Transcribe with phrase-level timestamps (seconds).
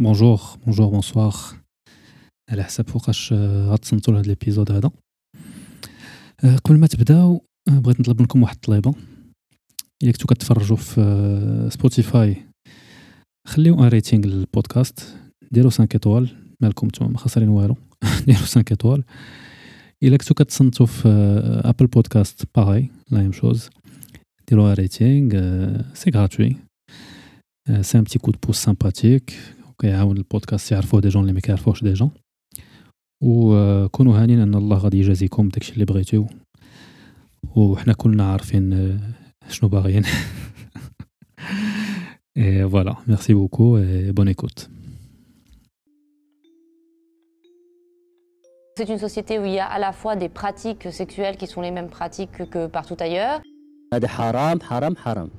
[0.00, 1.34] Bonjour bonjour bonsoir
[2.50, 4.90] على حسب فوقاش غتصنتو لهاد l'épisode هذا.
[6.64, 8.94] قبل ما تبداو بغيت نطلب منكم واحد الطليبة.
[10.02, 12.36] إلا كنتو كتفرجوا في Spotify
[13.48, 15.16] خليو un rating للبودكاست.
[15.52, 16.28] ديروا 5 étoiles
[16.62, 17.76] مالكم نتوما ما خسرين والو.
[18.26, 19.04] ديروا 5 étoiles.
[20.02, 21.08] إلا كنتو كتصنتو في
[21.64, 23.70] Apple Podcast pareil la même chose
[24.48, 25.32] ديروا un rating
[25.94, 26.56] c'est gratuit
[27.80, 29.34] c'est un petit coup de pouce sympathique
[29.74, 32.10] وكيعاون البودكاست يعرفوه des gens اللي ما كيعرفوهش déjà
[33.22, 36.26] وكونوا هانين إن الله غادي يجازيكم داكشي اللي بغيتو.
[37.56, 39.00] وحنا كلنا عارفين
[39.48, 40.04] شنو باغيين.
[42.36, 44.60] Et voilà, merci beaucoup et bonne écoute.
[48.76, 51.62] C'est une société où il y a à la fois des pratiques sexuelles qui sont
[51.66, 53.40] les mêmes pratiques que partout ailleurs.
[53.94, 55.30] هذا حرام حرام حرام.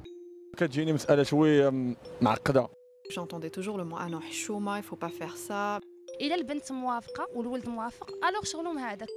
[0.58, 2.68] كتجيني مسألة شوية معقدة.
[3.11, 5.81] J'entendais toujours le mot ah non حشومه il faut pas faire ça
[6.21, 9.09] الا البنت موافقه والولد موافق الوغ شغلهم هذاك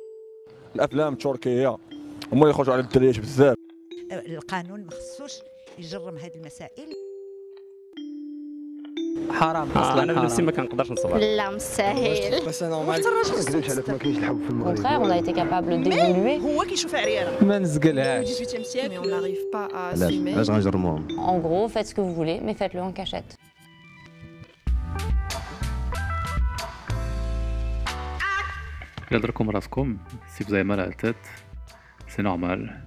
[0.75, 1.67] الأفلام التركية
[2.31, 3.55] هما اللي يخرجوا على الدريات بزاف
[4.11, 5.31] القانون ما خصوش
[5.79, 6.93] يجرم هذه المسائل
[9.31, 12.43] حرام آه اصلا انا بنفسي حرام ما كنقدرش نصبر لا مستاهل Au
[14.63, 16.41] contraire, on a été capable d'évoluer.
[16.41, 20.27] هو كيشوف عريانه ما au نزقلهاش 18e siècle mais on n'arrive pas à علاش assumer
[20.33, 22.91] علاش غنجرموهم En gros, faites ce que vous voulez, mais faites-le en
[30.26, 31.16] Si vous avez mal à la tête,
[32.06, 32.84] c'est normal.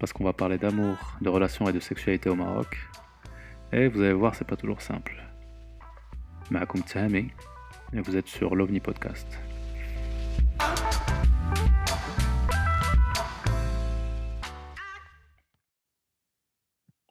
[0.00, 2.76] Parce qu'on va parler d'amour, de relations et de sexualité au Maroc.
[3.72, 5.22] Et vous allez voir, c'est pas toujours simple.
[6.50, 7.30] معاكم تهامي,
[7.92, 9.38] et vous êtes sur l'OVNI Podcast.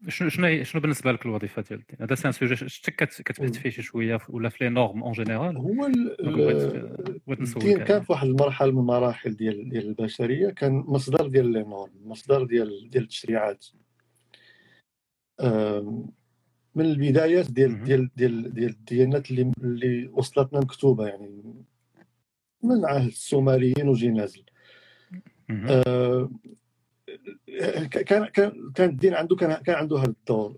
[0.07, 3.69] شنو شنو شنو بالنسبة لك الوظيفة ديالك هذا c'est un sujet شتك كت- كتبحث فيه
[3.69, 5.85] شي شوية ولا في les normes en général هو
[7.29, 8.01] الدين كان.
[8.01, 12.89] في واحد المرحلة من المراحل ديال ديال البشرية كان مصدر ديال les normes مصدر ديال
[12.89, 13.65] ديال التشريعات
[16.75, 17.83] من البدايات ديال.
[17.83, 21.43] ديال ديال ديال الديانات اللي اللي وصلتنا مكتوبة يعني
[22.63, 24.43] من عهد السومريين وجي نازل
[25.49, 25.67] مهم.
[25.87, 26.31] آه،
[27.91, 30.57] كان كان كان الدين عنده كان كان عنده هذا الدور.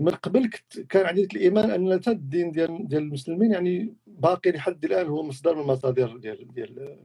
[0.00, 0.50] من قبل
[0.88, 5.54] كان عندي الإيمان أن حتى الدين ديال ديال المسلمين يعني باقي لحد الآن هو مصدر
[5.54, 6.98] من مصادر ديال ديال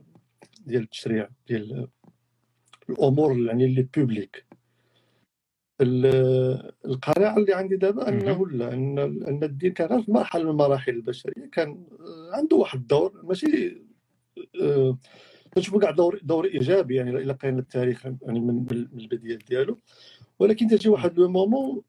[0.65, 1.87] ديال التشريع ديال
[2.89, 4.45] الأمور يعني اللي بوبليك
[5.81, 10.91] ال- القناعة اللي عندي دابا أنه لا ان أن الدين كان في مرحلة من المراحل
[10.91, 11.83] البشرية كان
[12.33, 13.81] عنده واحد الدور ماشي
[15.55, 19.79] كنشوفو كاع دور دور إيجابي يعني إلا قرينا التاريخ يعني من من البدايات ديالو.
[20.39, 21.81] ولكن تجي واحد le moment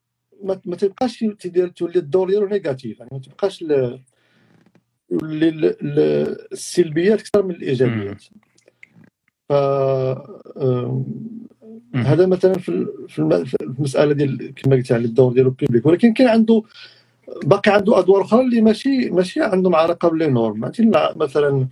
[0.43, 7.19] ما, ما تبقاش تدير تولي الدور ديالو négatif يعني ما تبقاش يولي ال- ال- السلبيات
[7.19, 8.23] أكثر من الإيجابيات.
[9.49, 9.53] ف.
[11.95, 15.85] هذا مثلا في ال- في الم- في المسألة ديال كما قلت على الدور ديالو بيبليك
[15.85, 16.63] ولكن كان عنده
[17.43, 20.59] باقي عنده أدوار أخرى اللي ماشي ماشي عندهم علاقة باللي نورم
[21.15, 21.67] مثلا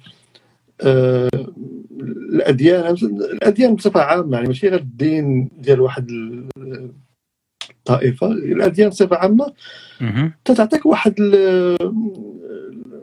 [0.83, 6.91] الأديان الأديان بصفة عامة يعني ماشي غير الدين ديال واحد ال-
[7.69, 9.53] الطائفة الأديان بصفة عامة
[10.01, 10.33] مهم.
[10.45, 11.13] تعطيك واحد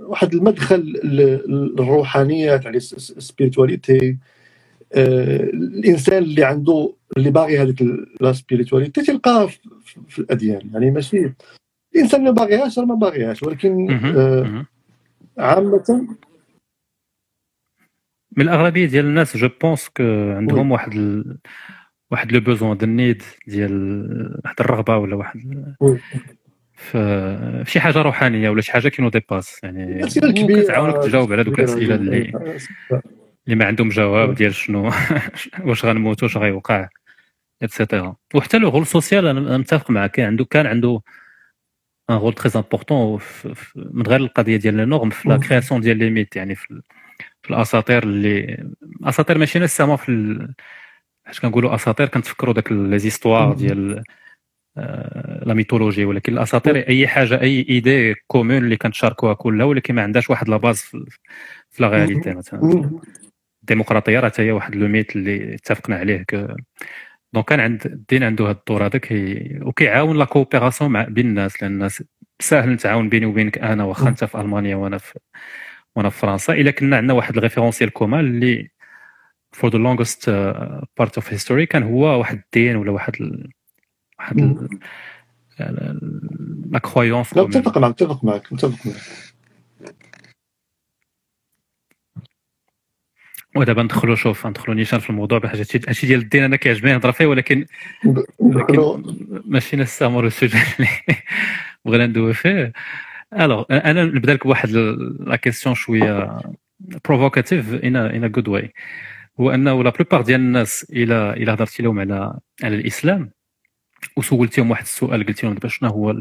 [0.07, 4.17] واحد المدخل ل- للروحانيات يعني ال spiritualité
[4.95, 7.83] الإنسان اللي عنده اللي باغي هذيك
[8.21, 11.33] la spiritualité تلقاها في- الأديان يعني ماشي
[11.95, 13.91] الإنسان اللي ما باغيهاش ما باغيهاش ولكن.
[14.17, 14.67] آه،.
[15.39, 16.07] عامة
[18.37, 20.03] من الأغلبية ديال الناس je pense que
[20.37, 21.39] عندهم واحد ال...
[22.11, 25.41] واحد le besoin the need ديال واحد الرغبة ولا واحد.
[26.75, 30.03] في شي حاجة روحانية ولا شي حاجة qui nous dépasse يعني
[30.63, 32.63] كتعاونك تجاوب على دوك الأسئلة اللي جداً.
[33.47, 34.91] اللي ما عندهم جواب ديال شنو
[35.67, 36.89] واش غنموت واش غيوقع
[37.63, 41.01] et cetera وحتى le rôle social أنا متفق معك كان عنده كان عنده
[42.11, 43.21] un rôle très important
[43.77, 45.37] من غير القضية ديال les normes في la.
[45.37, 46.83] création ديال les mythes يعني في,
[47.47, 48.67] في الأساطير اللي
[49.05, 50.55] أساطير ماشي nécessairement في ال...
[51.27, 53.55] اش كنقولوا أساطير كنتفكروا داك les histoires.
[53.55, 54.03] ديال
[54.79, 60.03] آه، la mythologie ولكن الأساطير أي حاجة أي idée commune اللي كنتشاركوها كلها ولكن ما
[60.03, 61.05] عندهاش واحد la base في,
[61.71, 63.01] في la réalité مثلا.
[63.63, 66.57] الديمقراطيه راه حتى هي واحد le mythe اللي اتفقنا عليه ك...
[67.33, 69.59] donc كان عند الدين عنده هذا الدور هذاك هي...
[69.63, 72.05] وكيعاون la coopération مع بين الناس لأن الناس
[72.41, 75.19] ساهل نتعاون بيني وبينك أنا واخا أنت في ألمانيا وأنا في
[75.97, 76.53] وأنا في فرنسا.
[76.53, 78.71] إلا كنا عندنا واحد ال référentiel commun اللي
[79.53, 80.31] for the longest
[80.99, 83.51] part of history كان هو واحد الدين ولا واحد ال...
[84.19, 84.69] واحد ال...
[86.71, 88.97] la croyance لا متفق معك متفق معك متفق معك.
[93.57, 97.27] ودابا ندخلوا شوف ندخلوا نيشان في الموضوع بحاجة هادشي ديال الدين أنا كيعجبني نهضر فيه
[97.27, 97.67] ولكن
[98.39, 99.03] ولكن
[99.47, 100.89] ماشي نستعمروا ال sujet اللي
[101.85, 102.73] بغينا ندوي فيه.
[103.33, 106.41] alors أنا نبدا لك بواحد la question شوية
[107.05, 108.73] provocative in a good way
[109.41, 113.31] هو انه la plupart ديال الناس إلى إلى هضرتي لهم على على الاسلام
[114.17, 116.15] وسولتيهم واحد السؤال قلتي لهم دابا شنو هو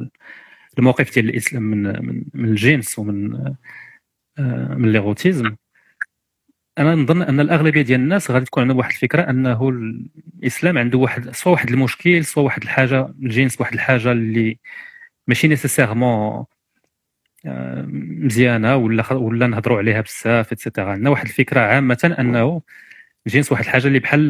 [0.79, 3.31] الموقف ديال الاسلام من من, من الجنس ومن
[4.77, 5.55] من l'érotisme
[6.77, 9.69] أنا نظن ان الاغلبيه ديال الناس غادي تكون عندهم واحد الفكرة انه
[10.39, 14.59] الاسلام عنده واحد سواء واحد المشكل سواء واحد الحاجة الجنس واحد الحاجة اللي
[15.27, 16.45] ماشي nécessairement
[18.23, 22.61] مزيانة ولا ولا نهضروا عليها بزاف et cetera عندنا واحد الفكرة عامة أنه
[23.27, 24.27] الجنس واحد الحاجة اللي بحال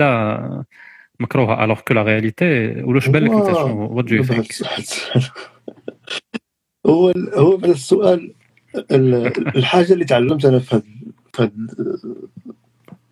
[1.19, 4.51] مكروهة alors que la réalité ولا اش بالك أنت؟ شنو؟ what do you think
[6.87, 8.33] هو هو من السؤال
[9.55, 10.83] الحاجة اللي تعلمت أنا في هاد
[11.33, 11.71] في هاد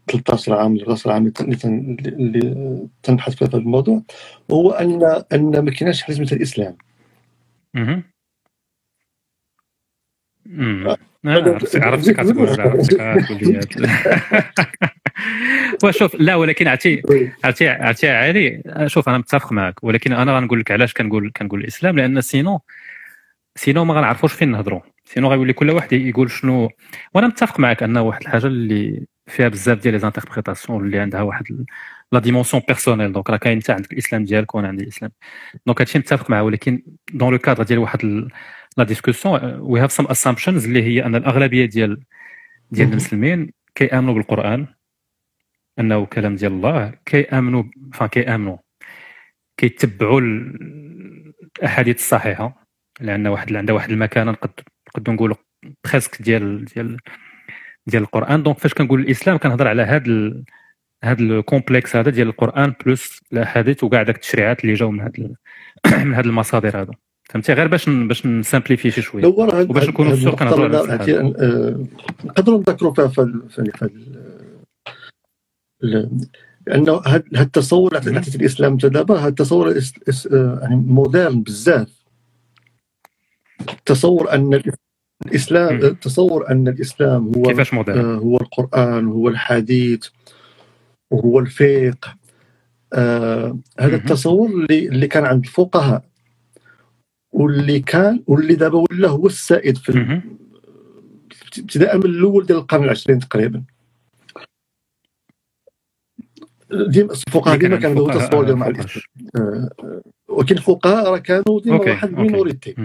[0.08, 4.02] 13 عام 14 عام اللي تنبحث في هذا الموضوع
[4.52, 6.78] هو ان أن ما كايناش حاجة الإسلام.
[11.26, 12.20] عرفتك عرفتك
[13.78, 13.90] لي.
[15.84, 17.02] وشوف لا ولكن عرفتي
[17.44, 21.98] عرفتي عرفتي علي شوف أنا متفق معك ولكن أنا غنقول لك علاش كنقول كنقول الإسلام
[21.98, 22.62] لأن sinon
[23.56, 24.82] sinon ما غنعرفوش فين نهضروا.
[25.06, 26.70] sinon غيولي كل واحد يقول شنو.
[27.14, 31.66] وأنا متفق معك انه واحد الحاجة اللي فيها بزاف ديال les interprétations اللي عندها واحد
[32.12, 35.12] la dimension personnelle donc راه كاين انت عندك الإسلام ديالك وأنا عندي الإسلام.
[35.66, 36.84] donc هادشي متفق معاه ولكن
[37.14, 38.28] dans le cadre ديال واحد
[38.78, 42.04] la discussion we have some assumptions اللي هي أن الأغلبية ديال
[42.72, 44.68] ديال المسلمين كيامنوا بالقرآن
[45.80, 47.64] أنه كلام ديال الله كيامنوا
[47.94, 48.58] enfin كيامنوا
[49.58, 50.20] كيتبعوا
[51.60, 52.66] الأحاديث الصحيحة
[53.02, 54.52] لأن واحد عندها واحد المكانه نقد
[54.88, 55.36] نقدروا نقولوا
[55.86, 56.98] presque ديال ديال
[57.88, 58.44] ديال القرآن.
[58.44, 60.44] donc فاش كنقول الإسلام كنهضر على هذا ال...
[61.04, 65.12] هذا ال complexe هذا ديال القرآن plus الأحاديث وكاع داك التشريعات اللي جاو من هذا
[66.06, 66.94] من هذه المصادر هذو
[67.30, 69.26] فهمتي؟ غير باش باش نسامبليفيي شي شوية.
[69.26, 71.86] وباش نكونوا sûr كنهضروا على آه،
[72.26, 73.22] نقدروا نذكروا فيها في
[76.68, 79.82] لأنه هذا التصور اللي عطيت الإسلام دابا هذا التصور
[80.32, 82.04] آه، يعني moderne بزاف.
[83.86, 84.62] تصور أن
[85.26, 90.08] الإسلام تصور أن الإسلام هو كيفاش moderne؟ آه، هو القرآن هو الحديث
[91.12, 92.16] وهو الفقه.
[92.94, 96.13] آه هذا التصور اللي اللي كان عند الفقهاء.
[97.34, 100.22] واللي كان واللي دابا ولا هو السائد في
[101.58, 103.64] ابتداء من الأول ديال القرن العشرين تقريبا.
[106.72, 109.70] ديما الفقهاء ديما كان عندهم تصور ديال مع الاسلام
[110.28, 112.76] ولكن الفقهاء راه كانوا ديما واحد مينوريتي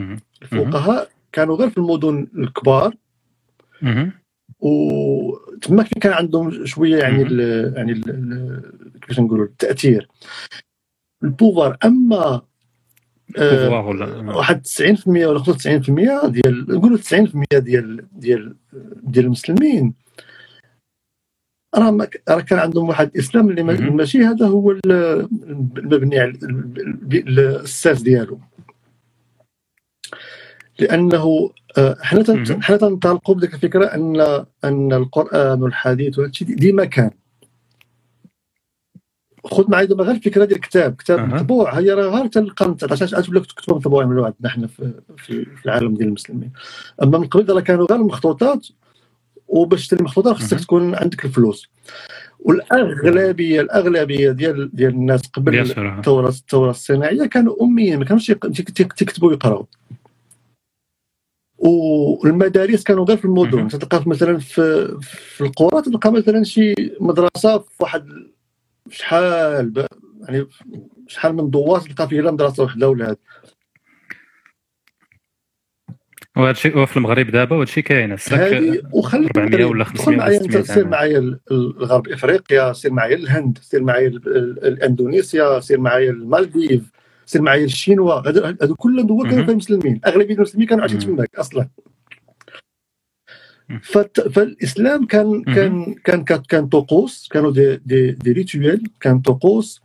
[0.43, 2.95] الفقهاء كانوا غير في المدن الكبار.
[4.61, 7.41] وتما كان عندهم شوية يعني ال
[7.77, 7.95] يعني
[9.01, 10.09] كيفاش نقولوا التأثير.
[11.25, 12.43] البوفار أما
[13.37, 18.57] آه واحد 90% ولا 95% ديال نقولوا 90% ديال ديال
[19.03, 19.95] ديال المسلمين.
[21.75, 26.33] راه راه كان عندهم واحد الإسلام اللي ماشي هذا هو المبني على
[27.13, 28.39] الأساس ديالو.
[30.79, 31.51] لأنه
[32.01, 34.21] حنا حنا تنطلقوا بديك الفكرة أن
[34.65, 37.11] أن القرآن والحديث وهذا الشيء ديما كان.
[39.45, 40.95] خذ معي دابا غير الفكرة ديال الكتاب.
[40.97, 41.79] كتاب مطبوع.
[41.79, 46.09] هي راه غير القرن 19 تولي كتب مطبوعين من عندنا حنا في, في, العالم ديال
[46.09, 46.53] المسلمين.
[47.03, 48.67] أما من قبل راه كانوا غير مخطوطات
[49.49, 51.69] وباش تشري مخطوطات خصك تكون عندك الفلوس.
[52.39, 59.65] والاغلبيه الأغلبية ديال ديال الناس قبل الثوره الثورة الصناعية كانوا أميين ما كانوش يكتبوا ويقراوا.
[61.59, 63.69] والمدارس كانوا غير في المدن.
[63.69, 68.09] تلقى مثلا في في القرى تلقى مثلا شي مدرسة في واحد
[68.91, 69.89] شحال
[70.29, 70.47] يعني
[71.07, 73.17] شحال من دوار تلقى فيه مدرسه وحده ولا هذا
[76.37, 78.17] وهذا الشيء في المغرب دابا وهذا الشيء كاين
[78.93, 85.61] وخلي 400 ولا 500 معايا سير معايا الغرب إفريقيا سير معايا الهند سير معايا الاندونيسيا
[85.61, 86.91] سير معايا المالديف
[87.27, 88.29] سير معايا الشينوا.
[88.63, 90.01] هذو كلهم دول كانوا فيهم مسلمين.
[90.07, 91.69] أغلبية المسلمين كانوا عايشين تماك أصلا.
[93.83, 99.83] فالإسلام كان كان كان كان طقوس كانوا دي دي, دي ريتويل كان طقوس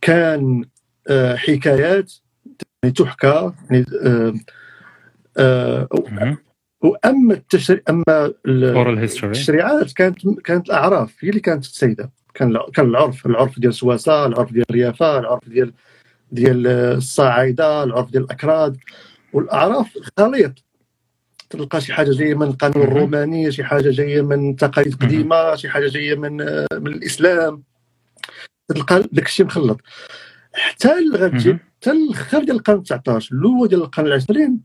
[0.00, 0.64] كان
[1.08, 2.12] آه حكايات
[2.82, 4.34] يعني تحكى يعني آه
[5.36, 5.88] آه
[6.80, 12.10] وأما التشري أما التشريعات كانت كانت الأعراف هي اللي كانت السيدة.
[12.34, 15.72] كان كان العرف العرف ديال سواسة العرف ديال الريافه العرف ديال
[16.32, 18.76] ديال الصعايده العرف ديال الأكراد.
[19.32, 20.52] والأعراف خليط
[21.54, 22.82] تلقى شي حاجة جاية من القانون.
[22.88, 26.36] الروماني شي حاجة جاية من تقاليد قديمة شي حاجة جاية من
[26.72, 27.62] من الإسلام.
[28.68, 29.80] تلقى داك الشيء مخلط.
[30.54, 31.58] حتى غتجي.
[31.76, 34.60] حتى الآخر ديال القرن 19 الأول ديال القرن العشرين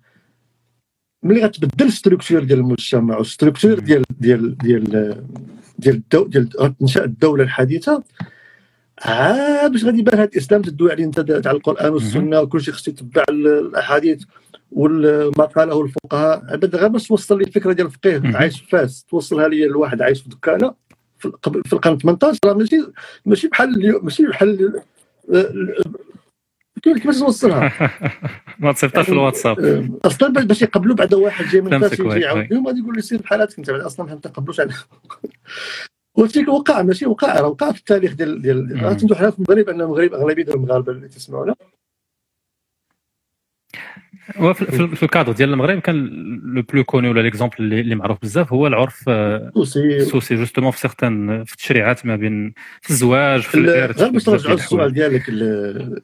[1.24, 4.84] ملي غتبدل ال structure ديال المجتمع والستركتور ديال ديال ديال
[5.80, 8.04] ديال الدو ديال غتنشا الدولة الحديثة
[9.02, 12.88] عاد باش غادي يبان هذا الإسلام تدوي عليه انت تاع القرآن والسنة وكل شيء خصك
[12.88, 14.24] يتبع ال- الأحاديث.
[14.72, 18.22] وما قاله الفقهاء بعد غير باش توصل لي الفكرة ديال الفقيه.
[18.38, 19.04] عايش في فاس.
[19.04, 20.76] توصلها لي لواحد عايش في دكانة
[21.66, 22.76] في القرن 18 راه ماشي
[23.26, 24.82] ماشي بحال اليوم ماشي بحال
[26.84, 27.72] كيف كيفاش توصلها؟
[28.60, 29.60] ما تصيفطهاش في الواتساب.
[29.60, 32.40] آه، أصلا باش- يقبلوا بعد واحد جاي من فاس يجي وي- يعاود.
[32.40, 32.48] وي.
[32.52, 34.74] لهم غادي يقول لي سير بحالاتك انت أصلا ما تقبلوش على
[36.18, 38.86] وهادشي وقع ماشي وقع راه وقع في التاريخ ديال ديال مم.
[38.86, 41.56] راه تنهضرو حنا في المغرب ان المغرب أغلبية المغاربة اللي تسمعونا.
[44.54, 46.06] في, الكادر ديال المغرب كان
[46.56, 49.52] le plus connu ولا l'exemple اللي, معروف بزاف هو العرف آه،
[49.98, 54.30] السوسي justement في certaines في التشريعات ما بين في الزواج في ال- الارث غير باش
[54.30, 54.94] نرجعوا للسؤال.
[54.94, 55.30] ديالك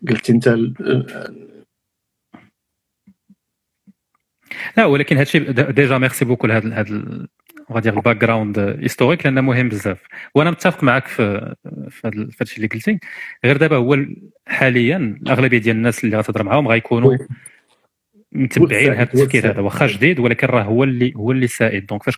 [0.09, 0.47] قلتي انت
[4.77, 7.27] لا ولكن هادشي déjà merci beaucoup لهذا هذا
[7.71, 10.01] غادي ال background historique لأنه مهم بزاف
[10.35, 11.55] وأنا متفق معك في
[11.89, 12.99] في هادشي اللي قلتي
[13.45, 17.17] غير دابا هو ال- حاليا الاغلبيه ديال الناس اللي غتهضر معاهم غيكونوا.
[18.35, 19.61] متبعين هذا التفكير هذا.
[19.61, 22.15] واخا جديد ولكن راه هو اللي هو اللي سائد donc فاش.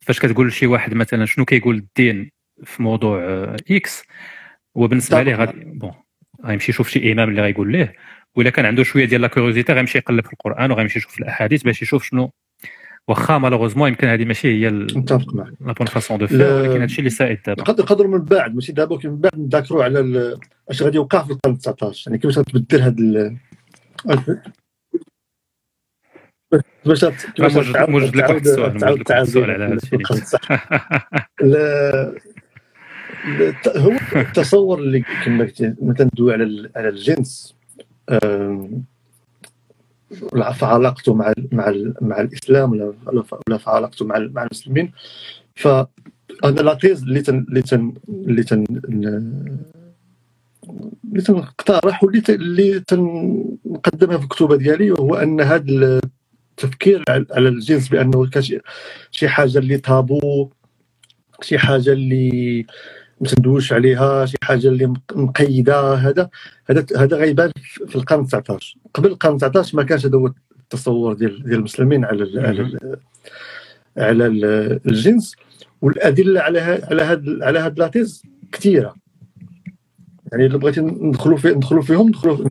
[0.00, 2.30] فاش كتقول لشي واحد مثلا شنو كيقول الدين
[2.64, 4.02] في موضوع آه، X
[4.76, 5.92] هو بالنسبة ليه غادي bon
[6.44, 7.94] غيمشي يشوف شي إمام اللي غيقول ليه.
[8.36, 11.82] ولا كان عنده شوية ديال la curiosité غيمشي يقلب في القرآن وغيمشي يشوف الأحاديث باش
[11.82, 12.30] يشوف شنو.
[13.08, 15.52] واخا malheureusement يمكن هذه ماشي هي ال- متفق معك.
[15.60, 16.26] la bonne façon de.
[16.26, 17.62] faire ولكن هادشي اللي سائد دابا.
[17.62, 20.38] يقدر يقدروا من بعد ماشي دابا ولكن من بعد نذاكروا على ال-
[20.70, 23.36] اش غادي يوقع في القرن 19 يعني كيفاش غتبدل هاد
[27.36, 30.60] كيفاش موجد- لك واحد السؤال، موجد لك واحد السؤال على هادشي اللي القرن 19.
[31.42, 32.14] لا-
[33.38, 37.54] لا- هو التصور اللي كما قلت مثلا ندوي على على الجنس
[40.32, 42.92] ولا في علاقته مع ال- مع ال- مع الإسلام ولا
[43.58, 44.92] في- علاقته مع مع المسلمين
[45.54, 45.68] ف
[46.44, 48.64] أنا لا تيز اللي تن اللي تن اللي تن
[51.04, 56.00] اللي تنقترح واللي اللي تنقدمها في الكتوبة ديالي وهو أن هذا
[56.52, 58.58] التفكير على الجنس بأنه كشي
[59.10, 60.50] شي حاجة اللي تابو
[61.42, 62.66] شي حاجة اللي
[63.20, 65.94] ما تندوش عليها شي حاجة اللي مق- مقيدة.
[65.94, 66.28] هذا
[66.70, 71.12] هذا هذا غيبان في في القرن 19 قبل القرن 19 ما كانش هذا هو التصور
[71.14, 72.96] ديال ديال المسلمين على ال على ال
[73.98, 75.34] على ال- الجنس.
[75.82, 78.94] والأدلة على ها- على هاد على هاد لاتيز كثيرة.
[80.32, 82.48] يعني إلا بغيتي ندخلوا في ندخلوا فيهم ندخلوا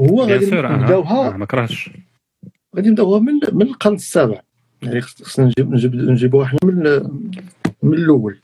[0.00, 1.90] هو غادي نبداوها ما كرهتش.
[2.76, 4.40] غادي نبداوها من من القرن السابع.
[4.82, 6.76] يعني خص- خصنا نجيب نجيب نجيبوها حنا من
[7.82, 8.38] من الأول.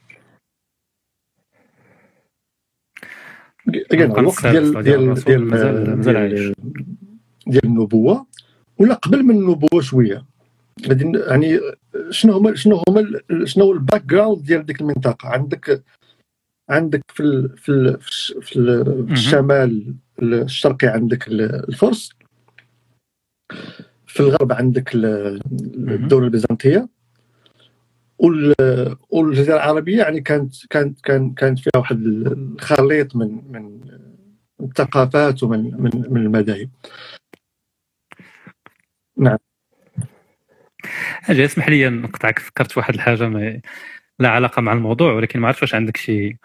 [3.69, 5.15] القرن الوقت ديال ديال
[6.03, 6.55] ديال
[7.47, 8.27] ديال النبوة.
[8.79, 10.25] ولا قبل من النبوة شوية.
[10.89, 11.61] غادي يعني
[12.11, 15.83] شنو هما شنو هما شنو هو ال background ديال ديك المنطقة؟ عندك
[16.71, 22.11] عندك في ال في ال في الش- في, ال في الشمال الشرقي عندك ال- الفرس.
[24.07, 25.41] في الغرب عندك ال-
[25.89, 26.89] الدولة البيزنطية.
[28.19, 33.81] وال- والجزيرة العربية يعني كانت كانت كان كانت فيها واحد الخليط من من
[34.61, 36.71] الثقافات ومن من من المذاهب.
[41.23, 43.61] حاجة اسمح لي نقطعك فكرت في واحد الحاجة ما
[44.19, 46.39] لا علاقة مع الموضوع ولكن ما عرفتش واش عندك شي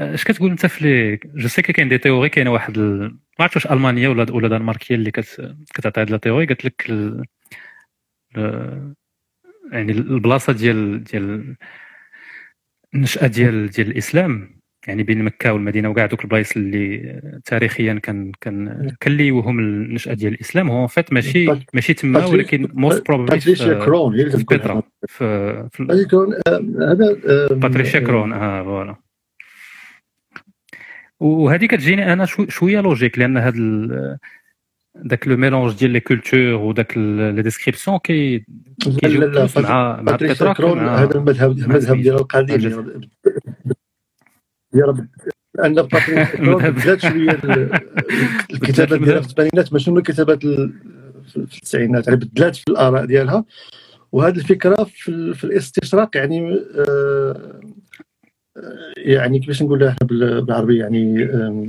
[0.00, 3.00] اش كتقول انت في je sais كاين des théories كاينة واحد ال...
[3.10, 5.54] ما عرفتش واش المانيا ولا ولا دنمارك هي اللي كت...
[5.74, 7.24] كتعطي هاد la théorie قالت لك ال...
[8.36, 8.94] ال...
[9.72, 11.56] يعني البلاصه ديال ديال
[12.94, 18.90] النشأة ديال ديال الاسلام يعني بين مكه والمدينه وكاع دوك البلايص اللي تاريخيا كان كان
[19.00, 23.84] كان اللي وهم النشأة ديال الاسلام هو فات ماشي ماشي تما ولكن most probably باتريشيا
[23.84, 25.68] كرون في بيترا في, آه،
[26.92, 29.09] هذا آه، باتريشيا كرون آه voilà
[31.20, 34.18] وهذه كتجيني أنا شو شوية logique لأن هذا ال-
[34.94, 38.44] داك le mélange ديال les cultures وداك les descriptions كي
[38.98, 40.12] كيجيو plus مع مع
[41.02, 41.96] هذا المذهب المذهب.
[42.02, 42.60] ديالها القديم
[44.74, 45.06] يا رب.
[45.54, 45.74] لأن.
[46.70, 47.72] بدات شوية ال-
[48.54, 50.72] الكتابات ديالها في الثمانينات ماشي من الكتابات ال-
[51.28, 53.44] في التسعينات يعني بدلات في الآراء ديالها.
[54.12, 57.60] وهذه الفكرة في, ال- في الاستشراق يعني آه،
[58.96, 61.68] يعني كيفاش نقولها إحنا بال- بالعربية يعني آه،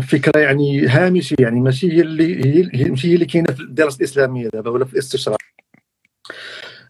[0.00, 2.44] فكرة يعني هامشيه يعني ماشي هي اللي
[2.74, 5.38] هي ماشي هي اللي كاينة في الدراسة الإسلامية دابا ولا في الاستشراق.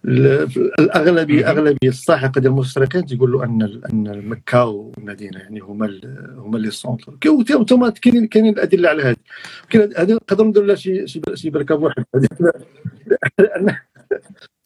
[0.04, 1.50] ال- الأغلبية.
[1.50, 6.00] أغلبية الساحقة ديال المستشرقين تيقولوا أن أن مكة والمدينة يعني هما
[6.38, 7.14] هما لي سونتر.
[7.68, 9.16] ثم كاينين كاينين الأدلة على هذه.
[9.70, 12.04] كاين هذه نقدروا نديروا لها شي شي بركة بواحد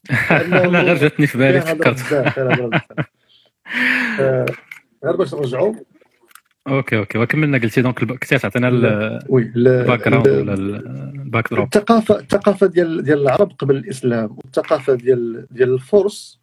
[0.49, 1.99] لا غير جاتني في بالي فكرت.
[5.05, 5.73] غير باش نرجعوا
[6.67, 7.17] أوكي أوكي.
[7.17, 13.51] وكملنا قلتي donc كنتي تعطينا ال background ولا ال backdrop الثقافة الثقافة ديال ديال العرب
[13.59, 16.39] قبل الإسلام والثقافة ديال ديال الفرس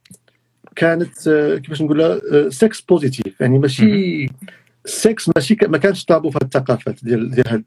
[0.76, 2.20] كانت آه، كيفاش نقولها
[2.50, 4.28] sex positive يعني ماشي
[4.84, 7.64] السكس ماشي ما كانش طابو في الثقافات ديال ديال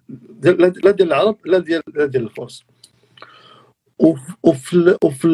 [0.84, 2.66] لا ديال العرب لا ديال لا ديال الفرس.
[4.00, 5.28] وف- وفي وفي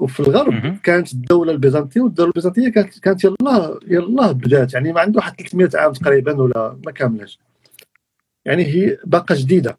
[0.00, 0.76] وفي الغرب.
[0.82, 5.70] كانت الدولة البيزنطية والدولة البيزنطية كانت كانت يلاه يلاه بدات يعني ما عنده واحد 300
[5.74, 7.38] عام تقريبا ولا ما كاملاش
[8.44, 9.78] يعني هي باقا جديدة.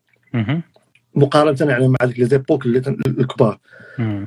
[1.16, 3.60] مقارنة يعني مع ديك les époques الكبار.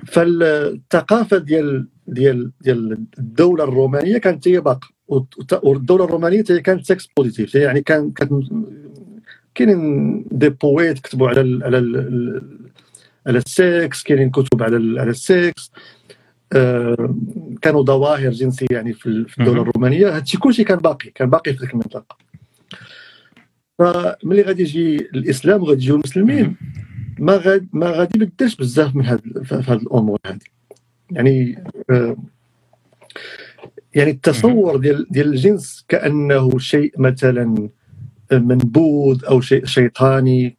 [0.07, 4.61] فالثقافة ديال ديال ديال الدولة الرومانية كانت هي
[5.09, 8.33] والت- والدولة الرومانية هي كانت sex positive يعني كان كانت
[9.55, 12.43] كاينين des poètes كتبوا على ال على ال ال-
[13.26, 15.71] على السكس كاينين كتب على على السكس
[16.52, 17.14] آه،
[17.62, 19.62] كانوا ظواهر جنسية يعني في ال- في الدولة.
[19.62, 20.16] الرومانية.
[20.16, 22.16] هادشي كلشي كان باقي كان باقي في ذيك المنطقة.
[23.78, 26.56] فملي غادي يجي الإسلام وغادي يجيو المسلمين.
[27.18, 30.38] ما غادي ما غادي يبدلش بزاف من هاد في هاد الأمور هذه
[31.11, 32.16] يعني آه،
[33.95, 37.68] يعني التصور ديال ديال الجنس كأنه شيء مثلا
[38.33, 40.56] منبوذ أو شيء شيطاني.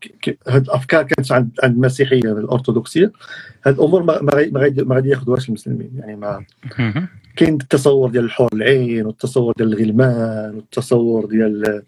[0.47, 3.11] هاد الأفكار كانت عند عند المسيحية الأرثوذكسية.
[3.65, 4.49] هاد الأمور ما ما
[4.83, 5.91] ما غادي ياخذوهاش المسلمين.
[5.95, 6.45] يعني ما.
[7.35, 11.83] كاين التصور ديال الحور العين والتصور ديال الغلمان والتصور ديال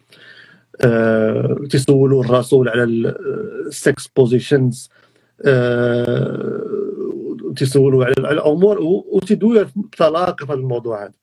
[0.82, 4.90] آه تسولوا الرسول على ال sex positions
[7.56, 11.14] تسولوا على الأمور وتدوي بطلاقه في الموضوع هذا.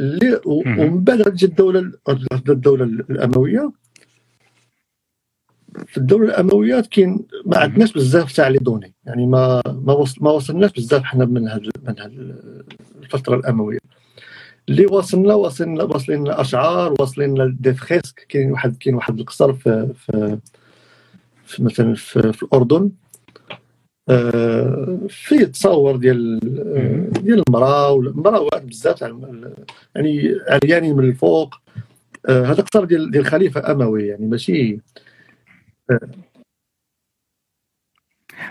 [0.00, 0.40] ال- اللي.
[0.46, 1.98] ومن بعد غتجي الدولة ال-
[2.48, 3.72] الدولة الأموية.
[5.86, 8.94] في الدولة الامويات كاين ما عندناش بزاف تاع les données.
[9.06, 12.36] يعني ما ما وصل ما وصلناش بزاف حنا من هاد من هاد
[13.02, 13.78] الفترة الأموية.
[14.68, 19.92] اللي وصلنا وصلنا واصلين لنا اشعار واصلين دي فريسك كاين واحد كاين واحد القصر في
[19.96, 20.38] في,
[21.46, 22.90] في مثلا في, في الأردن.
[24.08, 26.40] آه، فيه تصور ديال
[26.76, 29.02] آه، ديال المرأة والمراه واحد بزاف
[29.94, 31.54] يعني عريانين من الفوق.
[32.28, 34.78] آه، هذا قصر ديال ديال خليفة أموي يعني ماشي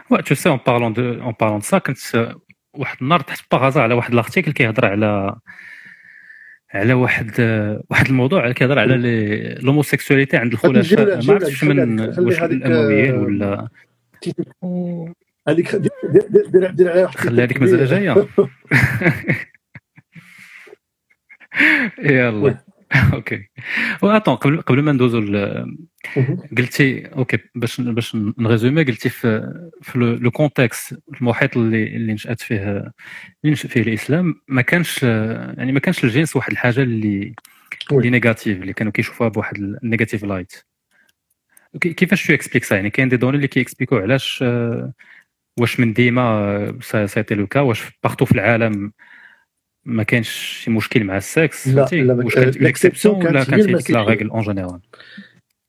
[0.10, 2.42] Ouais, tu sais, en parlant de, en parlant de ça, كنت آه،
[2.74, 5.36] واحد النهار تحت par hasard على واحد l'article كيهضر على
[6.74, 7.32] على واحد
[7.90, 11.26] واحد الموضوع كيهضر على les- l'homosexualité عند الخلفاء.
[11.28, 11.64] ما عرفتش.
[11.64, 13.68] من واش الأمويين ولا
[15.48, 15.92] هذيك دير
[16.74, 18.28] دير- عليها واحد خلي هذيك مازال جاية.
[22.00, 22.58] يلا.
[23.14, 23.48] OK.
[24.02, 25.20] Attends قبل قبل ما ندوزو
[26.58, 32.42] قلتي OK باش باش ن résumer قلتي في في le- contexte المحيط اللي اللي نشأت
[32.42, 32.94] فيه اللي
[33.54, 37.34] نشأ فيه الإسلام ما كانش يعني ما كانش الجنس واحد الحاجة اللي.
[37.92, 40.54] اللي négatif اللي كانوا كيشوفوها بواحد ال negative light
[41.82, 44.94] كيفاش tu expliques ça يعني كاين des données اللي كي expliquer و علاش آه،
[45.60, 48.92] واش من ديما ça a été le cas واش partout في العالم
[49.86, 50.30] ما كانش
[50.64, 54.04] شي مشكل مع السكس لا، لا، واش آه، كانت l'exception كانت ولا كانت لا.
[54.04, 54.80] règle en général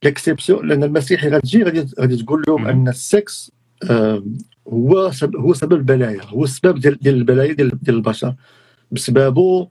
[0.04, 2.66] l'exception لأن المسيحي غتجي غادي غادي تقول لهم.
[2.66, 3.52] أن السكس
[3.90, 4.24] آه،
[4.68, 8.34] هو هو سبب البلايا هو السبب ديال ديال البلايا ديال ديال البشر
[8.90, 9.68] بسببه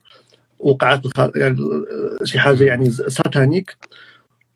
[0.59, 1.01] وقعت.
[1.35, 3.77] يعني آه، شي حاجة يعني satanique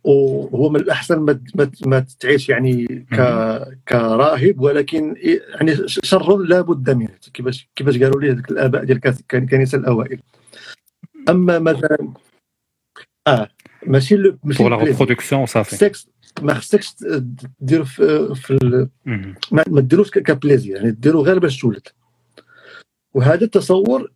[0.03, 1.39] وهو من الأحسن ما
[1.85, 3.15] ما, تعيش يعني ك
[3.87, 5.15] كراهب ولكن
[5.55, 9.01] يعني شر لا بد منه كيفاش كيفاش قالوا لي هذوك الآباء ديال
[9.33, 10.19] الكنيسه الاوائل
[11.29, 12.13] أما مثلا
[13.27, 13.49] آه
[13.85, 14.83] ماشي لو ماشي pour la.
[14.83, 16.09] reproduction صافي السكس
[16.41, 16.95] ما خصكش
[17.59, 18.87] دير في, في.
[19.51, 21.87] ما, ما ديروش ك plaisir يعني ديرو غير باش تولد
[23.13, 24.11] وهذا التصور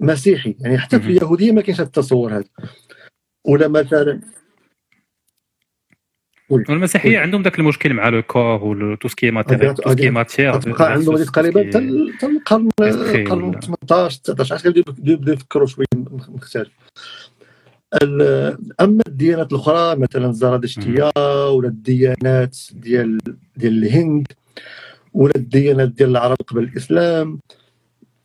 [0.00, 1.06] مسيحي يعني حتى في.
[1.06, 2.44] اليهودية ما كاينش هذا التصور هذا
[3.44, 4.20] ولا مثلا
[6.52, 10.92] والمسيحيه عندهم ذاك المشكل مع لو كور و تو سكي ماتير تو سكي ماتير تبقى
[10.92, 15.86] عندهم هذه تقريبا حتى ال- حتى القرن القرن ولا- 18 19 عاد يبداو يفكروا شوية
[16.28, 16.68] مختلف
[18.80, 21.10] أما الديانات الأخرى مثلا الزرادشتيه
[21.50, 23.18] ولا الديانات ديال
[23.56, 24.26] ديال الهند
[25.14, 27.38] ولا الديانات ديال العرب قبل الإسلام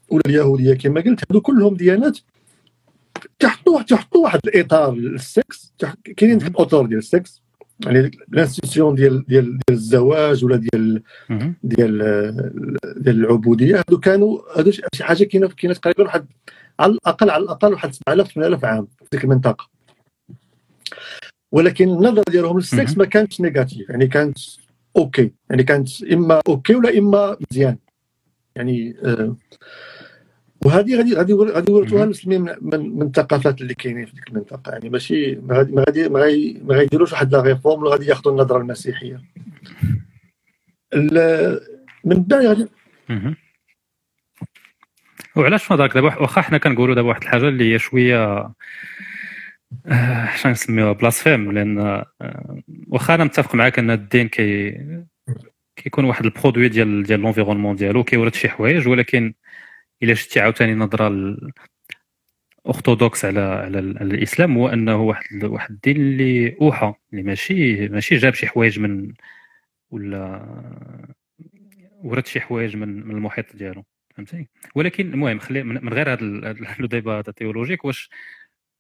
[0.09, 2.17] ولا اليهودية كما قلت هادو كلهم ديانات
[3.39, 5.73] تحطوا تحطوا واحد الإطار للسكس
[6.17, 7.41] كاينين ديك الاطر ديال السكس.
[7.85, 11.03] يعني l'institution ديال ديال ديال الزواج ولا ديال.
[11.63, 11.97] ديال
[12.97, 13.77] ديال العبودية.
[13.79, 16.25] هادو كانوا هادو شي حاجة كاينة كاينة تقريبا واحد
[16.79, 19.69] على الاقل على الأقل واحد 7000 8000 عام في ديك المنطقة.
[21.51, 22.97] ولكن النظرة ديالهم للسكس.
[22.97, 23.89] ما كانتش négatif.
[23.89, 24.37] يعني كانت
[24.97, 25.31] OK.
[25.49, 27.77] يعني كانت إما OK ولا إما مزيان.
[28.55, 29.35] يعني آه
[30.65, 32.03] وهذه غادي غادي غادي يورثوها.
[32.03, 34.71] المسلمين من, من, من الثقافات اللي كاينين في ديك المنطقة.
[34.71, 38.05] يعني ماشي ما غادي ما غادي ما غادي- ما غايديروش واحد la réforme ولا غادي
[38.05, 39.21] ياخذوا النظرة المسيحية.
[40.93, 41.59] ال-
[42.05, 42.67] من بعد غادي.
[45.35, 48.49] وعلاش في نظرك دابا واخا حنا كنقولوا دابا واحد الحاجة اللي هي شوية
[49.85, 52.05] آه، شنو نسميوها؟ blasphème لأن آه،
[52.87, 54.77] واخا أنا متفق معاك أن الدين كي
[55.75, 59.33] كيكون واحد le produit ديال ديال l'environnement ديالو كيورث شي حوايج ولكن
[60.03, 61.37] الا شتي عاوتاني نظره
[62.65, 67.87] orthodoxe على على, ال- على الإسلام هو أنه واحد واحد الدين اللي أوحى اللي ماشي
[67.87, 69.13] ماشي جاب شي حوايج من
[69.91, 70.45] ولا
[72.03, 73.83] ورث شي حوايج من من المحيط ديالو
[74.15, 78.09] فهمتي ولكن المهم خلي من غير هذا le débat théologique واش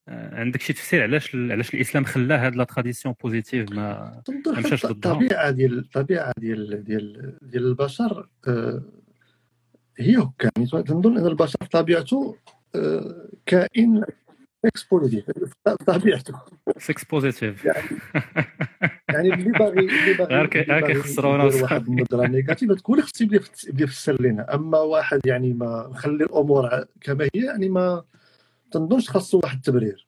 [0.09, 4.21] آه، عندك شي تفسير علاش علاش الإسلام خلى هاد la tradition positive ما
[4.57, 5.11] مشاش ضدها.
[5.13, 8.83] الطبيعه ديال الطبيعه ديال ديال ديال البشر آه،
[9.97, 12.35] هي يعني تنظن ان البشر طبيعته
[12.75, 14.03] آه، كائن
[14.65, 15.53] sex positive
[15.87, 16.33] طبيعته.
[16.77, 17.65] sex positive
[19.09, 21.43] يعني اللي باغي اللي باغي غير كيخسرونا.
[21.43, 26.85] واحد النظرة négative تكون خصو يبدا يبدا يفسر لنا أما واحد يعني ما خلي الأمور
[27.01, 28.03] كما هي يعني ما
[28.71, 30.07] تنظنش خاصو واحد التبرير.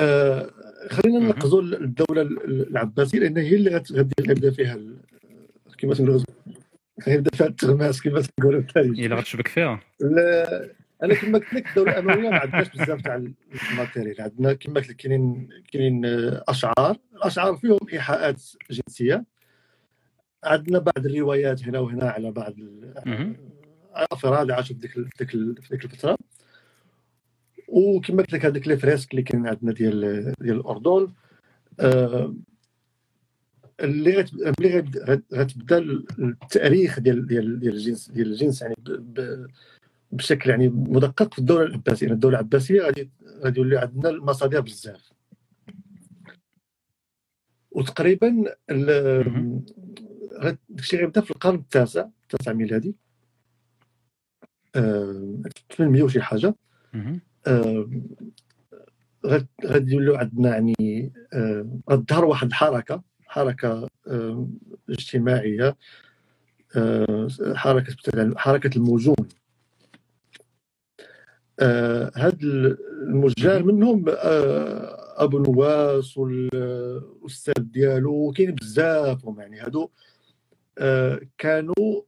[0.00, 0.50] آه
[0.90, 1.18] خلينا.
[1.18, 4.78] ننقزوا الدولة ال- العباسية لأن هي اللي غادي غيبدا فيها
[5.78, 6.22] كما تنقولوا
[7.06, 9.80] غيبدا فيها التغماس كما تنقولوا بالتالي إلا غتشبك فيها.
[10.00, 10.70] لا،
[11.02, 13.14] أنا كما قلت لك الدولة الأموية ما عندناش بزاف تاع
[13.72, 14.20] matériel.
[14.20, 16.02] عندنا كما قلت لك كاينين كاينين
[16.48, 19.24] أشعار الاشعار فيهم إيحاءات جنسية.
[20.44, 23.36] عندنا بعض الروايات هنا وهنا على بعض ال- مهم.
[23.94, 24.90] أفراد عاشوا في ديك
[25.60, 26.16] في ديك الفترة.
[27.68, 31.12] وكما قلت لك هذيك les fresques اللي كاين عندنا ديال ديال الأردن.
[31.80, 32.34] آه،
[33.80, 35.78] اللي اللي غت- غت- غتبدا
[36.18, 38.74] التاريخ ديال ديال ديال الجنس ديال الجنس يعني
[40.12, 42.06] بشكل يعني مدقق في الدولة العباسية.
[42.06, 43.10] يعني الدولة العباسية غادي
[43.44, 45.12] غادي يولي عندنا المصادر بزاف.
[47.70, 48.44] وتقريبا
[50.42, 52.94] داكشي غيبدا في القرن التاسع التاسع ميلادي.
[54.76, 55.40] آه،
[55.76, 56.54] 800 وشي حاجة.
[57.46, 57.90] آه،
[59.26, 63.02] غاد- غادي يوليو عندنا يعني آه، غتظهر واحد الحركة.
[63.28, 63.88] حركة
[64.90, 65.76] اجتماعية
[67.54, 67.94] حركة
[68.36, 69.28] حركة الموجون
[71.60, 79.90] آه، هاد المجان منهم آه، أبو نواس والأستاذ ديالو كاين بزافهم يعني هادو.
[80.78, 82.02] آه، كانوا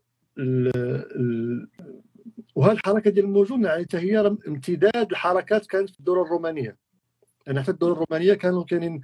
[2.55, 6.77] وهذه الحركة ديال الموجون يعني حتى هي امتداد الحركات كانت في الدولة الرومانية.
[7.47, 9.01] يعني حتى الدولة الرومانية كانوا كاينين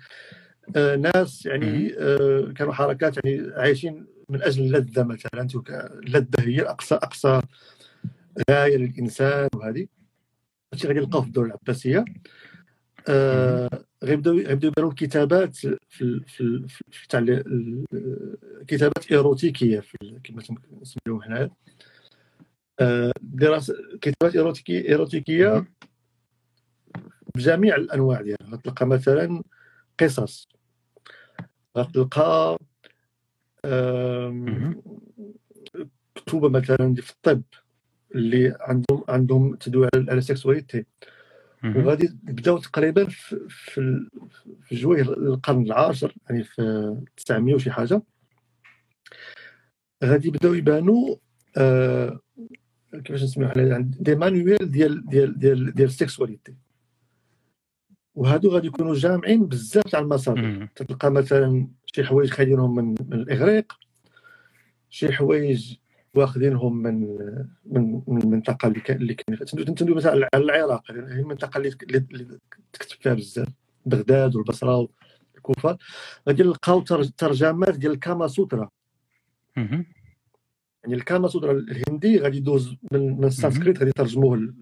[0.74, 5.48] ناس يعني آه، كانوا حركات يعني عايشين من أجل اللذة مثلا
[6.02, 7.40] اللذه هي أقصى أقصى
[8.50, 9.86] غاية للإنسان وهذه.
[10.72, 12.04] هادشي غادي نلقاو في الدولة العباسية.
[13.08, 13.68] آه،
[14.04, 15.78] غيبداو غيبداو يبانوا الكتابات في
[16.26, 17.20] في في تاع
[18.66, 20.42] كتابات إيروتيكية في كما
[20.82, 21.50] نسميوهم حنايا
[22.80, 25.64] آه، دراسة كتابات إيروتيكية ايروتيكيه.
[27.34, 28.50] بجميع الأنواع ديالها.
[28.50, 29.42] غتلقى مثلا
[30.00, 30.48] قصص.
[31.76, 32.58] غتلقى.
[36.14, 37.42] كتوبة مثلا في الطب
[38.14, 40.84] اللي عندهم عندهم تدوي على السكسواليتي.
[41.64, 44.08] وغادي بداو تقريبا في في,
[44.72, 48.02] جويه القرن العاشر يعني في 900 وشي حاجة
[50.04, 51.16] غادي يبداو يبانوا
[51.56, 52.20] آه
[52.92, 56.54] كيفاش نسميو حنا des manuels ديال ديال ديال ديال la sexualité
[58.16, 60.40] وهادو غادي يكونوا جامعين بزاف تاع المصادر.
[60.76, 63.72] تلقى مثلا شي حوايج واخذينهم من, من الإغريق
[64.90, 65.74] شي حوايج
[66.14, 67.00] واخذينهم من
[67.66, 69.36] من من المنطقة اللي كان اللي كان
[69.74, 71.70] تندوي مثلا على العراق هي المنطقة اللي
[72.72, 73.48] تكتب فيها بزاف
[73.86, 74.88] بغداد والبصرة
[75.34, 75.78] والكوفة
[76.28, 78.70] غادي نلقاو تر- ترجمات ديال الكاما سوترا.
[80.84, 84.54] يعني الكاما سوترا الهندي غادي يدوز من السانسكريت غادي يترجموه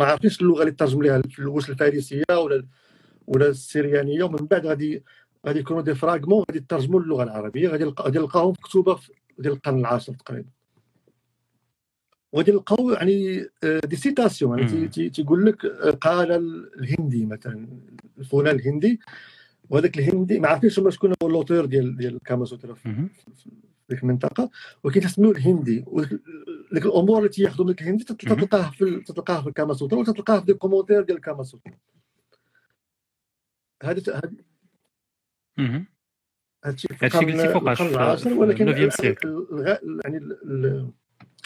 [0.00, 2.66] ما عرفتش اللغة اللي ترجم لها واش الفارسية ولا
[3.26, 5.04] ولا السريانيه ومن بعد غادي
[5.46, 9.78] غادي يكونوا des fragments غادي يترجموا للغة العربية غادي غادي نلقاهم مكتوبه في ديال القرن
[9.78, 10.48] العاشر تقريبا.
[12.32, 16.32] وغادي نلقاو يعني آه، des citations يعني تيقول لك آه، قال
[16.80, 17.68] الهندي مثلا
[18.18, 19.00] الفلان الهندي.
[19.70, 23.08] وهذاك الهندي ما عرفتش هما شكون هو l'auteur ديال ديال كاما سوترا في
[23.90, 24.50] ديك المنطقة.
[24.84, 25.84] ولكن تسميوه الهندي.
[26.70, 28.04] وديك الأمور اللي تياخذوا من الهندي.
[28.04, 31.72] تلقاها في ال- تلقاها في الكاما سوترا وتلقاها في des commentaires ديال الكاما سوترا
[33.82, 34.32] هذا.
[36.64, 38.68] هادشي هادشي قلتي فوقاش العاشر ولكن
[40.04, 40.16] يعني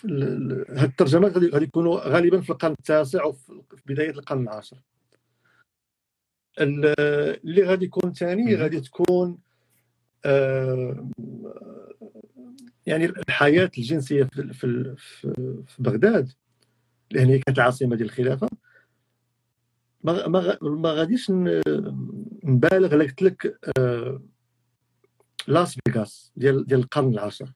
[0.04, 4.76] ال- هاد الترجمات غادي يكونوا غالبا في القرن التاسع وفي في بداية القرن العاشر
[6.60, 6.94] ال-
[7.44, 8.54] اللي غادي يكون ثاني.
[8.56, 9.38] غادي تكون
[10.26, 11.08] آه،
[12.86, 14.94] يعني الحياة الجنسية في في
[15.66, 16.32] في بغداد
[17.10, 18.48] لأن هي كانت العاصمة ديال الخلافة.
[20.02, 20.28] ما
[20.62, 21.30] ما غاديش
[22.44, 24.22] نبالغ الا قلت لك آه،
[25.46, 27.52] لاس فيغاس ديال ديال القرن العاشر.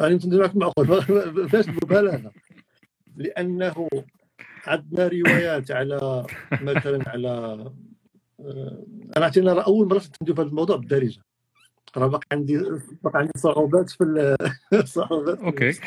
[0.00, 2.32] أنا يمكن معك معقول ما فيهاش مبالغة.
[3.16, 3.88] لأنه
[4.66, 7.28] عندنا روايات على مثلا على
[8.40, 11.25] آه، أنا راه أول مرة ندوي في هذا الموضوع بالدارجة.
[11.96, 12.58] راه باقي عندي
[13.02, 14.36] باقي عندي صعوبات في
[14.84, 15.72] صعوبات أوكي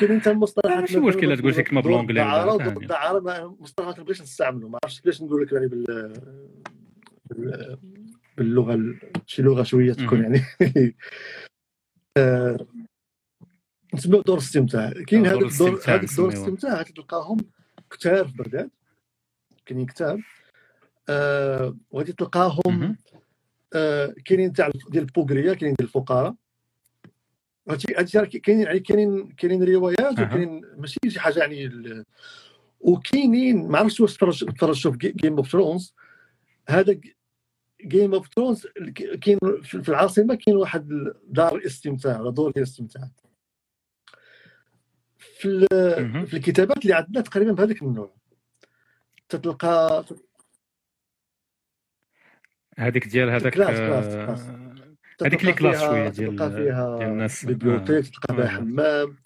[0.00, 2.86] كاين أنت المصطلحات ماشي مشكلة تقول شي كلمة بالأونجلي ولا بالعرب ثانية.
[2.86, 3.28] بالعرب
[3.60, 6.12] مصطلحات ما بغيتش نستعملو ما عرفتش كيفاش نقول لك يعني بال
[7.30, 7.78] بال-
[8.36, 10.22] باللغة ال- شي لغة شوية تكون.
[10.22, 10.42] يعني
[12.16, 12.66] آه،
[13.94, 16.28] نسميو دور الاستمتاع كاين هذاك الدور الاستمتاع هذاك دور.
[16.28, 17.36] الاستمتاع تلقاهم
[17.90, 18.70] كتار في بغداد
[19.66, 20.22] كاينين كتار
[21.08, 22.82] آه، وغادي تلقاهم.
[22.82, 22.94] آه،
[24.24, 26.34] كاينين تاع ديال البوغريه كاينين ديال الفقراء
[27.68, 30.12] هادشي كاينين يعني كاينين كاينين روايات.
[30.12, 31.70] وكاينين ماشي شي حاجة يعني
[32.80, 35.94] وكاينين ما عرفتش واش تفرج تفرجتوا في جيم اوف ثرونز
[36.68, 37.00] هذا
[37.84, 38.66] جيم اوف ثرونز
[39.20, 43.08] كاين في العاصمة كاين واحد دار الاستمتاع ولا دور الاستمتاع
[45.18, 45.66] في.
[46.26, 48.14] في الكتابات اللي عندنا تقريبا بهذاك النوع
[49.28, 50.04] تتلقى
[52.80, 54.36] هذيك ديال هذاك آه،.
[55.22, 58.48] هذيك اللي تتلقى كلاس شوية ديال تتلقى فيها ديال الناس بيبيوتيك تلقى فيها آه.
[58.48, 59.16] حمام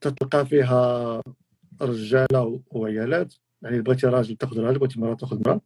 [0.00, 1.22] تتلقى فيها
[1.82, 5.60] رجالة وعيالات يعني بغيتي راجل تاخذ راجل بغيتي مرأة تاخذ مرأة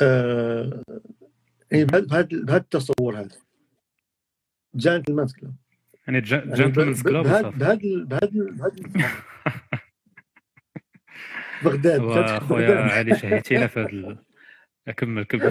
[0.00, 0.82] آه
[1.72, 3.28] يعني بهذا بهذا التصور هذا
[4.74, 5.54] جانتلمانز كلوب
[6.06, 8.30] يعني جنتلمانز كلوب بهذا بهذا
[11.64, 12.80] بغداد بغداد- خويا.
[12.80, 14.29] علي شهيتينا في هذا
[14.88, 15.26] ال- كمل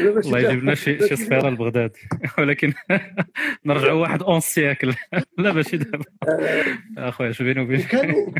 [0.00, 1.96] الله يجيب لنا شي شي صفيرة لبغداد.
[2.38, 2.72] ولكن
[3.66, 4.94] نرجعوا واحد أون سياكل.
[5.38, 6.04] لا ماشي دابا.
[6.98, 8.32] آه، أخويا اش بيني وبين كانوا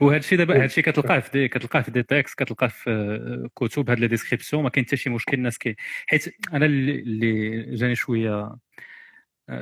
[0.00, 3.48] وهذا الشيء دابا هذا الشيء كتلقاه في دي كتلقاه في des textes كتلقاه في آه،
[3.56, 4.62] كتب هاد les descriptions.
[4.62, 8.56] ما كاين حتى شي مشكل الناس كي حيت أنا اللي, جاني شوية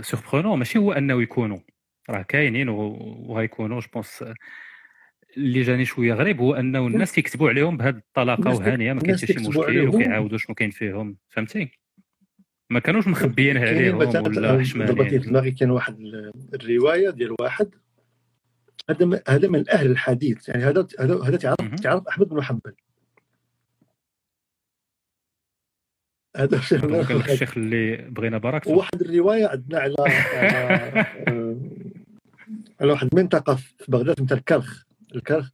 [0.00, 1.58] surprenant ماشي هو أنه يكونوا.
[2.10, 4.24] راه كاينين وغيكونوا je pense
[5.36, 9.26] اللي جاني شوية غريب هو أنه الناس كيكتبوا عليهم بهذه الطلاقة وهانية ما كاين حتى
[9.26, 9.88] شي مشكل.
[9.88, 11.70] وكيعاودوا شنو كاين فيهم فهمتي؟
[12.70, 15.20] ما كانوش كاينين عليهم ولا ضربتني في حشمانين.
[15.20, 17.74] دماغي كان واحد ال- الرواية ديال واحد.
[18.90, 21.74] هذا من- هذا من أهل الحديث يعني هذا هذا تعرف.
[21.82, 22.74] تعرف أحمد بن حنبل.
[26.36, 31.06] هذا الشيخ اللي بغينا بركته واحد الرواية عندنا على على,
[32.80, 34.84] على واحد المنطقة في بغداد مثل الكرخ
[35.16, 35.50] الكرخ.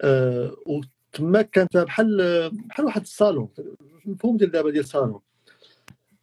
[0.00, 3.48] آه، وتما كانت بحال بحال واحد الصالون
[4.06, 5.20] مفهوم ديال دابا ديال الصالون.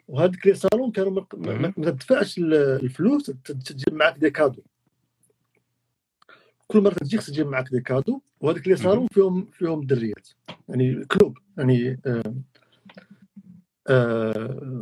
[0.08, 4.62] وهذيك les salons كانوا ما- تدفعش ال- الفلوس تجيب معك des cadeaux.
[6.68, 10.28] كل مرة تجيك تجيب معك des cadeaux وهذيك les salons فيهم فيهم دريات.
[10.70, 12.36] يعني club يعني آه
[13.88, 14.80] آه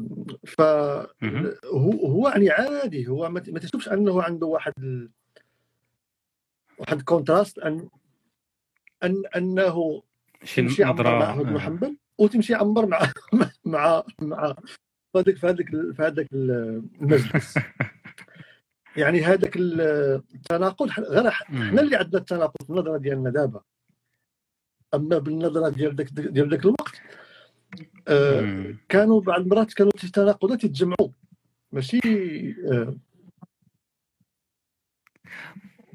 [0.47, 1.91] فهو.
[2.06, 4.73] هو يعني عادي هو ما تشوفش أنه عنده واحد
[6.77, 7.89] واحد contraste ان
[9.03, 10.03] ان أنه
[10.43, 11.59] شي تمشي عمر مع أحمد بن آه.
[11.59, 12.99] حنبل وتمشي عمر مع
[13.65, 14.53] مع مع
[15.12, 17.57] في هذاك في هذاك في هذاك المجلس
[18.97, 21.31] يعني هذاك التناقض غير.
[21.31, 23.62] حنا اللي عندنا التناقض في النظرة ديالنا دابا
[24.93, 27.01] أما بالنظرة ديال ذاك ديال ذاك الوقت
[28.07, 28.75] آه.
[28.89, 31.09] كانوا بعض المرات كانوا شي تناقضات يتجمعوا
[31.71, 31.99] ماشي
[32.71, 32.95] آه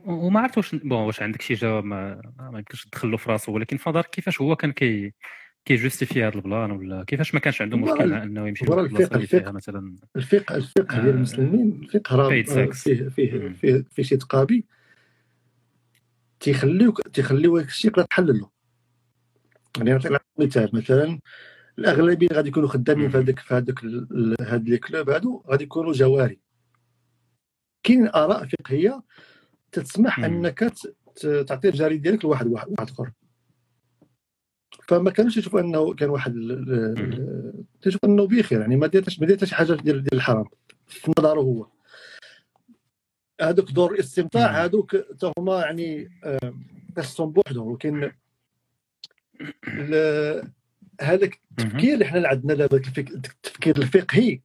[0.08, 3.52] وما عرفت واش بون واش عندك شي جواب ما ما يمكنش تدخل له في راسه
[3.52, 5.12] ولكن فضل كيفاش هو كان كي
[5.64, 9.38] كيجوستيفي هذا البلان ولا كيفاش ما كانش عنده مشكل انه يمشي للبلاصه الفقه- اللي فيها
[9.40, 9.52] الفقه.
[9.52, 12.28] مثلا الفقه الفقه ديال آه، المسلمين الفقه راه.
[12.28, 13.08] فيه فيه.
[13.52, 14.64] فيه فيه شي تقابي
[16.40, 18.50] تيخليوك تيخليو هذاك الشيء تقدر تحلله
[19.76, 21.18] يعني نعطيك مثال مثلا
[21.78, 23.84] الأغلبية غادي يكونوا خدامين في هذاك في هذاك
[24.40, 26.38] هاد لي كلوب هادو غادي يكونوا جواري
[27.82, 29.02] كاين آراء فقهية
[29.72, 30.18] تسمح.
[30.18, 30.72] أنك
[31.46, 33.10] تعطي الجاري ديالك لواحد واحد واحد آخر.
[34.88, 36.34] فما كانوش يشوفوا أنه كان واحد
[37.80, 40.44] تشوف أنه بخير يعني ما ديرتش ما ديرتش حاجة ديال ديال الحرام
[40.86, 41.66] في نظره هو.
[43.40, 44.64] هذوك دور الاستمتاع.
[44.64, 46.10] هذوك تا هما يعني
[46.96, 48.12] خاصهم بوحدهم ولكن
[51.00, 54.40] هذاك التفكير اللي حنا عندنا دابا التفكير الفقهي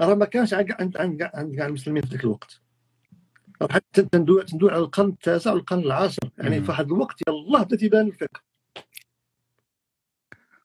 [0.00, 2.60] راه ما كانش عند عند عند المسلمين في ذاك الوقت.
[3.62, 6.30] راه حتى تندوي تندوي على القرن التاسع والقرن العاشر.
[6.38, 6.62] يعني.
[6.62, 8.40] في واحد الوقت يلاه بدا تيبان الفقه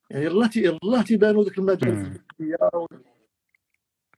[0.10, 2.06] يعني يلاه تي- يلاه تيبانوا ذوك المدارس مم.
[2.40, 2.88] الفقهيه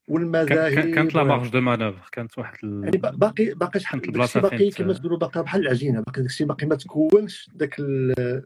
[0.08, 4.00] والمذاهب كان- كانت لا مارج دو مانوفر كانت واحد ال- يعني با- باقي باقي شحال
[4.42, 6.02] باقي كما تقولوا باقي بحال العجينة.
[6.02, 8.44] باقي داكشي باقي ما تكونش داك ال-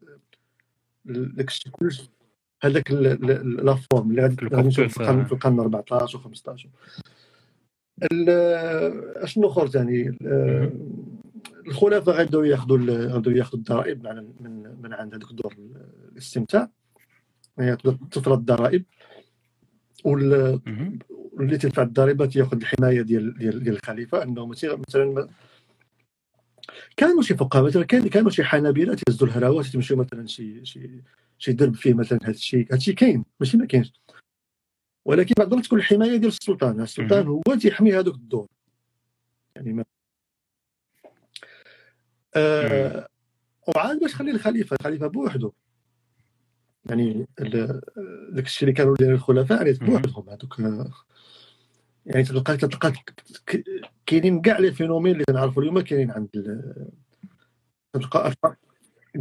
[1.09, 2.09] ال- داك الشيء كلشي
[2.63, 4.35] هذاك la forme اللي غادي.
[5.25, 6.67] في القرن 14 و15
[9.23, 10.71] اشنو آخر ثاني ال-
[11.67, 15.55] الخلفاء غاديو ياخذوا غاديو ياخذوا الضرائب من من من عند هذوك دور
[16.11, 16.69] الاستمتاع.
[17.57, 18.85] يعني تبدا تفرض الضرائب.
[20.03, 24.23] واللي تدفع الضريبه تاخذ الحماية ديال ديال ديال الخليفة.
[24.23, 25.29] أنه مثلا
[26.97, 30.89] كانوا شي فقهاء مثلا كان كانوا شي حنابلة تهزوا الهراوات تمشيو مثلا شي شي
[31.37, 32.65] شي درب فيه مثلا هذا الشيء.
[32.67, 33.93] هذا الشيء كاين ماشي ما كاينش.
[35.07, 38.47] ولكن ما تقدرش تكون الحماية ديال السلطان السلطان هو تيحمي هذوك الدور.
[39.55, 39.85] يعني ما
[42.35, 43.07] آه
[43.67, 45.51] وعاد باش خلي الخليفة الخليفة بوحده
[46.89, 47.27] يعني
[48.29, 49.77] داك الشيء اللي كانوا دايرين الخلفاء يعني.
[49.77, 50.59] بوحدهم هذوك
[52.05, 52.93] يعني تلقى تلقى
[54.05, 56.29] كاينين كاع لي فينومين اللي كنعرفوا اليوم كاينين عند
[57.93, 58.33] تلقى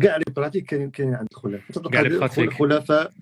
[0.03, 1.73] كاع لي براتيك كاينين كاينين عند الخلفاء.
[1.73, 2.45] تلقى.
[2.45, 3.13] الخلفاء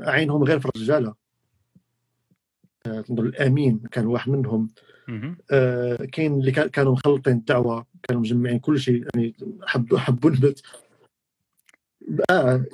[0.00, 1.14] عينهم غير في الرجاله
[2.86, 4.70] آه، تنظر الأمين كان واحد منهم.
[5.52, 9.34] آه، كاين اللي كا- كانوا مخلطين الدعوة كانوا مجمعين كل شيء يعني
[9.66, 10.62] حبوا حبوا النبت
[12.30, 12.64] آه.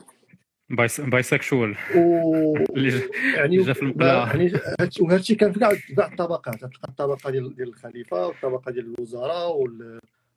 [0.70, 3.02] بايس بايسكشوال و اللي
[3.36, 4.26] يعني جا في المقلاع.
[4.26, 6.54] يعني هادشي- وهذا الشيء كان في كاع في كاع الطبقات.
[6.60, 9.66] تلقى الطبقة ديال ديال الخليفة والطبقة ديال الوزراء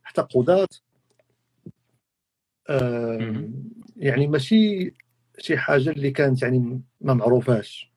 [0.03, 0.67] حتى قضاة.
[2.69, 3.49] آه،.
[3.97, 4.93] يعني ماشي
[5.41, 7.89] شي حاجة اللي كانت يعني ما معروفاش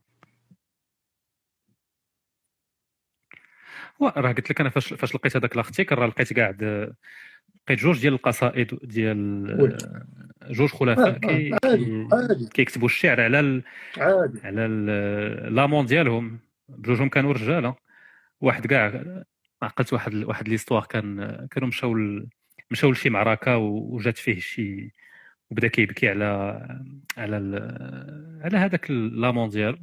[4.02, 8.14] راه قلت لك أنا فاش فاش لقيت هذاك الارتيكل راه لقيت كاع لقيت جوج ديال
[8.14, 9.78] القصائد ديال.
[10.42, 13.62] جوج آه، خلفاء آه، عادي كيكتبوا الشعر على ال...
[13.98, 14.40] عادي.
[14.44, 16.38] على ال- لامون ديالهم.
[16.68, 17.74] بجوجهم كانوا رجاله
[18.40, 19.02] واحد كاع
[19.62, 21.94] عقلت واحد واحد l'histoire كان كانوا مشاو
[22.70, 24.92] مشاو لشي معركة وجات فيه شي
[25.52, 26.24] وبدأ كيبكي على
[27.16, 29.78] على ال- على هذاك l'amant ديالو.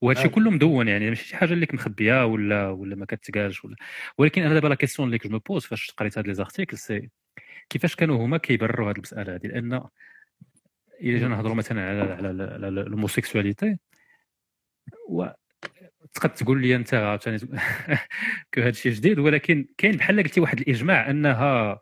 [0.00, 0.34] وهذا الشيء.
[0.34, 3.76] كله مدون يعني ماشي شي حاجة اللي مخبيه ولا ولا ما كتقالش ولا
[4.18, 7.10] ولكن أنا دابا la question اللي je pose فاش قريت هاد les articles c'est
[7.70, 12.68] كيفاش كانوا هما كيبرروا هاد المسألة هذه لأن إلا جينا نهضروا مثلا على على على
[12.68, 13.78] l'homosexualité
[15.08, 17.38] وتقد تقول لي أنت عاوتاني
[18.54, 21.80] que هذا الشيء جديد ولكن كاين بحال قلتي واحد الإجماع أنها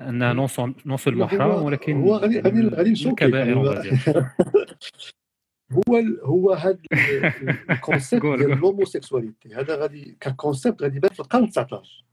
[0.00, 3.14] انها non seulement حرام ولكن هو غادي غادي غادي نشوف.
[5.72, 6.78] هو هو هذا
[7.70, 8.52] ال concept ديال.
[8.52, 12.04] ال homosexualité هذا غادي ك concept غادي يبان في القرن 19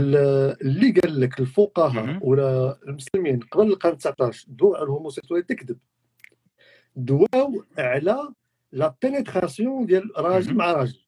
[0.00, 0.16] ال-
[0.62, 2.18] اللي قال لك الفقهاء.
[2.28, 5.78] ولا المسلمين قبل القرن 19 دواو على ال homosexualité كذب
[6.96, 8.28] دواو على
[8.72, 10.54] la pénétration ديال راجل.
[10.54, 10.98] مع راجل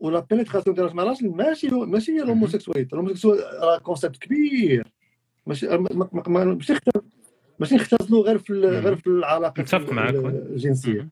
[0.00, 4.92] و la pénétration ديال مع ماشي ماشي هي ال homosexualité ال homosexualité راه concept كبير
[5.46, 6.74] ماشي ما- ما- ما- ما- ماشي
[7.58, 8.52] ماشي نختزلوا غير في.
[8.52, 10.14] غير في العلاقة متفق معك،.
[10.14, 11.08] الجنسية.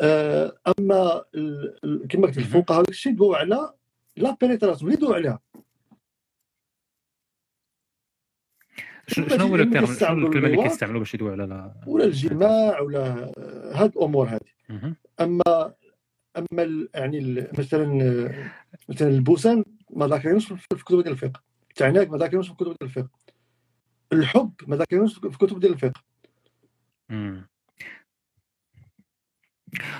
[0.00, 1.24] آه، أما
[2.08, 2.38] كما قلت.
[2.38, 3.72] الفقهاء هذاك الشيء دواو على
[4.16, 5.40] la pénétration اللي دواو عليها
[9.06, 13.32] شنو هو الكلمة اللي كيستعملوا باش يدويو على لا ولا الجماع ولا
[13.74, 14.94] هاد الأمور هذه.
[15.20, 15.74] أما
[16.36, 17.86] أما يعني مثلا
[18.88, 21.42] مثلا البوسان ما ذاكرينوش في كتب ديال الفقه.
[21.70, 23.10] التعناق ما ذاكرينوش في كتب ديال الفقه.
[24.12, 26.02] الحب ما ذاكرينوش في كتب ديال الفقه.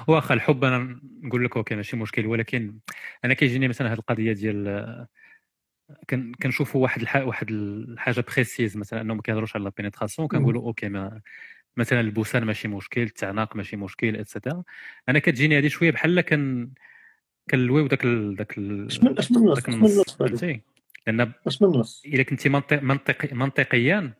[0.08, 2.78] واخا الحب أنا نقول لك OK ماشي مشكل ولكن
[3.24, 5.06] أنا كيجيني مثلا هذه القضية ديال
[6.10, 7.16] كن كنشوفوا واحد الح...
[7.16, 11.20] واحد الحاجة précise مثلا أنهم ما كيهضروش على la pénétration كنقولوا OK ما
[11.76, 14.62] مثلا البوسان ماشي مشكل التعناق ماشي مشكل et cetera
[15.08, 16.70] أنا كتجيني هذه شوية بحال كن
[17.50, 18.36] كنلويو داك ال...
[18.36, 18.86] داك ال...
[18.86, 19.14] اش من
[19.54, 20.60] داك النص؟ فهمتي
[21.06, 22.02] لأن اش من النص.
[22.06, 22.82] إلا كنتي منطق...
[22.82, 24.14] منطقي منطقيا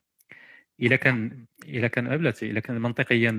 [0.80, 3.30] إلا كان إلا كان بلاتي إلا كان منطقيا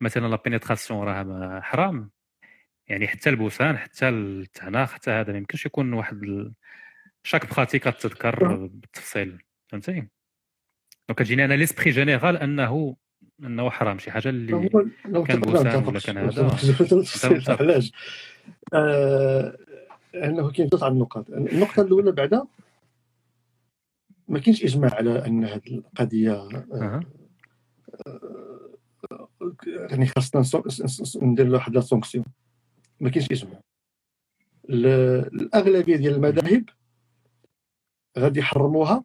[0.00, 2.10] مثلا la pénétration راه حرام.
[2.88, 6.52] يعني حتى البوسان حتى التعناق حتى هذا ما يمكنش يكون واحد ال...
[7.22, 10.08] chaque pratique تذكر بالتفصيل فهمتي؟
[11.10, 12.96] donc كتجيني أنا l'esprit général انه
[13.44, 14.68] أنه حرام شي حاجة اللي
[15.26, 16.56] كان بوسان ولا كان هذا؟
[17.60, 17.92] علاش؟
[18.74, 19.56] آه
[20.14, 21.30] أنه كاين جوج النقاط.
[21.30, 22.46] النقطة الأولى بعدا
[24.28, 26.32] ما كاينش إجماع على أن هذه القضية
[26.72, 27.00] آه
[29.66, 30.62] يعني خاصنا
[31.22, 32.24] ندير واحد لا سونكسيون.
[33.00, 33.60] ما كاينش إجماع.
[34.68, 36.64] الأغلبية ديال المذاهب
[38.18, 39.04] غادي يحرموها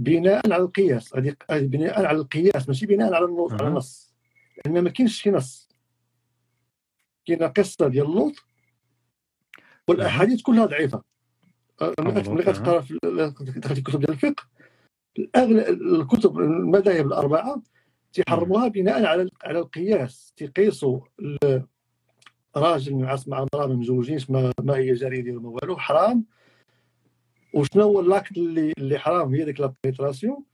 [0.00, 4.14] بناء على القياس غادي بناء على القياس ماشي بناء على النص على النص.
[4.56, 5.68] لأن ما كاينش شي نص.
[7.26, 8.34] كاينة قصة ديال لوط
[9.88, 11.02] والأحاديث كلها ضعيفة.
[12.00, 12.98] ملي كتقرا في
[13.78, 14.44] الكتب ديال الفقه
[15.70, 17.62] الكتب المذاهب الأربعة
[18.12, 20.32] تيحرموها بناء على على القياس.
[20.36, 21.00] تيقيسوا
[22.56, 26.24] راجل مع امرأة ما مزوجينش ما, ما هي جاريه ديالو ما والو حرام.
[27.52, 30.44] وشنو هو ال acte اللي اللي حرام؟ هي ديك la pénétration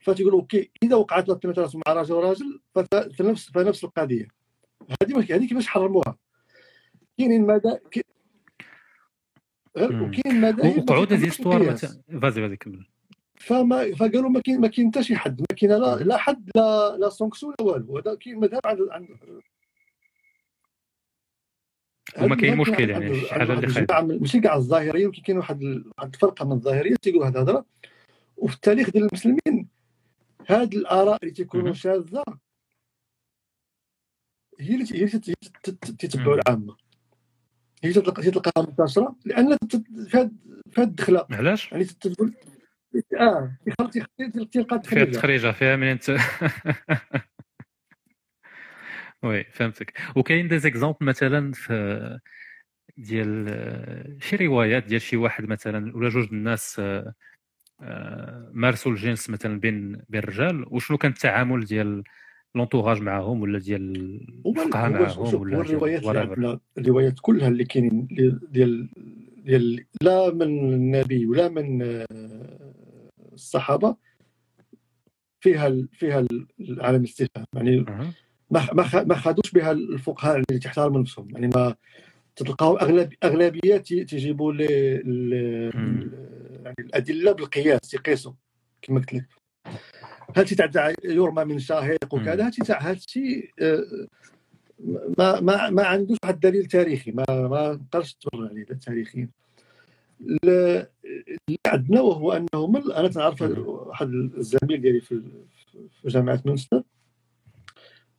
[0.00, 2.60] فتيقولوا OK إذا وقعت la pénétration مع راجل وراجل
[3.18, 4.28] فنفس فنفس القضية.
[5.02, 6.16] هذه هذه كيفاش حرموها؟
[7.18, 7.78] كاينين مدى
[9.76, 12.86] وكاين مذاهب وقعود هذه ستوار فازي فازي كمل.
[13.36, 15.40] فما فقالوا ما كاين ما كاين حتى شي حد.
[15.40, 17.98] ما كاين لا لا حد لا لا سونكسيون لا والو.
[17.98, 19.08] هذا كاين مذهب عن
[22.18, 25.62] وما كاين مشكل يعني حاجة اللي خايبه ماشي كاع الظاهريه ولكن كاين واحد
[25.98, 27.64] واحد الفرقه من الظاهرية تيقولوا هذه الهضرة.
[28.36, 29.68] وفي التاريخ ديال المسلمين
[30.48, 32.24] هاد الآراء اللي تيكونوا شاذة
[34.60, 35.34] هي اللي هي اللي
[35.98, 36.76] تتبعوا العامة.
[37.84, 40.30] هي تلقاها منتشرة لأن في هذه
[40.78, 41.26] الدخلة.
[41.30, 42.34] علاش؟ يعني تقول
[43.20, 43.56] آه
[44.52, 46.10] تلقى فيها التخريجه فيها من أنت.
[49.22, 49.92] وي فهمتك.
[50.16, 52.18] وكاين دي زيكزومبل مثلا في
[52.96, 57.14] ديال شي روايات ديال شي واحد مثلا ولا جوج الناس آه،
[57.82, 62.02] آه، مارسوا الجنس مثلا بين بين الرجال وشنو كان التعامل ديال
[62.54, 63.96] لونتوراج معاهم ولا ديال
[64.46, 68.06] الفقهاء معاهم ولا الروايات الروايات كلها اللي كاينين
[68.50, 68.88] ديال
[69.44, 72.06] ديال لا من النبي ولا من آه،
[73.32, 73.96] الصحابة
[75.40, 76.26] فيها فيها
[76.60, 77.46] العالم الاستفهام.
[77.54, 77.84] يعني
[78.50, 81.28] ما ما خدوش بها الفقهاء اللي تحترم نفسهم.
[81.30, 81.74] يعني ما
[82.36, 86.10] تلقاو اغلب اغلبيات تيجيبوا يعني
[86.78, 88.32] الأدلة بالقياس يقيسوا
[88.82, 89.26] كما قلت لك.
[90.36, 93.84] هادشي تاع يرمى من شاهق وكذا؟ تاع هادشي آه،
[95.18, 97.10] ما ما ما عندوش واحد الدليل تاريخي.
[97.10, 99.28] ما ما نقدرش تبرر عليه تاريخيا
[100.20, 100.86] اللي
[101.66, 105.22] عندنا وهو أنه من أنا تنعرف واحد الزميل ديالي في
[106.04, 106.82] جامعة مونستر.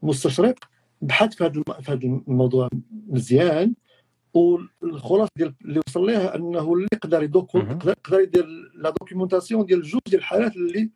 [0.02, 0.56] مستشرق
[1.02, 2.70] بحث في هذا في هذا الموضوع
[3.08, 3.76] مزيان
[4.34, 8.46] والخلاصة ديال اللي وصل لها أنه اللي يقدر يقدر يدير
[8.76, 10.90] la documentation ديال جوج ديال الحالات اللي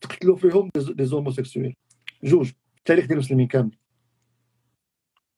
[0.00, 1.74] تقتلوا فيهم des homosexuels.
[2.24, 2.50] جوج.
[2.78, 3.70] التاريخ ديال المسلمين كامل.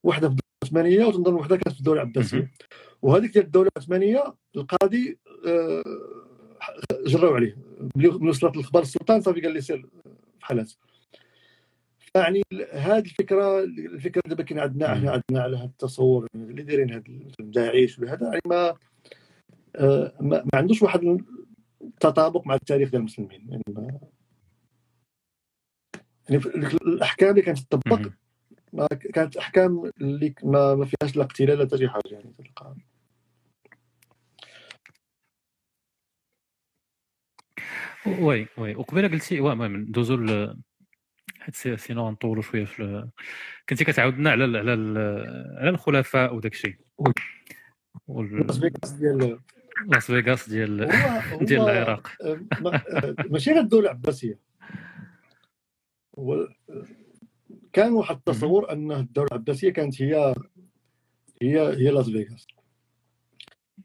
[0.03, 2.53] واحدة في الدولة العثمانية وتنظن واحدة كانت في الدولة العباسية.
[3.03, 5.83] وهذيك ديال الدولة العثمانية القاضي آه،
[7.07, 7.57] جراو عليه.
[7.97, 9.87] ملي وصلت الاخبار السلطان صافي قال لي سير
[10.39, 10.73] في حالات.
[12.17, 12.43] يعني
[12.73, 17.03] هذه الفكرة الفكرة دابا كاين عندنا إحنا عندنا على هذا التصور اللي دايرين هذا
[17.41, 18.75] داعش وهذا يعني ما
[19.77, 21.19] آه، ما, ما عندوش واحد
[21.83, 24.01] التطابق مع التاريخ ديال المسلمين يعني ما
[26.31, 26.43] يعني
[26.87, 28.11] الأحكام اللي كانت تطبق
[28.73, 32.35] ما كانت أحكام اللي ما, ما فيهاش لا قتل لا لا حتى شي حاجة يعني
[32.39, 32.77] تلقى
[38.07, 38.75] oui oui.
[38.75, 40.15] وقبيلة قلتي واه المهم ندوزو
[41.43, 43.09] حيت sinon غنطولوا شوية في
[43.69, 44.73] كنتي كتعاودنا على على
[45.59, 46.77] على الخلفاء وداك الشيء.
[48.09, 49.39] لاس فيغاس ديال
[49.87, 50.89] لاس فيغاس ديال
[51.49, 52.09] ديال العراق.
[53.33, 54.39] ماشي غير الدولة العباسية.
[57.73, 60.35] كان واحد التصور أن الدولة العباسية كانت هي
[61.43, 62.47] هي هي لاس فيغاس.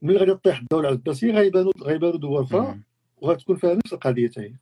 [0.02, 2.80] ملي غادي تطيح الدولة العباسية غيبانوا غيبانوا دول أخرى
[3.18, 4.54] وغتكون فيها نفس القضية حتى هي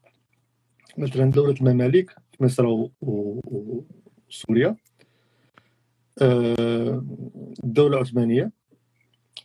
[0.98, 4.76] مثلا دولة المماليك في مصر وسوريا.
[6.22, 7.04] آه،
[7.64, 8.52] الدولة العثمانيه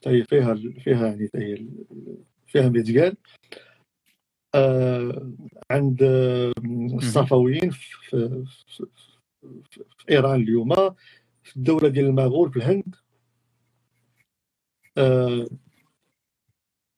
[0.07, 1.65] هي فيها فيها يعني هي
[2.47, 3.15] فيها ميزيان
[4.55, 5.31] آه،
[5.71, 6.03] عند
[6.93, 8.85] الصفويين في, في, في,
[9.97, 10.73] في إيران اليوم
[11.43, 12.95] في الدولة ديال المغول في الهند.
[14.97, 15.47] آه،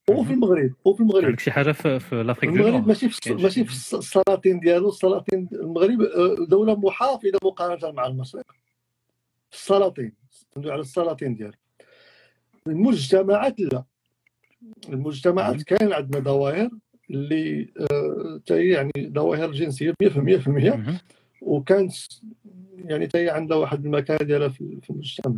[0.10, 1.26] وفي المغرب وفي المغرب.
[1.26, 4.60] عندك شي حاجة في, في لافريك المغرب ماشي في كاين ماشي شي- في الس- السلاطين
[4.60, 8.44] ديالو السلاطين المغرب آه، دولة محافظة مقارنة مع المشرق.
[9.54, 10.14] السلاطين
[10.58, 11.54] على السلاطين ديالو.
[12.68, 13.84] المجتمعات لا.
[14.90, 16.70] المجتمعات كان عندنا ظواهر
[17.10, 20.98] اللي آه، تا هي يعني ظواهر جنسية 100% 100% مهم.
[21.42, 21.94] وكانت
[22.78, 25.36] يعني هي عندها واحد المكانه ديالها في المجتمع.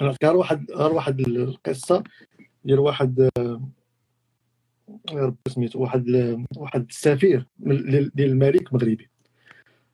[0.00, 2.04] أنا غير واحد غير واحد القصة.
[2.64, 3.60] ديال واحد آه،
[5.12, 6.04] يا ربي سميتو واحد
[6.56, 9.10] واحد السفير ديال الملك مغربي.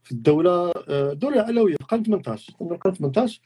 [0.04, 3.40] في الدولة آه، الدولة العلوية في القرن 18 في القرن 18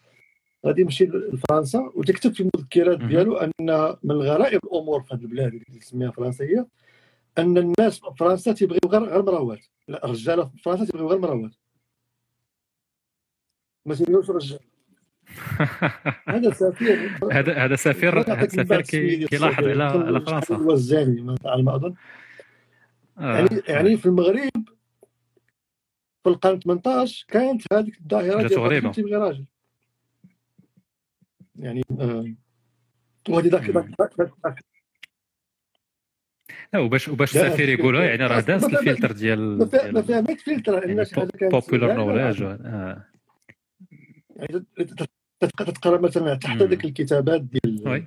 [0.66, 1.93] غادي يمشي لفرنسا.
[1.95, 2.99] وتكتب في المذكرات.
[2.99, 6.66] ديالو أن من غرائب الأمور في هذه البلاد اللي تسميها فرنسية
[7.39, 11.53] أن الناس في فرنسا تيبغيو غير غير مراوات لا الرجالة في فرنسا تيبغيو غير مراوات
[13.87, 14.70] ما تيبغيوش رجال
[16.28, 18.22] هذا سفير هذا هذا سفير
[18.83, 19.85] سفير كيلاحظ على.
[19.85, 21.95] على فرنسا ما- على ما أظن
[23.18, 23.35] آه.
[23.35, 24.51] يعني يعني في المغرب
[26.24, 28.59] في القرن 18 كانت هذيك الظاهره ديال.
[28.61, 29.45] الرجل تيبغي راجل
[31.59, 32.35] يعني آه،
[33.28, 33.70] وهذه ذاك
[36.72, 39.91] لا وباش وباش السفير يقولها يعني راه ما- داز ما- ما- الفلتر ديال ما فيها-
[39.91, 42.43] ما فيها ما فلتر يعني لأن شي حاجة كانت popular knowledge.
[42.43, 43.07] آه.
[44.37, 44.64] يعني
[45.41, 46.68] تتقرأ مثلا تحت مم.
[46.68, 48.07] ذيك الكتابات ديال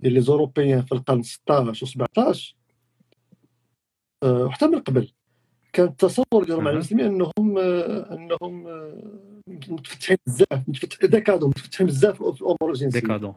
[0.00, 2.56] ديال les Européens في القرن 16 و 17
[4.22, 5.12] آه، وحتى من قبل.
[5.72, 6.70] كان التصور ديالهم على.
[6.74, 13.00] المسلمين أنهم آه، أنهم آه، متفتحين بزاف متفتح- décadents متفتحين بزاف في الأمور الجنسية.
[13.00, 13.34] décadents.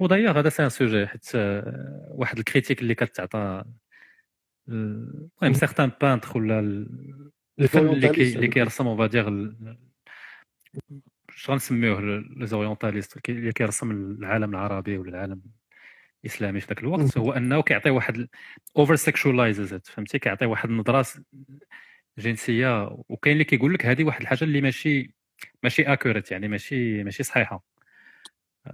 [0.00, 3.64] و d'ailleurs هذا c'est un sujet حيت آه، واحد ال critique اللي كتعطى
[4.68, 6.86] المهم certains peintres ولا
[7.60, 9.54] الفن اللي كي اللي كيرسم on va dire
[11.28, 15.42] اش غنسميوه les orientalistes اللي كيرسم العالم العربي ولا العالم
[16.24, 18.28] الاسلامي في ذاك الوقت هو انه كيعطي واحد
[18.76, 21.06] over sexualized فهمتي كيعطي واحد النظره
[22.18, 25.14] جنسيه وكاين اللي كيقول لك هذه واحد الحاجة اللي ماشي
[25.62, 27.64] ماشي accurate يعني ماشي ماشي صحيحه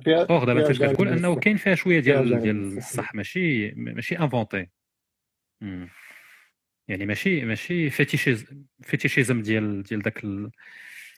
[0.07, 1.37] اوغ دابا انت كتقول انه.
[1.37, 2.77] كاين فيها شوية ديال ديال.
[2.77, 4.69] الصح ماشي ماشي inventé
[6.89, 8.47] يعني ماشي ماشي fétichise
[8.83, 10.51] fétichisme ديال ديال داك ال...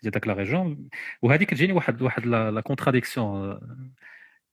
[0.02, 0.88] ديال داك la région.
[1.22, 3.60] وهذه كتجيني واحد واحد la la contradiction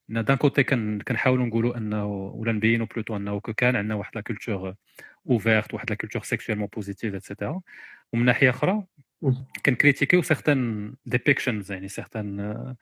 [0.09, 4.75] d'un côté كن كنحاولوا نقولوا أنه ولا نبينوا plutôt أنه كان عندنا واحد la culture
[5.29, 7.61] ouverte واحد la culture sexuellement positive et cetera
[8.13, 8.83] ومن ناحية أخرى.
[9.65, 12.75] كن critiquer و certaines depictions يعني certaines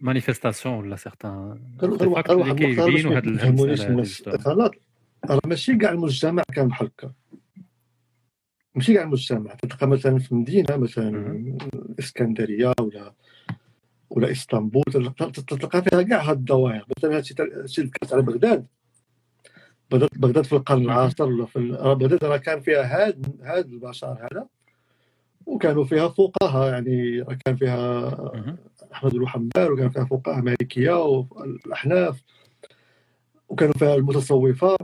[0.00, 4.87] manifestations ولا certaines غير واحد ما غلط
[5.24, 7.12] راه ماشي كاع المجتمع كان بحال هكا
[8.74, 11.58] ماشي كاع المجتمع تلقى مثلا في مدينه مثلا مهم.
[11.74, 13.12] الاسكندريه ولا
[14.10, 14.82] ولا إسطنبول
[15.48, 17.34] تلقى فيها كاع هاد الظواهر مثلا هادشي
[17.78, 18.66] اللي على بغداد
[19.90, 20.82] بغداد بغداد في القرن.
[20.82, 24.46] العاشر ولا في بغداد راه كان فيها هاد هاد البشر هذا
[25.46, 28.08] وكانوا فيها فقهاء يعني كان فيها.
[28.92, 32.22] أحمد بن حنبل وكان فيها فقهاء مالكية والاحناف
[33.48, 34.76] وكانوا فيها المتصوفة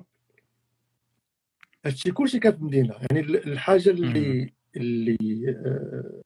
[1.86, 5.16] هادشي كلشي كان في المدينة يعني ال- الحاجة اللي اللي
[5.50, 6.22] آه،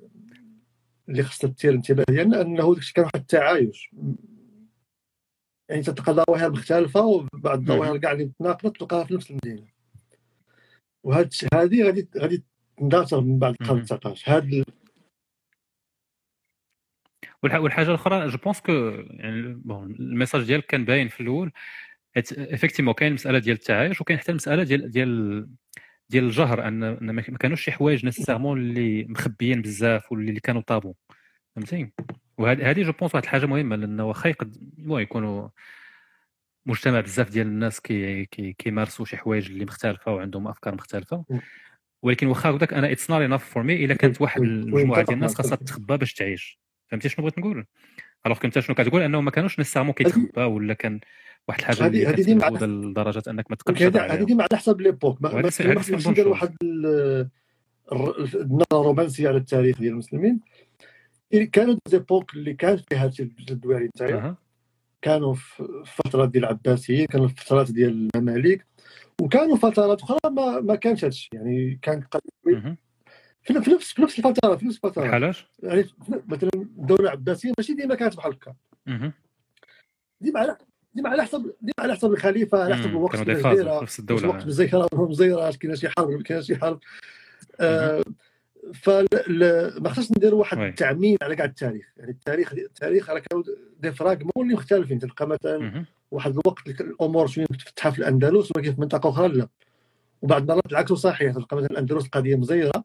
[1.08, 3.90] اللي خصها تثير الانتباه ديالنا أنه داكشي كان واحد التعايش.
[5.68, 9.66] يعني تلقى ظواهر مختلفة وبعض الظواهر كاع اللي متناقضه تلقاها في نفس المدينة.
[11.04, 12.44] وهاد هذه غادي غادي
[12.78, 13.84] تندثر من بعد القرن مهم.
[13.84, 14.64] 19 هاد ال-
[17.46, 18.72] والح- والحاجة الأخرى je pense que
[19.08, 21.52] يعني bon ال message ديالك كان باين في الأول.
[22.18, 25.48] حيت effectivement كاين المساله ديال التعايش وكاين حتى المسألة ديال ديال
[26.08, 30.94] ديال الجهر أن ما كانوش شي حوايج nécessairement اللي مخبيين بزاف واللي اللي كانوا طابو.
[31.56, 31.92] فهمتي
[32.38, 35.48] وهذه هذه je pense واحد الحاجة مهمة لأنه واخا يقد المهم يكونوا
[36.66, 41.24] مجتمع بزاف ديال الناس كي كي كيمارسوا شي حوايج اللي مختلفة وعندهم أفكار مختلفة.
[42.02, 45.34] ولكن واخا هكذاك أنا it's not enough for me إلا كانت واحد المجموعة ديال الناس
[45.34, 45.62] خاصها معك.
[45.62, 46.58] تخبى باش تعيش.
[46.86, 47.66] فهمتي شنو بغيت نقول؟
[48.26, 51.00] alors كنت شنو كتقول؟ أنه ما كانوش nécessairement كيتخبى ولا كان
[51.48, 52.44] واحد الحاجة هذه- هذه كانت ديما
[52.90, 55.50] لدرجة أنك ما تقدرش هذه هذه ديما على حسب l'époque ما هذه
[56.04, 56.28] bon ديال.
[56.28, 56.56] واحد
[57.92, 60.40] النظرة الرومانسية على التاريخ ديال المسلمين.
[61.52, 64.36] كانوا زيبوك اللي كان فيها هادشي الدوالي نتايا أها.
[65.02, 68.66] كانوا في فترات ديال العباسيين كانوا في فترات ديال المماليك
[69.22, 71.28] وكانوا فترات أخرى ما, ما كانش هادشي.
[71.32, 72.04] يعني كان.
[73.42, 75.04] في نفس في نفس الفترة في نفس الفترة.
[75.08, 75.84] بحالاش؟ يعني
[76.28, 78.54] مثلا الدولة العباسيه ماشي ديما كانت بحال هكا.
[80.20, 80.56] ديما على
[80.94, 82.86] ديما على حسب ديما على حسب الخليفة على حسب.
[82.86, 83.36] الوقت اللي.
[83.36, 84.46] في نفس الدولة.
[84.46, 86.80] مزيره ولا مزيره كاين شي حرب كاين شي حرب.
[87.60, 88.02] آه
[88.74, 90.58] فما خصناش نديروا واحد.
[90.58, 91.86] التعميم على كاع التاريخ.
[91.96, 93.44] يعني التاريخ التاريخ راه كانوا
[93.80, 94.98] دي فراغمون اللي مختلفين.
[94.98, 95.84] تلقى مثلا.
[96.10, 99.48] واحد الوقت الأمور شوية متفتحه في الأندلس ولكن في منطقة أخرى لا.
[100.22, 101.32] وبعض المرات العكس صحيح.
[101.32, 102.84] تلقى مثلا الأندلس قضية مزيرة.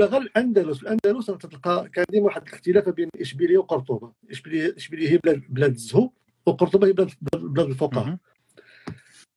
[0.00, 0.82] ولا غير الأندلس.
[0.82, 4.12] الأندلس تلقى كان ديما واحد الاختلاف بين إشبيلية وقرطبة.
[4.30, 6.10] اشبيليه إشبيلية هي بلاد بلاد الزهو
[6.48, 8.16] وقرطبه هي بلاد بلاد الفقهاء.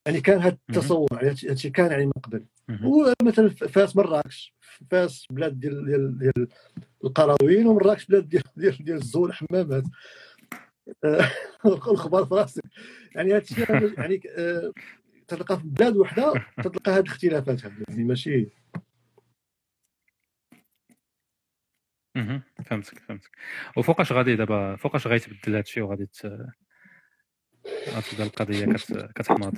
[0.05, 0.57] يعني كان هذا.
[0.70, 2.45] التصور يعني هذا الشيء كان يعني من قبل.
[2.84, 4.53] ومثلا فاس مراكش
[4.91, 6.47] فاس بلاد ديال ديال ديال
[7.03, 9.84] القرويين ومراكش بلاد ديال ديال ديال الزول الحمامات
[11.03, 11.32] آه،
[11.66, 12.64] الخبار في راسك
[13.16, 14.72] يعني هذا الشيء يعني آه،
[15.28, 16.34] تلقى في بلاد وحدة
[16.64, 18.49] تلقى هذه الاختلافات هذه يعني ماشي.
[22.66, 23.32] فهمتك فهمتك
[23.78, 26.09] وفوقاش غادي دابا فوقاش غيتبدل هادشي وغادي
[27.86, 27.89] ت...
[27.89, 29.09] غتبدا القضية كت...
[29.15, 29.53] كتحماض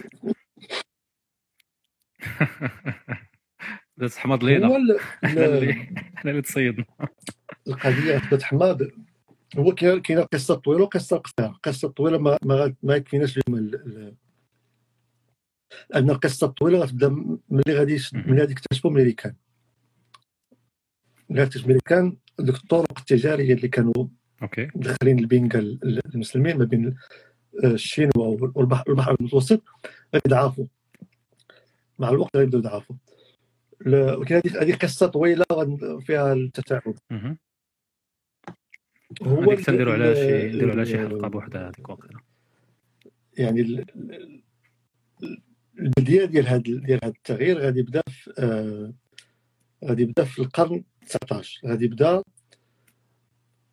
[3.98, 5.00] بدات تحماض هو لينا ال-
[5.30, 5.88] حنا ال-
[6.26, 6.86] اللي تصيدنا
[7.68, 8.92] القضية اثبت حماد
[9.58, 11.50] هو كاين كاينة قصة طويلة وقصة قصيرة.
[11.52, 14.16] القصة الطويله ما ما, ما يكفيناش اليوم ال- ال-
[15.90, 17.10] لأن القصة الطويله غتبدأ
[17.50, 17.98] ملي غادي.
[18.14, 19.36] ملي غادي يكتشفوا ميريكان
[21.30, 24.08] ملي غادي يكتشفوا ميريكان ديك الطرق التجارية اللي كانوا
[24.42, 24.68] أوكي.
[24.76, 25.60] مدخلين البنكه
[26.16, 26.96] المسلمين ما بين
[27.64, 28.12] الشينوا
[28.56, 29.62] والبحر البحر المتوسط
[30.16, 30.66] غادي يضعفوا.
[32.00, 32.96] مع الوقت غيبداو يضعفوا.
[33.86, 35.46] ل- ولكن هذه هذه قصة طويلة
[36.06, 36.34] فيها
[37.12, 37.38] مهم.
[39.24, 42.20] هو هذيك تنديروا على شي نديروا على شي حلقة بوحدها هذيك واقيلا
[43.38, 44.14] يعني ال- ال-
[45.24, 45.42] ال-
[45.80, 48.94] البداية ديال هذا ديال هذا التغيير غادي يبدأ في آه،
[49.86, 52.24] غادي يبدأ في القرن 19 غادي يبدأ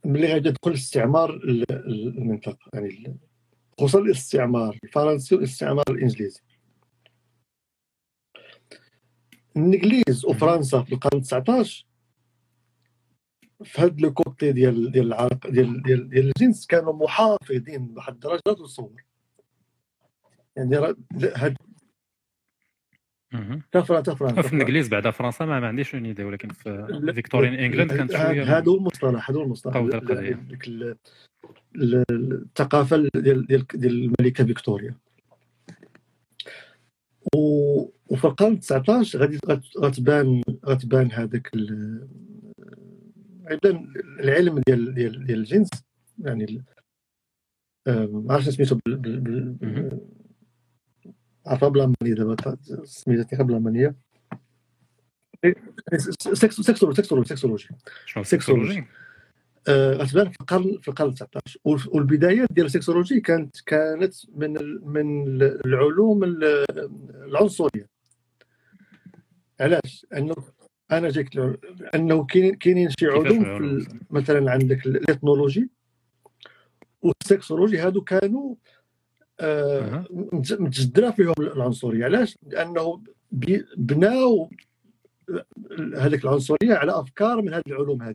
[0.04, 2.58] ملي غادي يدخل الاستعمار ال- ال- المنطقة.
[2.74, 3.16] يعني
[3.80, 6.40] خصوصا الاستعمار الفرنسي والاستعمار الإنجليزي.
[9.56, 11.86] الإنجليز وفرنسا في القرن 19
[13.64, 18.40] في هذا لو كوتي ديال ديال العرق ديال ديال ديال الجنس كانوا محافظين بواحد الدرجة
[18.46, 19.02] تصور
[20.56, 20.76] يعني
[21.36, 21.56] هاد.
[23.72, 27.92] تا فرنسا في الإنجليز بعد فرنسا ما, ما عنديش une idée ولكن في Victorian England
[27.92, 29.30] كانت شوية هذا هو المصطلح.
[29.30, 29.76] هذا هو المصطلح
[31.76, 34.94] الثقافة ديال ديال ديال الملكة فيكتوريا.
[37.34, 41.50] وفي القرن 19 غادي غت- غتبان غتبان هذاك
[43.50, 45.70] غيبان العلم ديال ديال ديال الجنس.
[46.18, 46.64] يعني
[47.88, 49.98] ما عرفتش سميتو بال-.
[51.46, 53.94] عرفها بالالمانيه دابا سميتها بالالمانيه
[56.32, 57.68] sexologie sexologie sexologie
[58.06, 58.68] شنو sexologie.
[58.70, 58.86] ال sexologie آه،
[59.68, 64.52] غتبان في القرن في القرن 19 وال- والبدايات ديال ال sexologie كانت كانت من
[64.82, 66.64] من ال- العلوم ال-
[67.24, 67.88] العنصرية.
[69.60, 70.34] علاش؟ أنه
[70.92, 71.54] أنا الع-
[71.94, 72.26] أنه
[72.60, 75.70] كاينين شي علوم في مثلا عندك ال- ال ethnologie
[77.02, 78.54] وال sexologie هادو كانوا
[79.42, 80.04] آه،
[80.58, 82.04] متجدرة فيهم العنصرية.
[82.04, 83.02] علاش؟ لأنه
[83.32, 84.50] بي- بناو
[85.96, 88.14] هذيك العنصرية على أفكار من هذه العلوم هذه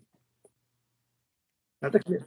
[1.86, 2.22] نعطيك.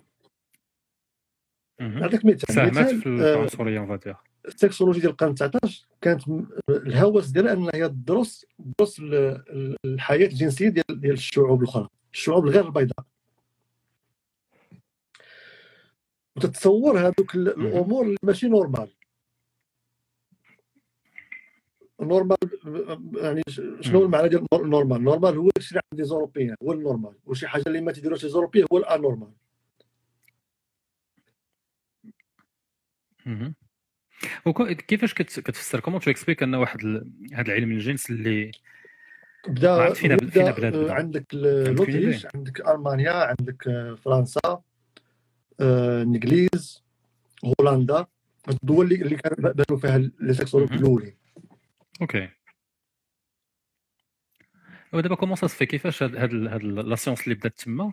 [1.81, 4.17] نعطيك مثال ساهمت في آه، العنصرية on va dire
[4.47, 6.23] ال sexologie ديال القرن 19 كانت
[6.71, 12.45] الهوس ديالها أنها هي تدرس تدرس ال- ال- الحياة الجنسية ديال ديال الشعوب الأخرى الشعوب
[12.45, 13.07] الغير البيضاء.
[16.37, 17.35] وتتصور هذوك.
[17.35, 18.89] الأمور اللي ماشي normal.
[22.01, 22.37] normal
[23.17, 23.43] يعني
[23.81, 24.03] شنو.
[24.05, 27.15] المعنى ديال nor- normal؟ normal هو الشيء اللي عند les Européens هو ال normal.
[27.27, 29.33] وشي حاجة اللي ما تيديروهاش les Européens هو ال anormal.
[33.29, 33.55] مهم.
[34.47, 36.79] وكو- كيفاش كت- كتفسر comment tu expliques ان واحد
[37.33, 38.53] هذا العلم الجنس اللي
[39.49, 40.93] بدا فينا- بدا بلاد آه، بدا.
[40.95, 41.27] عندك
[41.85, 44.41] فين عندك ألمانيا عندك آه، فرنسا
[45.61, 46.83] آه، الانجليز
[47.45, 48.07] هولندا
[48.49, 50.79] الدول اللي اللي كانوا بانوا فيها les sexologues مهم.
[50.79, 51.15] الاولين
[52.01, 52.29] okay
[54.93, 57.93] ودابا comment ça كيفاش هاد هاد la science اللي بدات تما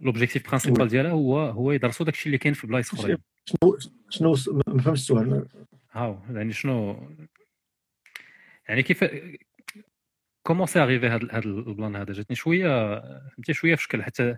[0.00, 0.88] l'objectif principal.
[0.88, 3.78] ديالها هو هو يدرسوا داكشي اللي كاين في بلايص أخرين شنو
[4.10, 5.48] شنو ما فهمتش السؤال.
[5.92, 7.08] هاو يعني شنو؟
[8.68, 9.04] يعني كيف
[10.46, 14.02] comment c'est arrivé هاد هاد ال plan هذا؟ جاتني شوية فهمتي شوية في شكل.
[14.02, 14.36] حتى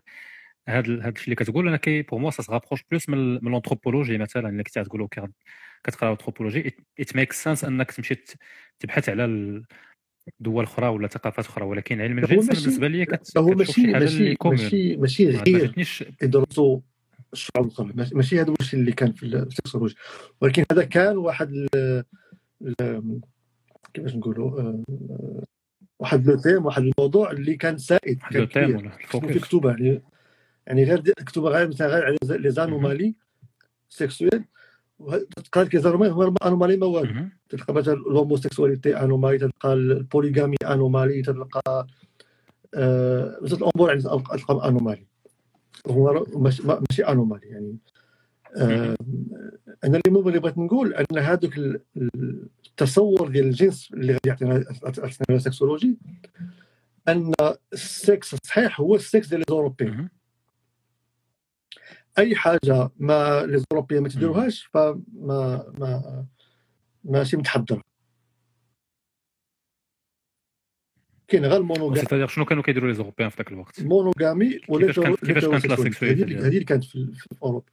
[0.68, 3.44] هاد ال- هاد الشيء اللي كتقول أنا que pour moi ça se rapproche plus من
[3.44, 5.22] من l'anthropologie مثلا اللي كنت تقولوا كي
[5.84, 8.14] كتقرأ anthropologie it make sense أنك تمشي
[8.80, 9.62] تبحث على
[10.40, 14.96] دول أخرى ولا ثقافات أخرى ولكن علم الجنس بالنسبة لي كت- هو ماشي ماشي ماشي
[14.96, 16.14] ماشي ما غير.
[16.22, 16.80] يدرسوا
[17.32, 19.94] الشعوب الاخرى ماشي- هذا هو الشيء اللي كان في ال sexologie
[20.40, 22.04] ولكن هذا كان واحد ال
[22.80, 23.20] ال-
[23.94, 24.82] كيفاش نقولوا؟ آه،
[25.98, 28.76] واحد le thème واحد الموضوع اللي كان سائد كان le thème كبير.
[28.76, 30.02] ولا كتبوا فيه الفوكس كتب يعني
[30.66, 33.14] يعني غير دي- كتب غير مثلا غير على les anomalies
[33.88, 34.44] sexuelles
[35.36, 37.24] تلقى لك les anomalies هما anomalie ما والو.
[37.48, 41.86] تلقى مثلا ال homosexualité anomalie تلقى ال polygamie anomalie تلقى
[42.74, 45.06] آه، بزاف الأمور يعني تلقى anomalie
[45.90, 47.76] هو ماشي ما- ماشي anomalie يعني
[48.56, 48.96] آه،
[49.84, 51.80] أنا اللي اللي بغيت نقول أن هذاك ال-
[52.66, 54.64] التصور ديال الجنس اللي غادي يعطينا
[55.30, 55.98] ال sexologie
[57.08, 57.32] أن
[57.72, 59.40] السكس الصحيح هو السكس ديال
[59.90, 60.08] مهم.
[62.18, 66.24] أي حاجة ما les Européens ما تديروهاش فما ما
[67.04, 67.82] ماشي متحضرة.
[71.28, 74.86] كاين غير ال monogamie c'est-à-dire شنو كانوا كيديروا les Européens في ذاك الوقت monogamie ولا
[74.86, 75.04] كيفاش
[75.44, 77.66] كانت- la sexualité هذه اللي كانت في, في اوروبا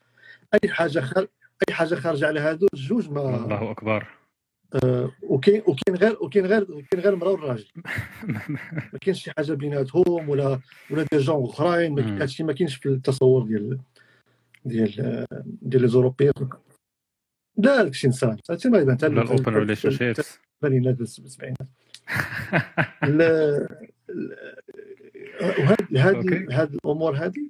[0.64, 1.28] اي حاجة خارج
[1.70, 4.08] اي حاجة خارجه على هادو الجوج ما الله اكبر
[4.84, 7.66] آه، وكاين وكاين غير وكاين غير وكاين غير المراه والراجل
[8.94, 10.60] ما كاينش شي حاجة بيناتهم ولا
[10.92, 12.00] ولا des genres اخرين.
[12.22, 13.80] هادشي ما كاينش في التصور ديال
[14.66, 16.32] ديال آه، ديال les Européens
[17.58, 20.40] لا داكشي انسان هادشي ما يبان حتى ال open relationships
[21.26, 21.68] الثمانينات
[26.16, 26.48] OK.
[26.52, 27.50] هاد الأمور هذه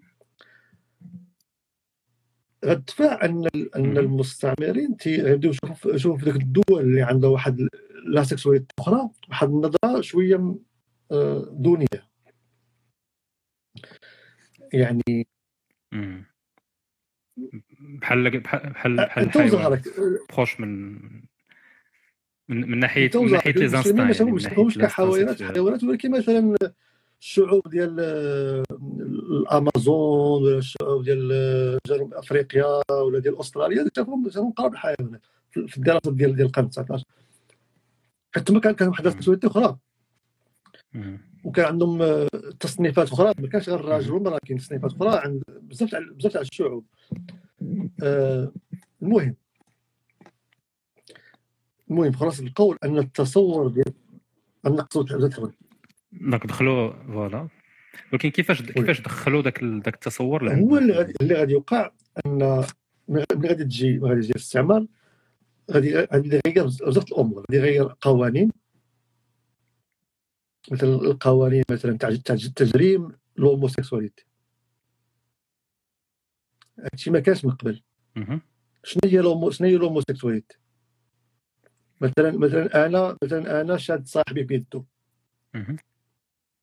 [2.66, 3.98] غتدفع أن أن.
[3.98, 7.68] المستعمرين تي- غيبداو يشوفوا يشوفوا في ذوك الدول اللي عندها واحد
[8.06, 10.56] la sexualité أخرى واحد النظرة شوية
[11.12, 11.88] آه، دونية
[14.74, 15.28] يعني.
[17.80, 19.30] بحال بحال بحال بحال
[20.36, 21.00] proche من
[22.50, 26.56] من من ناحيه من ناحية les instincts ناحية كحيوانات حيوانات ولكن مثلا
[27.22, 28.00] الشعوب ديال
[29.32, 35.22] الأمازون ولا الشعوب ديال جنوب أفريقيا ولا ديال أستراليا شافوهم شافوهم قراب الحيوانات
[35.52, 37.04] في الدراسات ديال ديال القرن 19
[38.36, 39.78] حتى ما كان كان واحد ال sexualité أخرى.
[41.44, 42.28] وكان عندهم آه،
[42.60, 46.42] تصنيفات أخرى ما كانش غير الراجل والمراه كاين تصنيفات أخرى عند بزاف تاع بزاف تاع
[46.42, 46.86] الشعوب.
[48.04, 48.52] آه،
[49.02, 49.36] المهم
[51.90, 53.94] المهم خلاص القول أن التصور ديال
[54.66, 55.52] النقص بزاف
[56.12, 57.48] donc دخلوا voilà.
[58.12, 61.92] ولكن كيفاش كيفاش دخلوا ذاك ذاك التصور؟ لعند هو اللي غادي اللي غادي يوقع
[62.26, 62.66] أن
[63.08, 64.86] ملي غادي تجي غادي يجي الاستعمار.
[65.72, 67.40] غادي غادي يغير بزاف الأمور.
[67.40, 68.52] غادي يغير قوانين.
[70.72, 74.26] مثل القوانين مثلا تاع تجريم ال homosexualité.
[76.80, 77.82] هادشي ما كانش من قبل.
[78.84, 80.58] شنو هي شنو هي ال homosexualité؟
[82.04, 84.84] مثلا مثلا أنا مثلا أنا شاد صاحبي بيدو.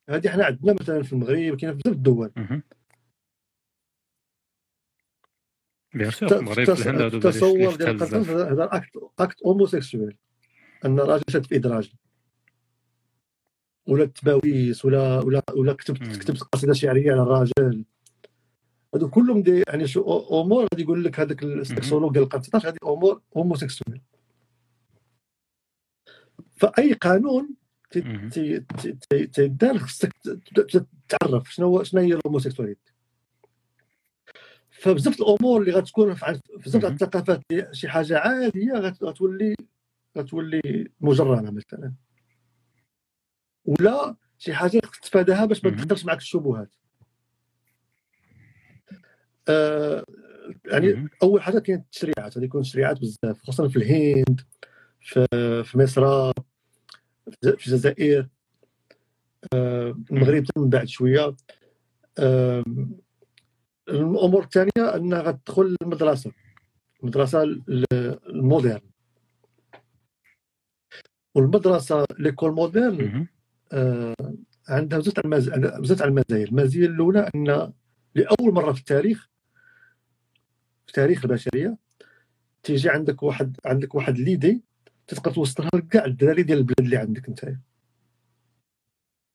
[0.09, 2.31] هذه حنا عندنا مثلا في المغرب كاين في بزاف الدول.
[5.93, 10.15] bien sûr المغرب الهند هادو التصور ديال القتل القتل هذا acte acte homosexuel
[10.85, 11.93] أن راجل شاد في ايد راجل
[13.87, 16.17] ولا التباويس ولا ولا ولا كتبت.
[16.17, 17.85] كتبت قصيدة شعرية على الراجل.
[18.93, 20.01] هادو كلهم des يعني شو
[20.41, 24.01] أمور غادي يقول لك هذاك ال sexologue ديال 19 هذه أمور homosexuels
[26.61, 27.49] فأي قانون
[29.31, 30.13] تيدار خصك
[31.09, 32.93] تعرف شنو هو شنو هي ال homosexualité
[34.71, 36.85] فبزاف الأمور اللي غتكون في بزاف.
[36.85, 37.41] الثقافات
[37.71, 39.55] شي حاجة عادية غت- غتولي
[40.17, 41.93] غتولي مجرمة مثلا
[43.65, 45.71] ولا شي حاجة خصك تتفاداها باش ما.
[45.71, 46.75] تدخلش معك الشبهات
[49.49, 50.05] آه
[50.65, 51.09] يعني مهم.
[51.23, 54.41] أول حاجة كاين التشريعات غادي يكون تشريعات بزاف خصوصا في الهند
[55.01, 55.27] في,
[55.65, 56.31] في مصر
[57.41, 58.27] في الجزائر
[59.53, 61.35] آه المغرب من بعد شوية.
[62.19, 62.63] آه
[63.89, 66.31] الأمور الثانية أنها غتدخل المدرسة
[67.03, 67.85] المدرسة ال-
[68.29, 68.81] ال moderne.
[71.35, 73.27] والمدرسة l'école moderne.
[73.71, 74.15] آه
[74.69, 75.27] عندها بزاف
[75.79, 76.45] بزاف تاع المزايا.
[76.45, 77.73] المزيه الأولى أن
[78.15, 79.29] لأول مرة في التاريخ
[80.87, 81.77] في تاريخ البشرية
[82.63, 84.63] تيجي عندك واحد عندك واحد l'idée
[85.15, 87.55] تقدر توصلها لكاع الدراري ديال البلاد اللي عندك انت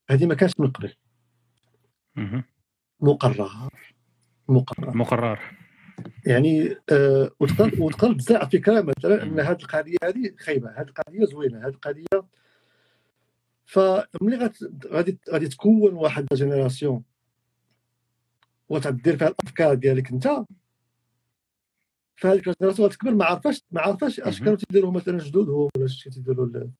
[0.09, 0.93] هذه ما كانش من قبل.
[2.99, 3.69] مقرر.
[4.47, 4.97] مقرر.
[4.97, 5.39] مقرر.
[6.25, 11.59] يعني آه وتقدر وتقدر تزرع فكرة مثلا إن هذه القضية هذه خايبة هذه القضية زوينة
[11.59, 12.23] هذه القضية.
[13.65, 14.51] فملي
[14.87, 17.03] غادي غادي تكون واحد génération
[18.69, 20.27] وتدير فيها الأفكار ديالك أنت
[22.17, 24.39] فهذيك ال génération غتكبر ما عرفاش ما عرفاش أش.
[24.39, 26.71] كانوا تيديروا مثلا جدودهم ولا اش تيديروا ال-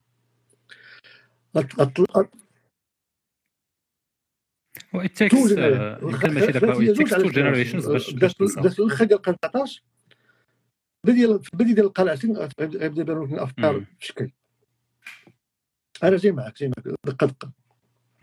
[1.57, 2.29] غت- غت-
[4.93, 7.87] و it تو takes جينيرا- يمكن ماشي داك هي it جوج takes على two generations
[7.89, 9.83] باش باش بدات تنسى بدات في الآخر ديال القرن 19
[11.05, 13.85] بدي في البدايه ديال القرن 20 غيبدأ يبانوا لك الافكار مم.
[13.99, 14.31] في شكل
[16.03, 17.51] أنا جاي معك جاي معك دقه دقة.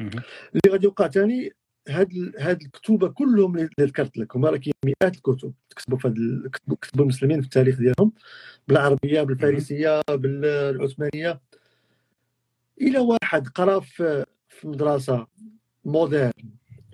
[0.00, 0.20] اللي
[0.68, 1.52] غادي يوقع ثاني
[1.88, 6.08] هاد هاد الكتوبة كلهم اللي ذكرت لك هما راه كاين مئات الكتب كتبوا في
[6.52, 8.12] كتبوا كتبوا المسلمين في التاريخ ديالهم
[8.68, 11.40] بالعربية بالفارسية بالعثمانية
[12.80, 15.26] إلى واحد قرا في في مدرسة
[15.84, 16.32] موديرن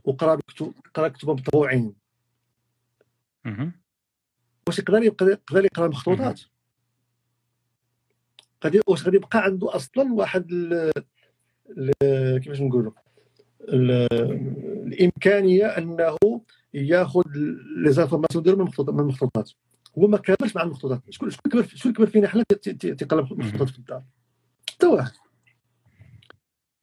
[0.05, 1.95] وقرا الكتب قرا كتبهم مطبوعين.
[4.67, 6.41] واش يقدر يقدر يقرا مخطوطات
[8.65, 10.47] غادي واش غادي يبقى عنده أصلا واحد.
[12.43, 12.93] كيفاش نقولوا.
[13.69, 16.17] الإمكانية أنه
[16.75, 17.23] ياخذ
[17.77, 19.51] les informations ديالو من المخطوطات المخطوطات
[19.99, 21.03] هو ما كملش مع المخطوطات.
[21.11, 24.03] شكون شكون كبر شكون كبر فينا حنا تي- تي- تيقرا مخطوطات في الدار؟
[24.71, 25.13] حتى واحد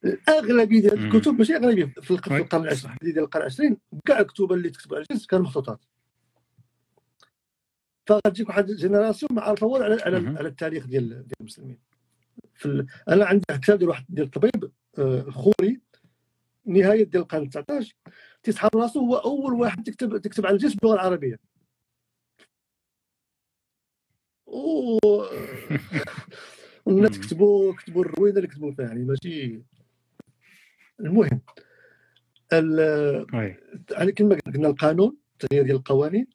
[0.05, 1.05] الأغلبية ديال.
[1.15, 5.27] الكتب ماشي أغلبية في القرن العشرين ديال القرن العشرين كاع الكتب اللي تكتب على الجنس
[5.27, 5.79] كانوا مخطوطات.
[8.07, 11.77] فغتجيك واحد génération ما عارفه والو على على, التاريخ ديال ديال المسلمين.
[12.55, 12.87] في ال...
[13.09, 15.81] أنا عندي كتاب ديال واحد ديال الطبيب آه، خوري
[16.67, 17.95] نهاية ديال القرن 19
[18.43, 21.39] تيسحب راسو هو أول واحد تكتب تكتب على الجنس باللغة العربية.
[24.47, 24.97] و
[26.85, 27.23] والناس مم.
[27.23, 29.61] كتبوا كتبوا الروينه اللي كتبوا فيها يعني ماشي
[30.99, 31.41] المهم.
[32.53, 33.25] ال-
[33.91, 36.27] يعني كما قلنا القانون التغيير ديال القوانين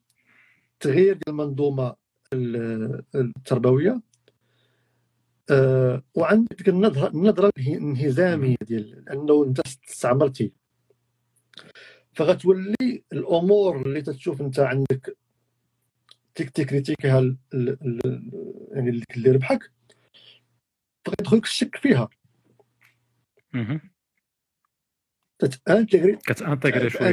[0.73, 1.95] التغيير ديال المنظومة
[2.33, 4.01] ال- التربوية.
[5.51, 10.53] آه، وعندك ديك النظره النظره الانهزاميه ديال أنه أنت استعمرتي
[12.13, 15.17] فغتولي الأمور اللي تتشوف أنت عندك
[16.35, 18.31] تيك تكريتيكها ال- ال- ال-
[18.71, 19.71] يعني اللي ربحك
[21.05, 22.09] فغيدخلك الشك فيها.
[23.53, 23.81] مهم.
[25.39, 27.09] تتانتغري كتانتيغري شوية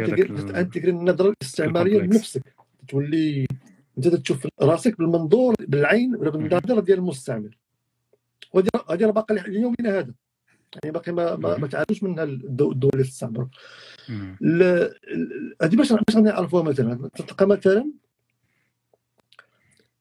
[0.89, 1.99] النظرة الاستعمارية.
[2.01, 2.55] لنفسك.
[2.89, 3.47] تولي
[3.99, 7.59] أنت تشوف راسك بالمنظور بالعين ولا بالنظرة ديال المستعمر
[8.53, 10.15] وهذه هذه راه باقي ليومنا هذا.
[10.85, 13.05] يعني باقي ما ما, ما تعادوش منها الدو- الدول اللي
[15.13, 17.09] ال- هذه باش باش نعرفوها مثلا.
[17.15, 17.93] تلقى مثلا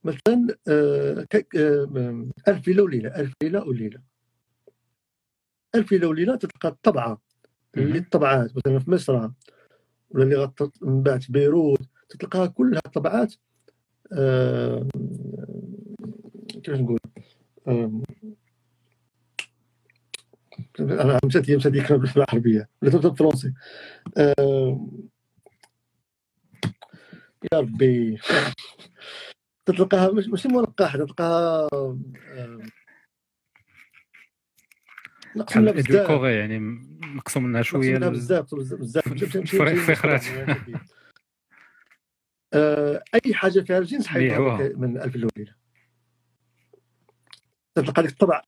[0.04, 4.02] مثلا آه، ك- آه، ألف ليلة وليلة ألف ليلة وليلة.
[5.76, 7.22] ألف ليلة وليلة تلقى الطبعة.
[7.78, 8.06] اللي مهم.
[8.12, 9.14] طبعات مثلا في مصر
[10.10, 11.80] ولا اللي غطت من بعد بيروت
[12.10, 13.34] تلقاها كلها طبعات
[14.14, 14.88] آه،
[16.64, 17.22] كيفاش نقول؟ آه،
[20.80, 23.54] أنا مشات هي مشات يكرا بالعربية ولا تبدا بالفرنسي
[27.54, 28.18] يا ربي.
[29.66, 31.68] تلقاها مش- ماشي منقحه تلقاها
[35.36, 36.24] نقص منها بحال بزاف.
[36.24, 36.60] يعني
[37.04, 39.04] مقسوم منها نقص شوية بزاف بزاف بزاف.
[39.04, 40.24] في- مشي- مشي- في- مشي- في خرات.
[42.54, 44.08] آه، أي حاجة فيها الجنس.
[44.08, 45.59] حيبقى من ألف الليلة
[47.76, 48.42] تلقى ديك الطبع.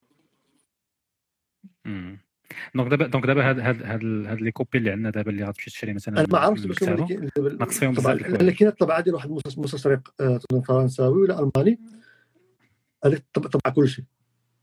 [2.75, 5.69] donc دابا donc دابا هاد هاد هاد هاد les copies اللي عندنا دابا اللي غتمشي
[5.71, 6.79] تشري مثلا أنا ما عرفتش باش.
[6.79, 8.27] كاين- ناقص فيهم طبعاً، بزاف.
[8.29, 11.79] لأن كاينة الطبعة ديال واحد المستس- مستشرق آه، فرنساوي ولا ألماني
[13.05, 14.05] هذيك الطب- طبعة كل شيء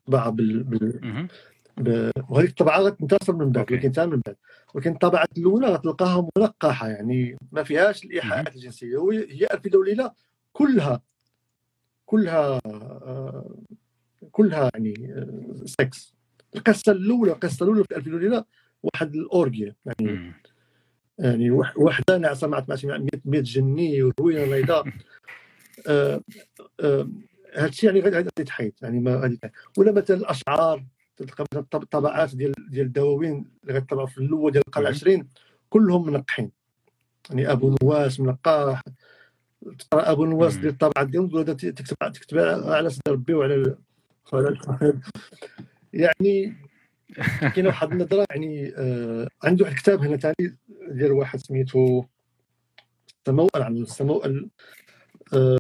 [0.07, 2.13] طبعة بال, بال...
[2.29, 3.73] وهذيك الطبعة غتنتصر من بعد.
[3.73, 4.37] ولكن حتى من بعد
[4.75, 10.13] ولكن الطبعات الأولى غتلقاها ملقحة يعني ما فيهاش الإيحاءات الجنسية هي الف ليله
[10.53, 11.03] كلها
[12.07, 13.57] كلها آه،
[14.39, 16.15] كلها يعني آه، سكس
[16.57, 18.45] القصة الاولى القصة الاولى في الف ليله وليله
[18.83, 20.33] واحد الاورجيا يعني مم.
[21.19, 22.65] يعني وح- وحده ناعسه مع
[23.25, 24.85] 100 جني وروينه بيضاء
[25.89, 26.21] آه،
[26.81, 27.09] آه،
[27.55, 29.41] هذا الشيء يعني غادي يتحيد يعني ما غادي.
[29.79, 30.85] ولا مثلا الأشعار
[31.17, 34.87] تلقى مثلا الطب- الطبعات ديال ديال الدواوين اللي غتطلعوا في الأول ديال القرن.
[34.87, 35.29] العشرين
[35.71, 36.51] كلهم منقحين
[37.31, 38.83] يعني أبو نواس منقاح
[39.79, 40.57] تقرا أبو نواس.
[40.57, 43.77] ديال الطبعات ديالهم تقول تكتب تكتب على سيدي ربي وعلى
[45.93, 46.57] يعني
[47.55, 50.57] كاين واحد النظرة يعني آه عندي واحد الكتاب هنا ثاني
[50.91, 52.05] ديال واحد سميتو
[53.21, 54.51] السموأل عن السموأل
[55.35, 55.59] آه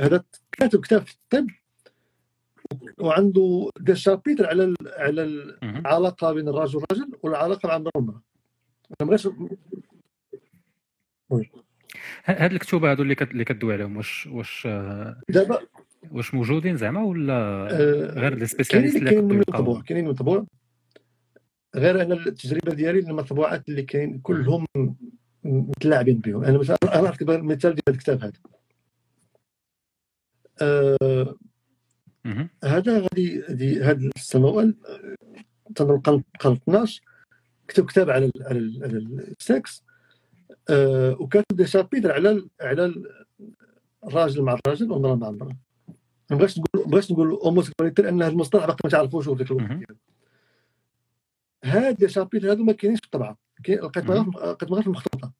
[0.00, 1.46] هذا كاتب كتاب في الطب
[2.98, 5.22] وعنده des chapitres على ال على.
[5.62, 8.22] العلاقه بين الرجل والرجل والعلاقة مع المرأة.
[9.00, 9.16] أنا ما
[12.24, 15.58] هاد الكتوبة هادو اللي كت- اللي كدوي عليهم واش واش آه، دابا
[16.10, 17.32] واش موجودين زعما ولا
[17.70, 20.46] آه، غير لي كاينين سبيسياليست اللي اللي كاين يقدروا من كاينين مطبوع.
[21.76, 24.66] غير أنا التجربة ديالي المطبوعات اللي كاين كلهم
[25.44, 26.44] متلاعبين بهم.
[26.44, 28.32] أنا مثلا أنا نعطيك مثال ديال الكتاب هذا.
[30.62, 31.36] آه.
[32.64, 33.42] هذا غادي
[33.82, 34.74] هذا السموال
[35.74, 37.02] تنظن القرن القرن 12
[37.68, 38.96] كتب كتاب على ال على ال على
[39.40, 39.84] السكس
[40.70, 43.24] آه وكاتب des chapitres على ال على ال-
[44.06, 45.56] الراجل مع الراجل والمراه مع المراه
[46.30, 49.50] ما بغيتش نقول ما بغيتش نقول homosexualité لأن هذا المصطلح باقي ما تعرفوش في ذاك
[49.50, 49.70] الوقت.
[51.64, 53.80] هاد لي شابيتر هادو ما كاينينش في الطبعه لقيت.
[53.80, 55.32] لقيت غير في المخطوطة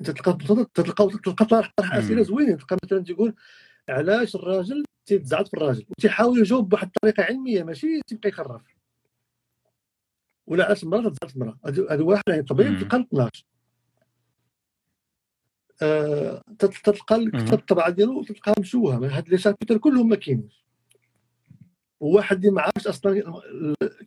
[0.00, 0.32] انت تلقى
[0.74, 1.72] تلقى تلقى طرح.
[1.80, 3.34] أسئلة زوينين تلقى مثلا تيقول
[3.88, 8.62] علاش الراجل تيتزعط في الراجل وتيحاول يجاوب بواحد الطريقة علمية ماشي تيبقى يخرف
[10.46, 12.78] ولا علاش المرأة تزعط في المرأة هادو واحد يعني طبيب مم.
[12.78, 13.44] تلقى 12
[15.82, 20.64] آه، تت- تلقى الكتاب الطبعة ديالو تلقاها مشوهه هاد لي شابيتر كلهم ما كاينينش
[22.00, 23.40] وواحد اللي ما عارفش أصلا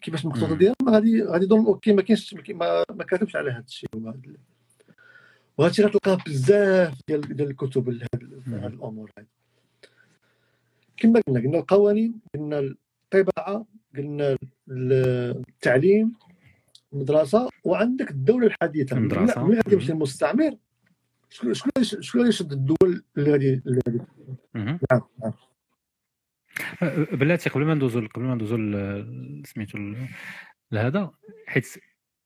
[0.02, 0.56] كيفاش المخطوطه.
[0.56, 3.90] ديالها غادي غادي يظن أوكي ما كاينش ما ما, كاتبش على هذا الشيء
[5.58, 7.90] وهذا الشيء غتلقاه بزاف ديال ديال الكتب.
[8.48, 9.26] هاد الأمور هذه
[10.98, 12.60] كما قلنا قلنا القوانين قلنا
[13.14, 13.66] الطباعة
[13.98, 14.38] قلنا
[14.70, 16.14] التعليم
[16.94, 19.44] المدرسة وعندك الدولة الحديثة المدرسة.
[19.44, 19.92] ملي غادي يمشي.
[19.92, 20.56] المستعمر
[21.30, 23.62] شكون شكون شكون يشد الدول اللي غادي.
[24.56, 24.80] نعم
[25.24, 25.34] نعم
[26.82, 28.58] أه، بلاتي قبل ما ندوزو قبل ما ندوزو
[29.46, 29.96] سميتو
[30.72, 31.12] لهذا
[31.48, 31.68] حيت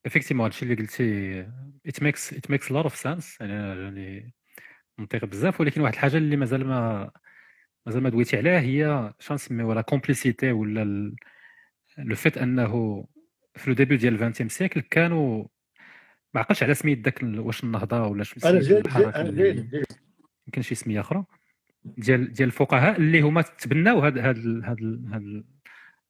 [0.05, 1.39] effectivement هادشي اللي قلتي
[1.85, 4.33] it makes it makes a lot of sense يعني يعني
[4.97, 7.11] منطقي بزاف ولكن واحد الحاجة اللي مازال ما
[7.85, 11.13] مازال ما دويتي عليها هي شنو نسميوها la complicité ولا
[11.97, 13.05] le fait أنه
[13.55, 15.45] في le début ديال 20 siècle كانوا
[16.33, 18.81] ما عقلتش على سميت داك واش النهضة ولا شو أنا جاي
[19.15, 19.65] أنا جاي
[20.47, 21.23] يمكن شي سمية أخرى.
[21.85, 25.43] ديال ديال الفقهاء اللي هما تبناو هاد هاد هاد هاد ال-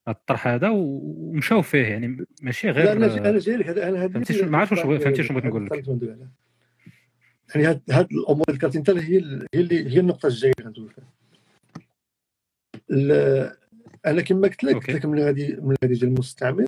[0.08, 2.26] هاد الطرح هذا ومشاو فيه يعني.
[2.42, 3.68] ماشي غير لا أنا جاي أنا جاي لك.
[3.68, 4.08] هذا أنا
[4.48, 5.88] ما عرفتش واش- فهمتي شنو بغيت نقول لك.
[7.56, 9.16] يعني هاد هاد الأمور اللي ذكرتي انت هي
[9.54, 11.08] هي اللي هي النقطة الجاية اللي غندوي فيها
[14.06, 14.90] أنا كما قلت لك قلت.
[14.90, 16.66] لك ملي غادي ملي غادي يجي المستعمر.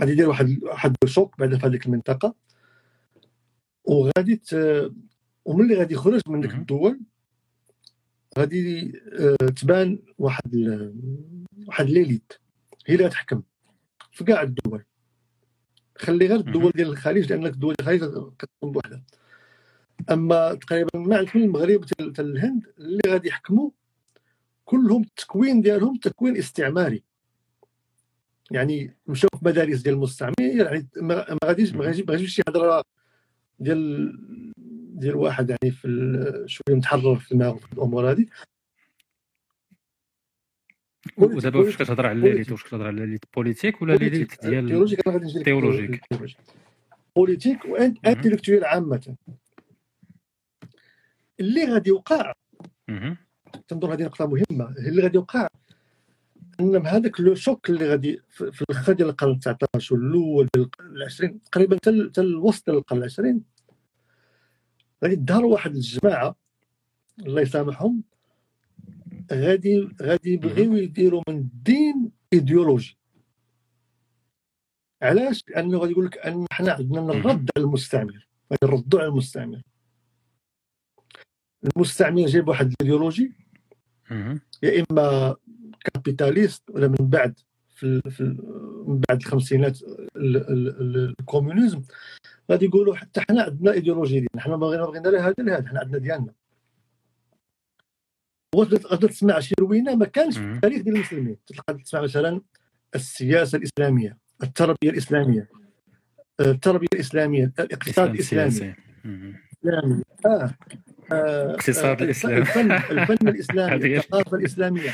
[0.00, 2.34] غادي يدير واحد واحد الشوك بعدا في هذيك المنطقة.
[3.84, 4.54] وغادي ت...
[5.44, 6.54] وملي غادي يخرج من ديك.
[6.54, 7.00] الدول
[8.38, 10.94] غادي آه، تبان واحد ال...
[11.66, 12.32] واحد ليليت.
[12.86, 13.42] هي اللي غتحكم
[14.12, 14.84] في كاع الدول.
[15.96, 16.72] خلي غير الدول.
[16.74, 19.02] ديال الخليج لأن الدول ديال الخليج كتكون بوحدها.
[20.10, 23.70] أما تقريبا ما عندك من المغرب حتى الهند اللي غادي يحكموا
[24.64, 27.07] كلهم التكوين ديالهم تكوين استعماري.
[28.50, 32.82] يعني مشاو في مدارس ديال المستعمر يعني ما غاديش ما غاديش شي هضرة
[33.58, 34.12] ديال
[34.98, 38.26] ديال واحد يعني في شوية متحرر في دماغه في الأمور هذه.
[41.16, 44.68] ودابا واش كتهضر على l'élite واش كتهضر على l'élite politique ولا l'élite ديال
[45.44, 46.00] théologique.
[47.16, 49.16] politique و intellectuelle عامة.
[51.40, 52.32] اللي غادي يوقع.
[53.68, 54.74] تنظر هذه نقطة مهمة.
[54.78, 55.48] اللي غادي يوقع
[56.60, 61.42] إن هذاك le choc اللي غادي في الآخر ديال القرن 19 والأول ديال القرن العشرين
[61.42, 63.42] تقريبا حتى ال- حتى الوسط ديال القرن العشرين
[65.04, 66.36] غادي يظهروا واحد الجماعة
[67.18, 68.02] الله يسامحهم
[69.32, 72.98] غادي غادي يبغيو يديروا من الدين إيديولوجي
[75.02, 79.62] علاش؟ لأنه غادي يقول لك أن إحنا عندنا نرد على المستعمر غادي نردوا على المستعمر
[81.76, 83.32] المستعمر جايب واحد الإيديولوجي.
[84.62, 85.36] يا إما
[85.84, 87.38] capitaliste ولا من بعد
[87.76, 88.00] في
[88.86, 91.82] من بعد الخمسينات ال- ال- ال- ال communisme
[92.50, 95.68] غادي يقولوا حتى حنا عندنا إيديولوجي ديالنا حنا ما بغينا بغينا لا هذا لا هذا
[95.68, 96.32] حنا عندنا ديالنا
[98.56, 100.54] غادي تسمع شي روينة ما كانش في.
[100.54, 102.40] التاريخ ديال المسلمين تلقى تسمع مثلا
[102.94, 105.48] السياسة الإسلامية التربية الإسلامية
[106.40, 108.74] التربية الإسلامية الاقتصاد الإسلامي.
[109.04, 110.54] الاسلامي آه.
[111.12, 111.54] آه.
[111.54, 112.38] اقتصاد آه، الإسلام.
[112.38, 113.96] الفن الفن الإسلامي.
[113.96, 114.90] الثقافة الإسلامية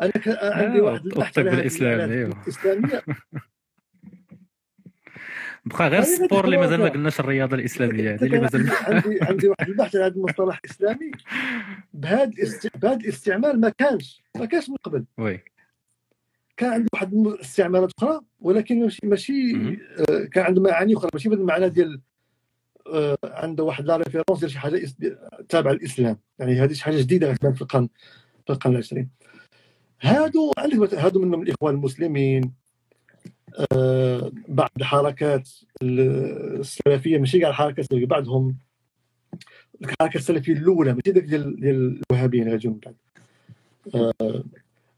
[0.00, 0.28] أنا ك...
[0.28, 2.42] عندي آه، واحد البحث الإسلامي، الآلات أيوه.
[2.42, 3.02] الإسلامية.
[5.64, 6.88] بقى غير ال sport اللي مازال ما.
[6.88, 11.10] قلناش الرياضة الإسلامية هذه اللي مازال عندي عندي واحد البحث على هذا المصطلح الاسلامي
[11.94, 12.76] بهذا الاست...
[12.76, 15.04] بهذا الاستعمال ما كانش ما كانش من قبل.
[15.18, 15.40] oui.
[16.56, 19.52] كان عنده واحد الاستعمالات أخرى ولكن ماشي ماشي.
[20.10, 21.10] آه، كان عنده معاني أخرى.
[21.14, 22.00] ماشي بالمعنى ديال
[22.86, 24.88] آه، عنده واحد la référence ديال شي حاجة
[25.48, 26.18] تابعة للإسلام.
[26.38, 27.88] يعني هذه شي حاجة جديدة غتبان في القرن
[28.46, 29.08] في القرن العشرين.
[30.00, 32.52] هادو عندك مثلا- هادو منهم الإخوان المسلمين
[33.72, 35.48] آه، بعض الحركات
[35.82, 38.56] ال- السلفية ماشي كاع الحركات السلفيه بعضهم
[39.82, 42.94] الحركة السلفية الأولى ماشي ديك ديال ديال الوهابيين غاجيو من بعد
[43.94, 44.44] آه،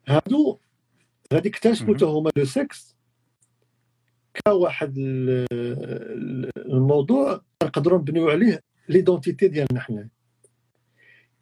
[0.08, 0.58] هادو
[1.34, 1.96] غادي يكتشفوا مهم.
[1.96, 2.96] حتى هما le sexe
[4.46, 10.08] كواحد ال- ال- الموضوع نقدروا نبنيو عليه l'identité ديالنا حنا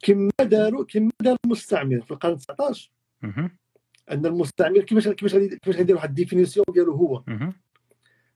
[0.01, 2.98] كما داروا كما دار المستعمر في القرن 19 مهم.
[4.11, 7.23] أن المستعمر كيفاش كيفاش غادي كيفاش غيدير واحد ال définition ديالو هو.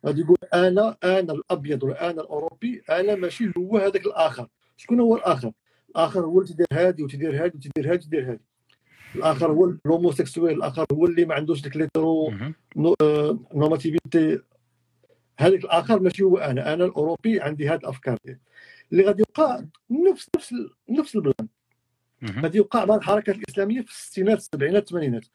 [0.06, 4.48] غادي يقول أنا أنا الأبيض ولا أنا الأوروبي أنا ماشي هو هذاك الآخر.
[4.78, 5.52] شكون هو الآخر؟
[5.90, 8.42] الآخر هو اللي تيدير هادي وتيدير هادي وتيدير هادي وتيدير هادي
[9.16, 12.34] الآخر هو ال homosexuel الآخر هو اللي ما عندوش ديك l'hétéro
[13.02, 14.40] آه، normativité.
[15.40, 16.74] هذاك الآخر ماشي هو أنا.
[16.74, 18.18] أنا الأوروبي عندي هذه الأفكار
[18.92, 20.56] اللي غادي يوقع نفس نفس
[20.90, 21.48] نفس ال plan
[22.30, 25.26] غادي يوقع مع الحركات الإسلامية في الستينات السبعينات الثمانينات.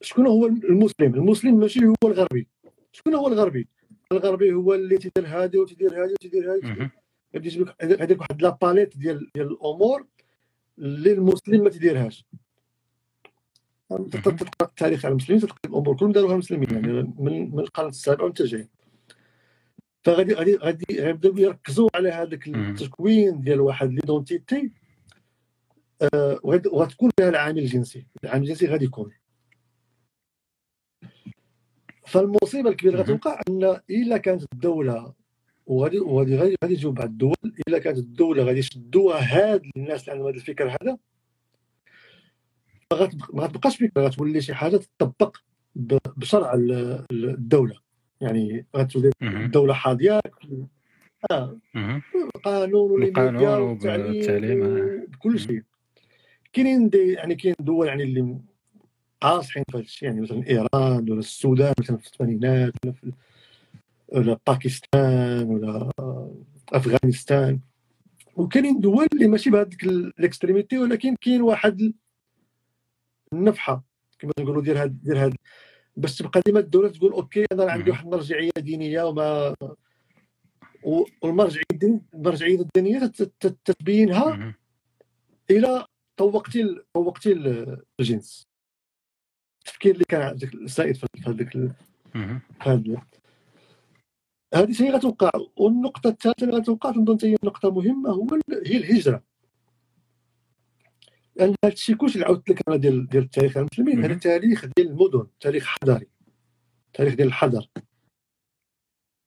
[0.00, 2.48] شكون هو المسلم؟ المسلم ماشي هو الغربي.
[2.92, 3.68] شكون هو الغربي؟
[4.12, 6.90] الغربي هو اللي تيدير هذه وتيدير هذه وتيدير هذه
[7.34, 10.06] يجيب لك هذيك واحد la palette ديال ديال الأمور
[10.78, 12.24] اللي المسلم ما تيديرهاش.
[13.90, 18.42] تقرا التاريخ على المسلمين تلقى الأمور كلهم داروها المسلمين يعني من من القرن السابع وانت
[18.42, 18.68] جاي.
[20.02, 22.48] فغادي غادي غادي غيبداو يركزوا على هذاك.
[22.48, 24.72] التكوين ديال واحد ليدونتيتي
[26.44, 29.12] وغتكون فيها العامل الجنسي العامل الجنسي غادي يكون
[32.06, 33.02] فالمصيبة الكبيرة.
[33.02, 35.12] غتوقع أن إلا كانت الدولة
[35.66, 37.34] وغادي وغادي غادي غادي يجيو بعض الدول
[37.68, 40.98] إلا كانت الدولة غادي يشدوها هاد الناس اللي عندهم هذا الفكر هذا
[43.32, 45.36] ما غتبقاش فكرة غتولي شي حاجة تطبق
[46.16, 46.72] بشرع ال-
[47.12, 47.76] ال- الدولة
[48.20, 49.10] يعني غتولي.
[49.22, 50.20] الدولة حاضية
[51.30, 52.02] آه مهم.
[52.36, 55.06] القانون والميديا والتعليم آه.
[55.08, 55.62] بكل شيء
[56.52, 58.36] كاينين يعني كاين دول يعني اللي
[59.20, 63.12] قاصحين في هذا الشيء يعني مثلا إيران ولا السودان مثلا في الثمانينات ولا في
[64.08, 65.90] ولا باكستان ولا
[66.72, 67.60] أفغانستان
[68.36, 71.92] وكاينين دول اللي ماشي بهذيك ال extrémité ولكن كاين واحد
[73.32, 73.84] النفحة
[74.18, 75.34] كما نقولوا ديال هاد ديال هاد
[75.96, 77.90] باش تبقى ديما الدولة تقول أوكي أنا عندي.
[77.90, 79.54] واحد المرجعية دينية وما
[81.22, 84.54] والمرجعيه الدين المرجعية الدينية تت- تت- تتبينها.
[85.50, 85.86] إلى
[86.16, 88.42] طوقتي طوقتي ال- الجنس.
[89.58, 91.56] التفكير اللي كان عندك السائد في هذيك.
[92.60, 93.02] هذا
[94.54, 99.22] هذه شيء غتوقع والنقطة الثالثة اللي غتوقع تنظن هي نقطة مهمة هو هي الهجرة.
[101.36, 104.04] لأن هذا الشيء كلشي اللي عاودت لك أنا ديال ديال التاريخ المسلمين.
[104.04, 106.08] هذا تاريخ ديال المدن تاريخ حضاري.
[106.92, 107.66] تاريخ ديال الحضر.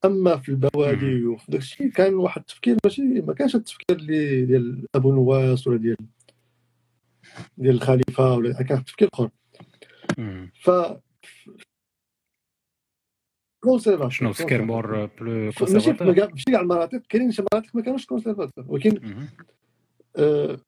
[0.05, 4.85] أما في البوادي وفي داك الشيء كان واحد التفكير ماشي ما كانش التفكير اللي ديال
[4.95, 5.97] أبو نواس ولا ديال
[7.57, 9.29] ديال الخليفة ولا كان تفكير آخر.
[10.61, 10.69] ف
[13.63, 18.65] conservateur شنو فكر مور بلو ماشي ماشي كاع المناطق كاينين شي مناطق ما كانوش conservateur
[18.67, 19.27] ولكن.
[20.17, 20.59] آه،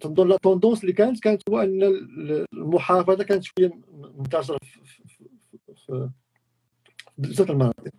[0.00, 3.80] تنظن لا توندونس اللي كانت كانت هو أن ال- المحافظة كانت شوية
[4.18, 4.58] منتشرة
[5.86, 6.10] في
[7.18, 7.92] بزاف المناطق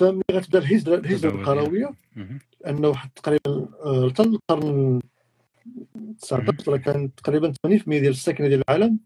[0.00, 1.30] فملي غتبدا الهجره الهجرة.
[1.30, 1.90] القروية.
[2.66, 5.00] أنه تقريبا آه، حتى القرن
[6.20, 8.98] 19 ولا كان تقريبا 80% ديال الساكنه ديال العالم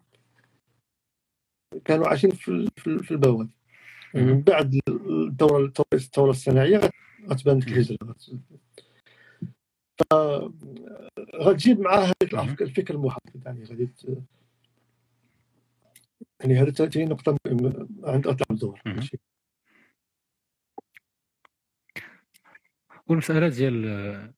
[1.84, 3.50] كانوا عايشين في في ال- في البوادي
[4.14, 6.92] من بعد الثوره الثورة الصناعية غت-
[7.30, 8.14] غتبان ديك الهجره
[9.98, 10.14] ف
[11.36, 13.90] غتجيب معاه هذيك الأفكار- الفكر المحافظ يعني غادي
[16.40, 18.94] يعني هذا ثاني نقطة مهمة عند تلعب دور مهم.
[18.96, 19.18] ماشي؟
[23.08, 24.32] والمسألة ديال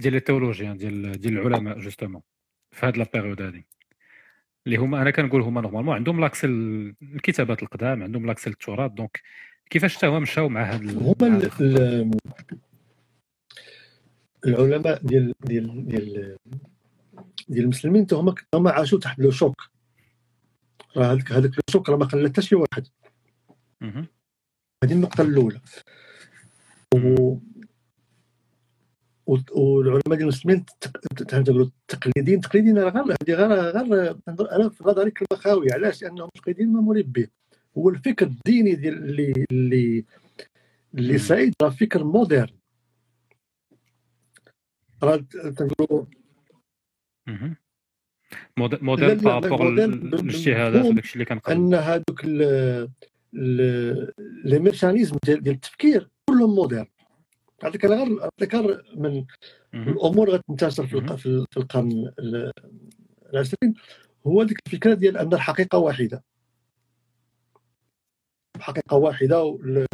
[0.00, 2.22] ديال ال théologie ديال ديال العلماء justement
[2.70, 3.66] في هاد la période هادي.
[4.66, 9.22] اللي هما أنا كنقول هما normalement عندهم l'accès الكتابات القدام عندهم l'accès للتراث donc
[9.70, 11.50] كيفاش حتى هما مشاو مع هاد هما
[14.46, 16.36] العلماء ديال ديال ديال
[17.48, 19.62] ديال المسلمين حتى هما هما عاشوا تحت لو شوك.
[20.96, 22.86] راه هذاك هذاك لو شوك راه ما خلى حتى شي واحد.
[24.84, 25.60] هذه النقطة الأولى.
[29.52, 34.12] والعلماء ديال المسلمين تق- تنقولوا التقليديين تقليديين راه غير هذه غير غير
[34.56, 35.72] أنا في نظري كلمة خاوية.
[35.72, 37.28] علاش؟ لأنهم تقليديين ما مريب به
[37.78, 40.04] هو الفكر الديني ديال اللي اللي
[40.94, 41.18] اللي.
[41.18, 42.48] سعيد راه فكر moderne.
[45.02, 45.16] راه
[45.56, 46.04] تنقولوا
[47.26, 47.56] مهم.
[48.56, 52.24] mod- modèle لا، لا، par rapport الاجتهادات بمفهوم وداكشي اللي كنقرا أن هذوك
[53.34, 56.86] les mécanismes ديال التفكير كلهم modernes.
[57.64, 57.84] هذاك
[58.54, 59.24] غير من.
[59.88, 62.52] الأمور غتنتشر في في ال- في القرن ال-
[63.32, 63.74] العشرين.
[64.26, 66.24] هو ديك الفكرة ديال أن الحقيقة واحدة.
[68.56, 69.86] الحقيقة واحدة وال-.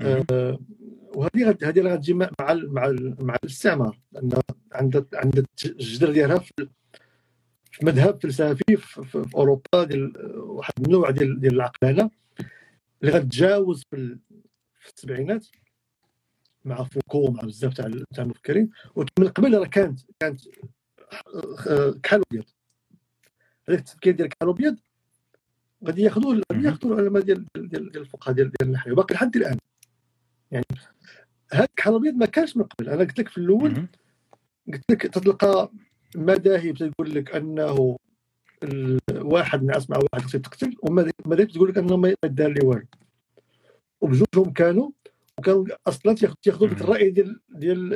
[0.00, 0.58] آه،
[1.16, 3.98] وهذه هذه راه غتجي مع مع ال- مع, ال- مع الاستعمار.
[4.12, 4.30] لأن
[4.72, 6.68] عندها عندها الجذر ديالها في
[7.82, 12.10] مذهب فلسفي في, أوروبا ديال واحد النوع ديال ديال العقلانه
[13.02, 14.18] اللي غتجاوز في
[14.96, 15.46] السبعينات.
[16.64, 18.70] مع فوكو مع بزاف تاع تاع المفكرين.
[18.94, 20.40] ولكن من قبل راه كانت كانت
[21.68, 22.44] آه، كحل أبيض.
[23.68, 24.76] هذاك التفكير ديال كحل أبيض
[25.86, 26.66] غادي ياخذوه غادي مهم.
[26.66, 29.56] ياخذوه العلماء ديال ديال ديال الفقهاء ديال ديال النحو باقي لحد الآن.
[30.50, 30.64] يعني
[31.52, 32.88] هذاك كحل أبيض ما كانش من قبل.
[32.88, 33.88] أنا قلت لك في الأول.
[34.72, 35.70] قلت لك تتلقى
[36.16, 37.96] مذاهب تقول لك أنه
[39.14, 42.86] واحد نعس مع واحد خصو يتقتل ومذاهب تقول لك انه ما يدار لي والو.
[44.00, 44.90] وبجوجهم كانوا
[45.42, 46.80] وكانوا أصلا تياخ- تياخذوا ديك.
[46.80, 47.88] الراي ديال ديال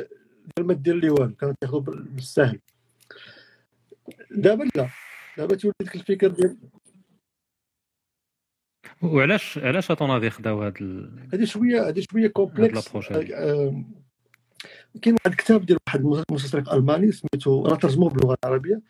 [0.57, 2.59] ديال ما دير لي والو كانوا تياخذوا بال- بالسهل
[4.31, 4.89] دابا لا
[5.37, 6.57] دابا تولي ديك الفكر ديال
[9.01, 11.27] وعلاش علاش autant خداو هاد ال...
[11.33, 13.35] هذه شوية هذه شوية complexe هادي.
[13.35, 13.83] آه،
[15.01, 15.99] كاين واحد الكتاب ديال واحد
[16.29, 18.81] المستشرق ألماني سميتو راه ترجموه باللغة العربية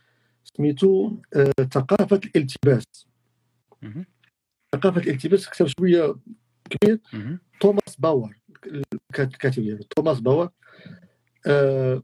[0.44, 2.84] سميتو آه، ثقافة الالتباس.
[4.76, 6.16] ثقافة الالتباس كتاب شوية
[6.70, 7.00] كبير.
[7.60, 8.36] توماس باور
[8.66, 10.50] الكاتب ديالو توماس باور.
[11.48, 12.04] آه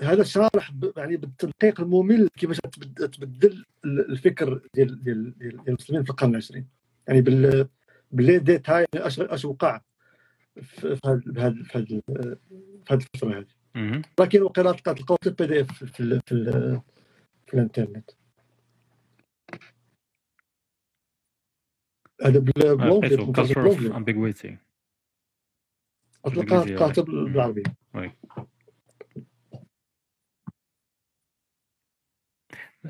[0.00, 5.34] هذا شارح ب- يعني بالتدقيق الممل كيفاش تبد- تبدل ال- الفكر ديال ديال
[5.68, 6.68] المسلمين في القرن العشرين.
[7.08, 7.68] يعني بال
[8.12, 9.80] ب les détails اش أش وقع
[10.62, 12.34] في في هاد في في في
[12.90, 13.46] هاد الفترة هذه.
[14.20, 15.86] لكن وقيلا تلقاو في ال PDF في
[16.26, 16.80] في, ال-
[17.46, 18.10] في الإنترنت.
[22.22, 23.16] هذا ب l'anglais
[23.94, 24.69] ambiguity.
[26.24, 27.04] تلقاها oui.
[27.04, 27.62] بالعربي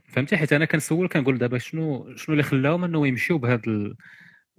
[0.04, 3.96] فهمتي؟ حيت أنا كنسول كنقول دابا شنو شنو اللي خلاهم إنه يمشيو بهذا ال...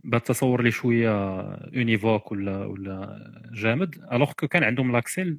[0.04, 1.12] بهذا التصور اللي شوية
[1.54, 3.20] univoque ولا ولا
[3.54, 5.38] جامد alors que كان عندهم l'accès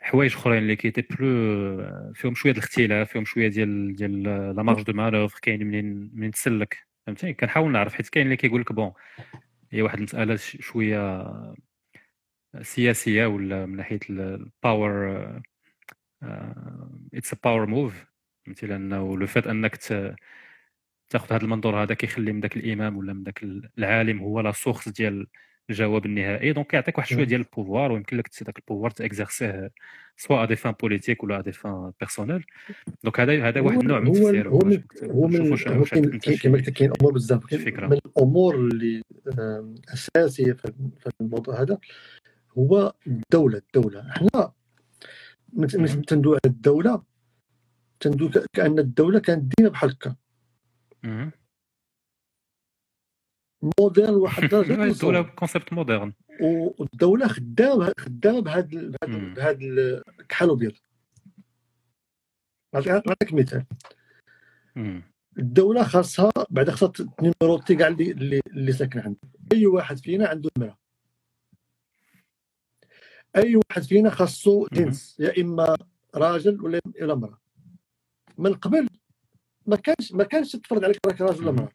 [0.00, 4.22] حوايج أخرين اللي كيتي بلو فيهم شوية الاختلاف فيهم شوية ديال ديال
[4.56, 6.78] la marge de manœuvre كاين منين منين تسلك.
[7.06, 8.92] فهمتي؟ كنحاول نعرف حيت كاين اللي كيقول لك bon
[9.70, 11.22] هي واحد المسألة شوية
[12.60, 15.22] سياسية ولا من ناحية الباور
[17.14, 18.04] it's a power move
[18.44, 19.76] فهمتي لأنه le fait أنك
[21.10, 23.42] تاخذ هذا المنظور هذا كيخلي من ذاك الإمام ولا من ذاك
[23.78, 25.26] العالم هو la source ديال
[25.70, 26.52] الجواب النهائي.
[26.52, 27.26] donc يعطيك واحد شوية مم.
[27.26, 29.70] ديال ال pouvoir ويمكن لك ذاك ال pouvoir ت exercer يه
[30.16, 32.44] سواء des fins politiques ولا des fins personnelles
[33.04, 34.60] donc هذا هذا واحد النوع من التفسير هو
[35.02, 35.84] هو من هو
[36.42, 37.52] كما قلت كاين أمور بزاف.
[37.52, 39.02] من الأمور اللي
[39.88, 40.72] أساسية في
[41.20, 41.78] الموضوع هذا.
[42.58, 44.52] هو الدولة الدولة إحنا
[45.52, 47.02] مت- مت- تندوي على الدولة
[48.00, 50.16] تندوي ك- كأن الدولة كانت ديما بحال هكا.
[53.80, 55.22] موديل واحد الدرجة الدولة.
[55.22, 56.12] concept moderne
[56.42, 58.68] والدولة خدامه خدامه بهذا
[59.08, 59.34] مم.
[59.34, 59.58] بهذا
[60.20, 60.72] الكحل الابيض
[62.86, 63.64] نعطيك مثال.
[65.38, 69.18] الدولة خاصها بعد خاصها numéroter كاع اللي اللي, ساكن عنده
[69.52, 70.78] أي واحد فينا عنده المراه
[73.36, 75.76] أي واحد فينا خاصو جنس يا إما
[76.14, 77.38] راجل ولا ولا امرأة.
[78.38, 78.88] من قبل
[79.66, 81.50] ما كانش ما كانش تفرض عليك راك راجل ولا.
[81.50, 81.72] امرأة.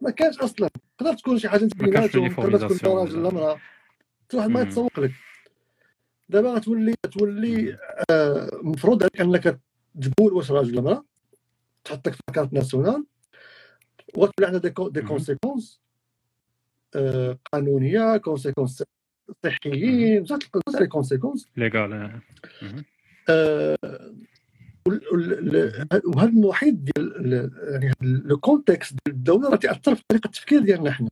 [0.00, 0.68] ما كانش أصلا.
[0.98, 3.60] تقدر تكون شي حاجة بيناتهم تقدر تكون راجل ولا امرأة.
[4.24, 4.60] حتى واحد ما.
[4.60, 5.12] يتسوق لك.
[6.28, 7.78] دابا غتولي تولي
[8.10, 9.60] آه، مفروض عليك أنك
[10.02, 11.04] تقول واش راجل ولا امرأة.
[11.84, 13.06] تحط لك في carte nationale.
[14.14, 15.02] وتولي عندها des.
[15.02, 15.80] conséquences
[16.96, 18.82] آه، قانونية conséquences
[19.44, 22.20] صحيين بزاف les conséquences légales
[26.04, 30.90] وهذا المحيط ديال ال- يعني le contexte ديال الدولة راه تأثر في طريقة التفكير ديالنا
[30.90, 31.10] حنا.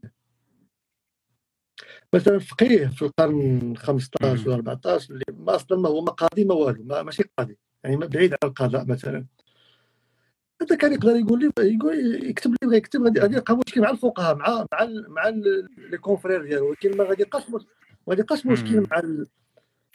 [2.15, 6.55] مثلا فقيه في القرن 15 ولا 14 اللي ما أصلا ما هو ما قاضي ما
[6.55, 9.27] والو ما ماشي قاضي يعني ما بعيد عن القضاء مثلا.
[10.63, 14.37] هذا كان يقدر يقول لي يقول يكتب لي بغى يكتب غادي يلقى مشكل مع الفقهاء
[14.37, 15.29] مع مع مع
[15.91, 17.43] les confrères ديالو ولكن ما غادي يلقاش
[18.09, 18.81] غادي يلقاش مشكل.
[18.91, 19.27] مع ال-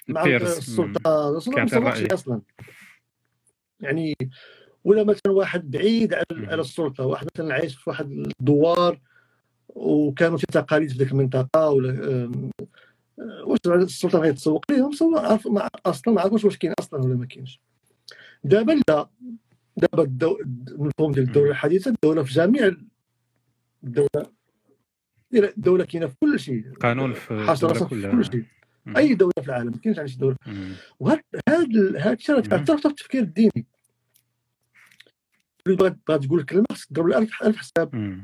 [0.07, 0.25] مع.
[0.57, 1.53] السلطة أصلا.
[2.13, 2.41] أصلا
[3.79, 4.15] يعني
[4.83, 8.99] ولا مثلا واحد بعيد على السلطة واحد مثلا عايش في واحد الدوار
[9.69, 14.65] وكانوا شي تقاليد في ذيك المنطقة ولا آه، واش السلطة غادي تسوق
[15.45, 17.59] ما أصلا ما عرفوش واش كاين أصلا ولا ما كاينش
[18.43, 19.09] دابا لا
[19.77, 20.03] دابا.
[20.71, 22.71] المفهوم ديال الدولة الحديثة الدولة في جميع
[23.83, 24.40] الدولة
[25.33, 28.11] الدولة كاينة في كل شيء قانون في حاصل الدولة راسها في.
[28.11, 28.45] كل شيء.
[28.97, 30.35] أي دولة في العالم ما كاينش عندها شي دولة.
[30.99, 32.41] وهذا هذا الشيء راه.
[32.41, 33.65] تاثر في التفكير الديني
[35.67, 38.21] اللي بغات تقول كلمه خصك تضرب لها ألف حساب.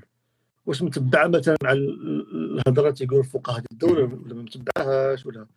[0.65, 5.47] واش متبعة مثلا مع ال- الهضرة تيقولوا الفقهاء ديال الدولة ولا ما متبعهاش ولا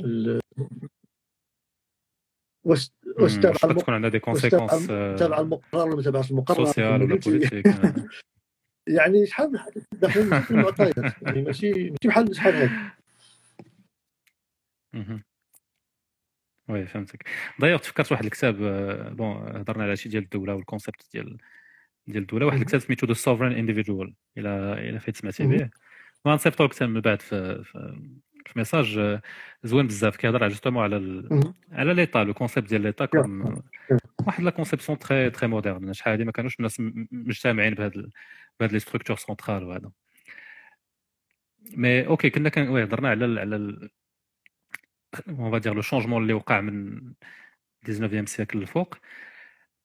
[0.00, 0.40] ال-
[2.64, 3.36] واش واش.
[3.36, 7.66] تابع تكون عندها des conséquences تابع المقرر ولا ما تابعش المقرر social ولا؟ politique.
[8.96, 12.90] يعني شحال من حاجة داخلين في المعطيات يعني ماشي ماشي بحال شحال هذا.
[16.68, 17.24] oui فهمتك
[17.58, 21.38] دايوغ تفكرت واحد الكتاب آه، bon هضرنا على شي ديال الدولة و ال concept ديال
[22.06, 22.58] ديال الدولة واحد.
[22.58, 25.46] الكتاب سميتو The Sovereign Individual إلى إلى فايت سمعتي.
[25.46, 25.70] به
[26.26, 27.64] غنصيفطو لك من بعد في
[28.46, 29.22] في message آه،
[29.64, 31.52] زوين بزاف كيهضر justement على ال...
[31.72, 33.04] على l'État le concept ديال l'État.
[33.04, 33.62] comme
[34.26, 38.10] واحد la conception très très moderne شحال هادي ما كانوش الناس مجتمعين بهاد
[38.66, 39.90] les structures centrales وهذا.
[41.76, 43.90] mais OK كنا كان oui هضرنا على على ال
[45.28, 47.00] on va dire le changement اللي وقع من
[47.84, 48.94] 19 siècle الفوق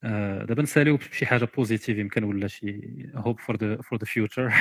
[0.04, 2.82] آه، دابا نساليو بشي حاجة positive يمكن ولا شي
[3.16, 4.54] hope for the for the future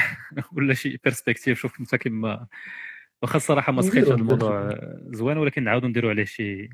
[0.53, 2.47] ولا شي perspective شوف أنت كيما
[3.23, 4.78] واخا الصراحة ما سخيتش هذا الموضوع
[5.11, 6.69] زوين ولكن نعاودو نديرو عليه شي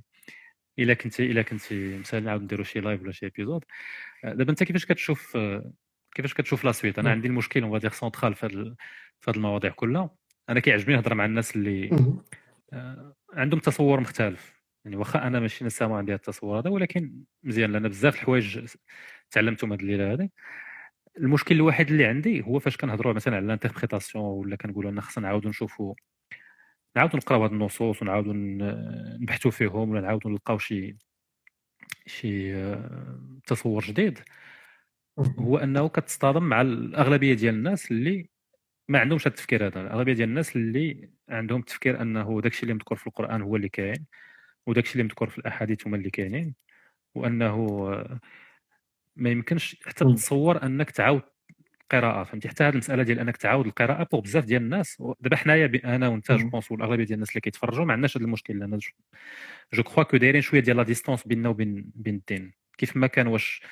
[0.78, 3.64] إلا كنتي إلا كنتي مسالي نعاود نديرو شي live ولا شي épisode
[4.24, 5.72] آه، دابا أنت كيفاش كتشوف آه،
[6.14, 7.10] كيفاش كتشوف la suite؟ أنا.
[7.10, 8.76] عندي المشكل on va dire central في
[9.28, 10.10] هاد المواضيع كلها.
[10.48, 11.90] أنا كيعجبني نهضر مع الناس اللي.
[12.72, 14.60] آه، عندهم تصور مختلف.
[14.84, 18.66] يعني واخا أنا ماشي نسا ما عندي هاد التصور هذا ولكن مزيان لأن بزاف الحوايج
[19.30, 20.28] تعلمتهم هاد الليلة هذه.
[21.18, 25.24] المشكل الوحيد اللي عندي هو فاش كنهضروا مثلا على ال interprétation ولا كنقولوا أن خصنا
[25.26, 25.94] نعاودوا نشوفوا
[26.96, 28.32] نعاودوا نقراو هاد النصوص ونعاودوا
[29.20, 30.96] نبحثوا فيهم ولا نعاودوا نلقاو شي
[32.06, 34.18] شي آه، تصور جديد.
[35.38, 38.28] هو أنه كتصطدم مع الأغلبية ديال الناس اللي
[38.88, 42.98] ما عندهمش هذا التفكير هذا الأغلبية ديال الناس اللي عندهم التفكير أنه داكشي اللي مذكور
[42.98, 44.06] في القرآن هو اللي كاين
[44.66, 46.54] وداكشي اللي مذكور في الأحاديث هما اللي كاينين
[47.14, 47.66] وأنه
[49.16, 50.14] ما يمكنش حتى مم.
[50.14, 51.22] تتصور أنك تعاود
[51.82, 55.72] القراءة فهمتي حتى هذه المسألة ديال أنك تعاود القراءة pour بزاف ديال الناس دابا حنايا
[55.84, 58.78] أنا وأنت je pense والأغلبية ديال الناس اللي كيتفرجوا ما عندناش هذا المشكل لأن
[59.74, 63.26] je crois que دايرين شوية ديال la distance بيننا وبين بين الدين كيف ما كان
[63.26, 63.62] واش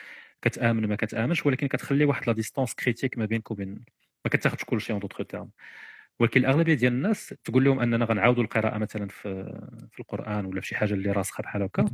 [0.43, 3.75] كتآمن ما كتآمنش ولكن كتخلي واحد la distance critique ما بينك وبين
[4.25, 5.51] ما كتاخذش كل شيء en d'autres termes
[6.21, 9.45] ولكن الأغلبية ديال الناس تقول لهم أننا غنعاودوا القراءة مثلا في
[9.93, 11.85] في القرآن ولا في شي حاجة اللي راسخة بحال هكا.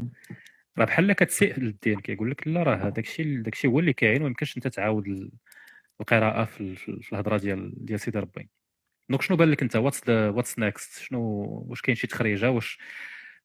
[0.78, 4.16] راه بحال كتسيء للدين كيقول لك لا راه هذاك الشيء داك الشيء هو اللي كاين
[4.20, 5.30] وما يمكنش أنت تعاود ال-
[6.00, 8.48] القراءة في في الهضرة ديال ديال سيدي ربي.
[9.08, 11.20] donc شنو بان لك أنت؟ what's what's next شنو
[11.68, 12.78] واش كاين شي تخريجة؟ واش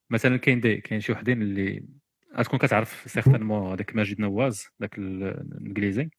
[0.10, 1.84] مثلا كاين des كاين شي وحدين اللي
[2.38, 6.10] غتكون كتعرف certainement هذاك ماجد نواز ذاك ال- الانجليزي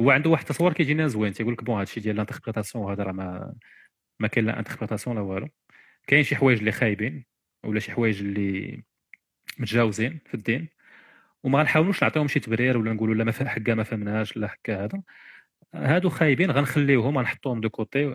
[0.00, 3.12] هو عنده واحد التصور كيجينا زوين تيقول لك bon هادشي ديال ال interprétation وهذا راه
[3.12, 3.54] ما
[4.20, 5.48] ما كاين لا interprétation لا والو.
[6.06, 7.24] كاين شي حوايج اللي خايبين
[7.64, 8.82] ولا شي حوايج اللي
[9.58, 10.68] متجاوزين في الدين
[11.44, 15.02] وما غنحاولوش نعطيهم شي تبرير ولا نقولوا لا ما حكا ما فهمناش لا حكا هذا.
[15.74, 18.06] هادو خايبين غنخليوهم غنحطوهم de côté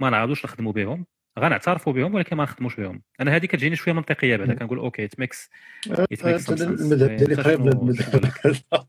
[0.00, 1.06] ما نعاودوش نخدموا بهم.
[1.38, 5.20] غنعترفوا بهم ولكن ما نخدموش بهم أنا هذه كتجيني شوية منطقية بعدا كنقول okay it
[5.20, 5.50] makes
[5.90, 8.60] it آه، makes المذهب ديالي قريب من المذهب هذا.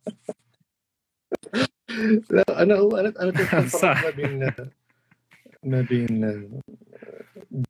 [2.32, 4.04] لا أنا هو أنا أنا كنفرق صح.
[4.06, 4.52] ما بين
[5.64, 6.50] ما بين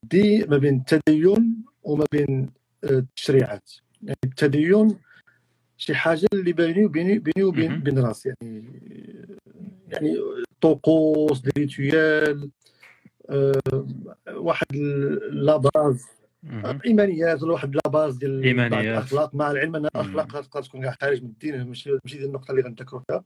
[0.03, 2.49] des ما بين التدين وما بين
[2.83, 3.71] التشريعات
[4.03, 4.95] يعني التدين
[5.77, 7.79] شي حاجة اللي بيني وبيني بيني وبين.
[7.79, 8.63] بين راسي يعني
[9.87, 10.17] يعني
[10.61, 12.49] طقوس rituels آه،
[14.27, 16.05] واحد ال- la base
[16.43, 16.79] مهم.
[16.85, 18.45] إيمانيات ولا واحد la base ديال.
[18.59, 19.85] الأخلاق مع العلم أن.
[19.85, 23.23] الأخلاق تقدر تكون كاع خارج من الدين ماشي ماشي ديال النقطة اللي غنذكروا فيها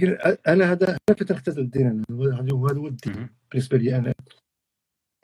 [0.00, 0.18] ولكن
[0.48, 3.28] أنا هذا أنا فين تختزل الدين أنا هذا هو الدين.
[3.50, 4.14] بالنسبة لي أنا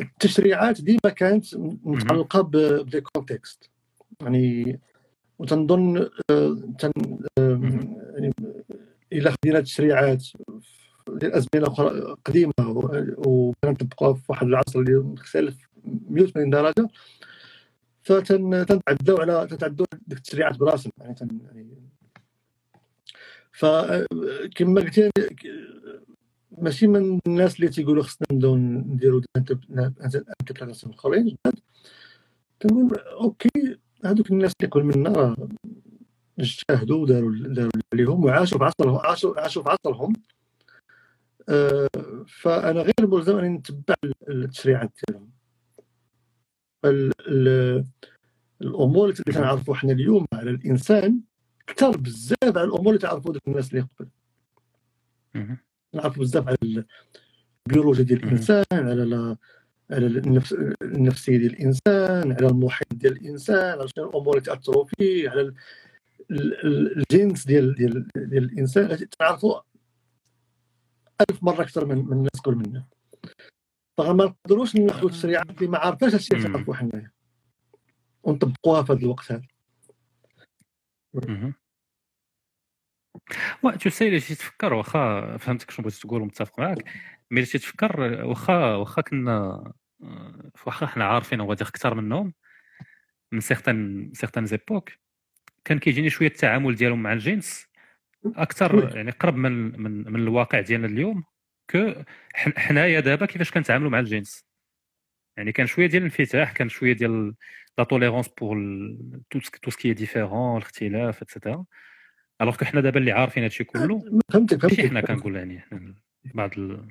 [0.01, 1.47] التشريعات ديما كانت
[1.85, 3.71] متعلقة ب des contextes
[4.23, 4.81] يعني
[5.39, 5.97] وتنظن
[6.31, 6.93] آه، تن
[7.39, 7.61] آه،.
[8.15, 8.33] يعني
[9.13, 10.25] الا خدينا التشريعات
[11.07, 16.89] في الازمنه أخرى قديمه و- وكنطبقوها في واحد العصر اللي مختلف 180 درجة.
[18.03, 21.69] فتنتعداو على تنتعداو ديك التشريعات براسهم يعني تن يعني.
[23.53, 25.11] فكما قلت
[26.59, 31.59] ماشي من الناس اللي تيقولوا خصنا نبداو نديروا interprétations اخرين جداد
[32.63, 35.37] كنقول أوكي هذوك الناس اللي كل منا راه
[36.41, 40.13] اجتهدوا وداروا داروا عليهم وعاشوا في عصرهم عاشوا عاشوا في عصرهم.
[42.29, 43.95] فأنا غير ملزم أني نتبع
[44.29, 45.31] التشريعات ديالهم
[46.85, 47.85] ال- ال-
[48.63, 51.21] الأمور اللي كنعرفوا حنا اليوم على الإنسان
[51.67, 54.09] كثر بزاف على الأمور اللي تعرفوا ذوك الناس اللي قبل.
[55.95, 56.57] نعرفوا بزاف على
[57.69, 58.25] البيولوجيا ديال.
[58.25, 59.37] الإنسان على
[59.91, 60.53] على النفس
[60.83, 65.55] النفسيه ديال الإنسان على المحيط ديال الإنسان على شنو الأمور اللي تأثروا فيه على ال-
[66.31, 69.61] ال- ال- الجنس ديال ديال ديال الإنسان تعرفوا
[71.31, 72.87] ألف مرة أكثر من من الناس كل منا.
[73.99, 76.49] فما نقدروش ناخذوا التشريعات اللي ما عارفاش هادشي اللي.
[76.49, 77.11] تعرفوا حنايا.
[78.23, 79.43] ونطبقوها في هذا الوقت هذا.
[83.63, 86.85] وا تو سي جيت تفكر واخا فهمتك شنو بغيت تقول ومتفق معاك.
[87.31, 89.73] مي جيت تفكر واخا واخا كنا
[90.67, 92.35] واخا حنا عارفين هو أكثر منهم
[93.33, 94.91] من سيغتان سيغتان زيبوك
[95.65, 97.67] كان كيجيني شوية التعامل ديالهم مع الجنس.
[98.27, 98.97] أكثر.
[98.97, 101.25] يعني قرب من من من الواقع ديالنا اليوم
[101.71, 101.93] كو
[102.35, 104.45] حن- حنايا دابا كيفاش كنتعاملوا مع الجنس.
[105.37, 107.35] يعني كان شوية ديال الانفتاح كان شوية ديال
[107.79, 108.57] لا توليرونس بور
[109.63, 111.65] tout ce qui est différent الاختلاف et cetera
[112.41, 113.99] alors que حنا دابا اللي عارفين هادشي كله
[114.33, 115.65] فهمتك ماشي فهمتك حنا كنقول يعني
[116.35, 116.89] بعض ال...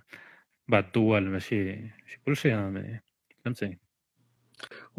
[0.68, 3.00] بعض الدول ماشي ماشي كلشي ها، mais-
[3.46, 3.78] فهمتي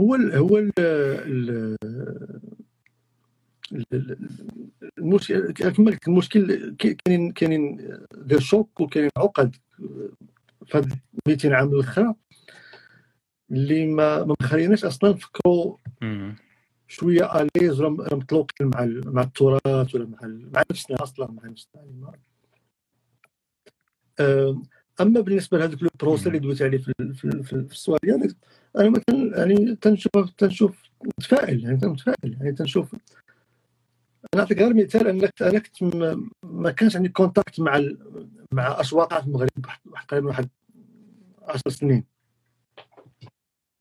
[0.00, 1.76] هو ال هو ال-
[4.99, 9.57] المشكل كما قلت المشكل كاينين كاينين des chocs وكاينين عقد
[10.66, 10.93] في هاد
[11.28, 12.15] 200 عام الأخرى
[13.51, 15.77] اللي ما ما مخليناش أصلا نفكروا.
[16.89, 22.12] شوية à l'aise ولا مطلوقين مع مع التراث ولا مع مع نفسنا أصلا مع نفسنا
[25.01, 28.36] أما بالنسبة لهذاك le procès اللي دويت عليه في في في السؤال ديالك
[28.78, 30.82] أنا كان يعني تنشوف تنشوف
[31.19, 32.94] متفائل يعني متفائل يعني تنشوف
[34.36, 35.82] نعطيك غير مثال انك أنا كنت
[36.42, 39.48] ما كانش عندي contact مع ال- مع اسواق في المغرب
[39.86, 40.48] واحد تقريبا واحد
[41.48, 42.04] 10 سنين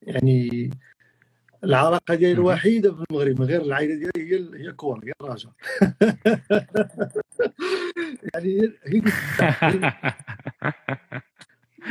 [0.02, 0.69] يعني
[1.64, 2.34] العلاقة ديالي.
[2.34, 5.52] الوحيدة في المغرب من غير العائلة ديالي هي هي الكوره هي الرجاء
[8.34, 9.02] يعني هي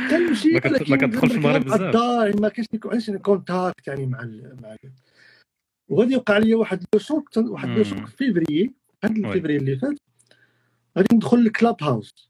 [0.09, 0.51] كنمشي
[0.89, 1.81] ما كتدخلش المغرب بزاف.
[1.95, 4.91] يعني ما كاينش ما عنديش contact يعني مع ال مع ال
[5.91, 8.05] وغادي يوقع لي واحد le choc واحد le choc.
[8.07, 8.73] في
[9.03, 9.27] هاد oui.
[9.27, 9.97] ال février اللي فات
[10.97, 12.29] غادي ندخل للكلاب هاوس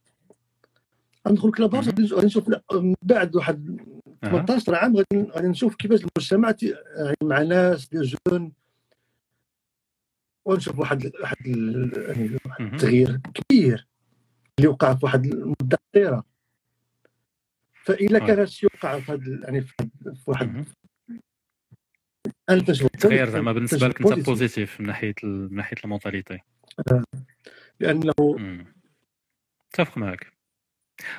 [1.27, 1.87] غندخل للكلاب هاوس.
[1.87, 3.79] غادي نشوف- من بعد واحد
[4.23, 4.29] أها.
[4.29, 8.51] 18 عام غادي غادي نشوف كيفاش المجتمع يعني مع ناس ديال جون
[10.45, 12.37] ونشوف واحد واحد يعني.
[12.59, 13.87] التغيير كبير
[14.59, 16.23] اللي وقع في واحد المده قصيرة
[17.83, 18.19] فاذا.
[18.19, 19.73] كان هادشي وقع في هاد يعني في
[20.27, 20.65] واحد
[22.59, 24.25] تنشوف تغير زعما بالنسبة لك أنت.
[24.25, 24.81] positif.
[24.81, 26.39] من ناحية من ناحية ال mentalité.
[27.79, 28.65] لأنه مم.
[29.67, 30.33] متفق معك.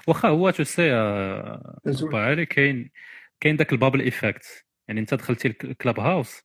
[0.09, 0.90] واخا هو tu sais
[1.84, 2.90] تنشوف- علي كاين
[3.40, 6.42] كاين داك ال bubble effect يعني أنت دخلتي الكلاب هاوس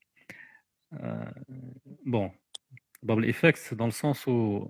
[0.94, 1.44] آه،
[2.06, 2.32] bon
[3.04, 4.68] bubble effect dans le sens و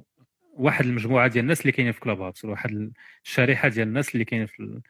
[0.54, 2.92] واحد المجموعة ديال الناس اللي كاينين في كلاب هاوس واحد
[3.26, 4.82] الشريحة ديال الناس اللي كاينين في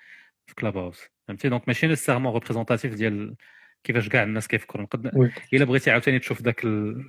[0.48, 3.36] في كلاب هاوس فهمتي؟ donc ماشي nécessairement représentatif ديال
[3.84, 5.32] كيفاش كاع الناس كيفكروا نقد.
[5.54, 6.66] إلا بغيتي عاوتاني تشوف داك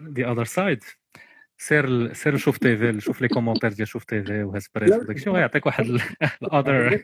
[0.08, 0.84] the other side
[1.58, 4.92] سير سير شوف تي في شوف les commentaires ديال شوف تي في وهاسبريس.
[4.92, 5.84] وداك الشيء وغيعطيك واحد
[6.42, 7.02] ال other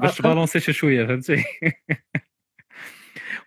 [0.00, 1.44] باش ت balancer شي شوية فهمتي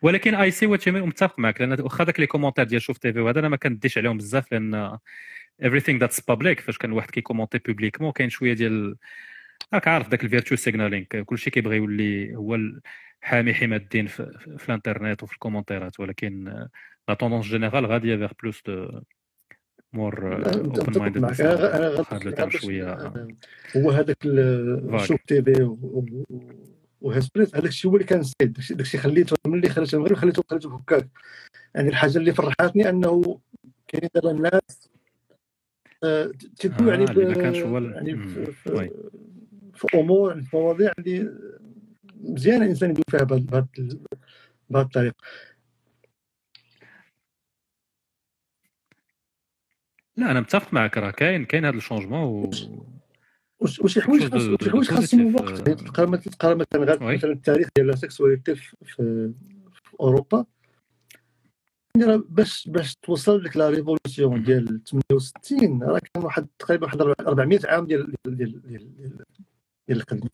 [0.01, 3.19] ولكن I see what متفق معك لأن واخا داك les commentaires ديال شوف تي في
[3.19, 4.97] وهذا أنا ما كنديش عليهم بزاف لأن
[5.63, 8.95] everything that's public فاش كان واحد كي commenter publiquement كاين شوية ديال
[9.73, 12.59] راك عارف داك ال virtue signaling كلشي كيبغي يولي هو
[13.21, 16.65] حامي حمى الدين في, في, في الانترنت وفي الكومونتيرات ولكن
[17.07, 19.01] la tendance générale غاديه vers plus de
[19.93, 20.81] more open
[22.27, 23.13] الترم باش- شوية
[23.77, 24.17] هو هذاك.
[25.05, 25.77] شوف تي في و-
[26.29, 26.51] و-
[27.01, 28.53] وهاسبريس هذاك الشيء هو اللي كان زايد.
[28.53, 31.07] داك الشيء- خليته ملي خرجت المغرب خليته خليته هكاك.
[31.75, 33.39] يعني الحاجة اللي فرحتني أنه
[33.87, 34.89] كاينين دابا الناس
[36.03, 38.11] آه، تدوي آه، يعني ما كانش يعني.
[39.77, 41.33] في, أمور في مواضيع اللي
[42.15, 43.65] مزيان الإنسان يدوي فيها بهذه
[44.75, 45.15] الطريقة
[50.17, 52.49] لا أنا متفق معك راه كاين كاين هذا ال changement و...
[53.59, 55.63] وش- وشي حوايج وشي حوايج خاصهم وقت آه.
[55.71, 57.17] يعني تقرا مثلا تقرا مثلا غير.
[57.17, 59.33] مثلا التاريخ ديال la sexualité في, في,
[59.99, 60.45] أوروبا
[61.97, 64.43] يعني باش باش توصل لك la révolution.
[64.43, 69.25] ديال 68 راه كان واحد تقريبا واحد 400 عام ديال ديال ديال ديال, ديال,
[69.87, 70.29] ديال الخدمه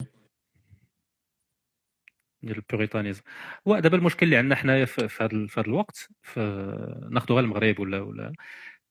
[2.44, 3.22] ديال ال puritanisme
[3.66, 6.40] ودابا المشكل اللي عندنا حنايا في هذا في هذا الوقت في
[7.12, 8.34] ناخذ غير المغرب ولا ولا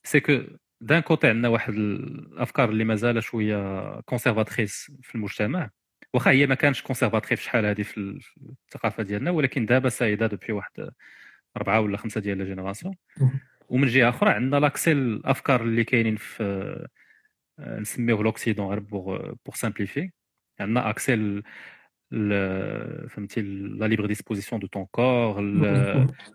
[0.05, 0.39] c'est que
[0.81, 5.71] d'un côté عندنا واحد الأفكار اللي مازال شوية conservatrice في المجتمع
[6.15, 8.37] واخا هي ما كانش conservatrice شحال هذه في ال- في
[8.67, 10.91] الثقافة ديالنا ولكن دابا سايدة depuis واحد
[11.57, 12.95] اربعه ولا خمسة ديال la génération.
[13.69, 16.43] ومن جهة أخرى عندنا l'accès الأفكار اللي كاينين في
[17.59, 20.11] آه، نسميوه l'Occident غير pour pour simplifier
[20.61, 21.43] عندنا accès ل-
[22.13, 25.43] ل- فهمتي la libre disposition de ton corps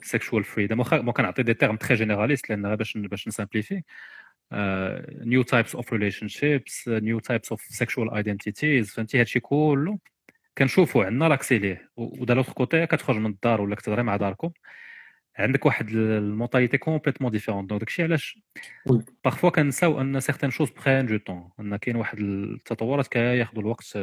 [0.02, 3.82] sexual freedom واخا ممكن نعطي des termes très généralistes لأن باش باش ن
[5.26, 10.00] simplifier new types of relationships new types of sexual identities فهمتي هادشي كله.
[10.58, 11.90] كنشوفوا عندنا l'accès ليه.
[11.98, 14.52] و de l'autre côté كتخرج من الدار ولا كتهضري مع داركم.
[15.38, 18.40] عندك واحد ال mentalité complètement différente donc داكشي علاش.
[19.24, 23.98] parfois كنساو أن certaines choses prennent du temps أن كاين واحد التطورات كياخذوا الوقت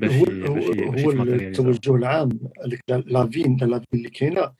[0.00, 1.22] باش هو باش هو.
[1.22, 2.28] التوجه العام
[2.88, 4.52] la fin لا la fin اللي كاينة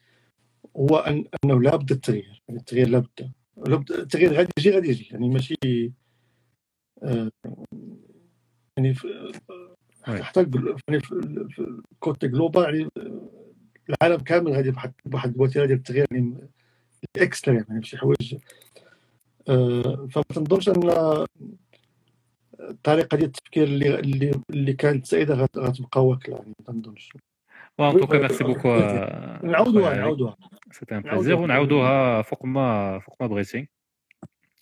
[0.77, 0.97] هو
[1.45, 3.31] أنه لابد التغيير يعني التغيير لابد
[3.91, 5.55] التغيير غادي يجي غادي يجي يعني ماشي
[7.03, 7.31] آه،
[8.77, 8.95] يعني.
[10.07, 10.47] حتى
[10.89, 11.59] يعني في
[11.93, 12.91] ال côté global يعني
[13.95, 16.35] العالم كامل غادي بواحد بواحد الوتيرة ديال التغيير يعني
[17.17, 18.35] extrême يعني بشي حوايج.
[19.49, 20.83] آه، فما تنظنش أن
[22.61, 27.13] الطريقة ديال التفكير اللي اللي اللي كانت سائدة غت- غتبقى واكلة يعني ما تنظنش
[27.79, 28.69] en tout cas merci beaucoup
[29.43, 30.37] نعاودوها نعاودوها.
[30.73, 31.01] c'était un.
[31.03, 33.69] plaisir ونعاودوها فوق ما فوق ما بغيتي.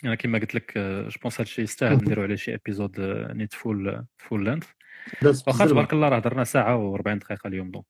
[0.05, 1.95] أنا كما قلت لك je pense هادشي يستاهل.
[1.95, 3.01] نديرو عليه شي épisode
[3.35, 4.67] نيت full full length
[5.47, 5.67] واخا.
[5.67, 7.87] تبارك الله راه درنا ساعة و40 دقيقة اليوم donc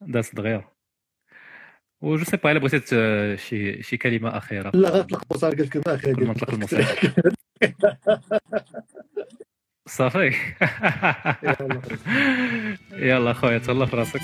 [0.00, 0.64] داز دغيا
[2.00, 4.70] و je sais pas إلا بغيتي شي شي كلمة أخيرة.
[4.74, 6.84] لا غنطلق المسار قالت كلمه اخيره كل ما نطلق الموسيقى
[9.88, 10.34] صافي.
[12.92, 14.20] يلا خويا تهلا في راسك.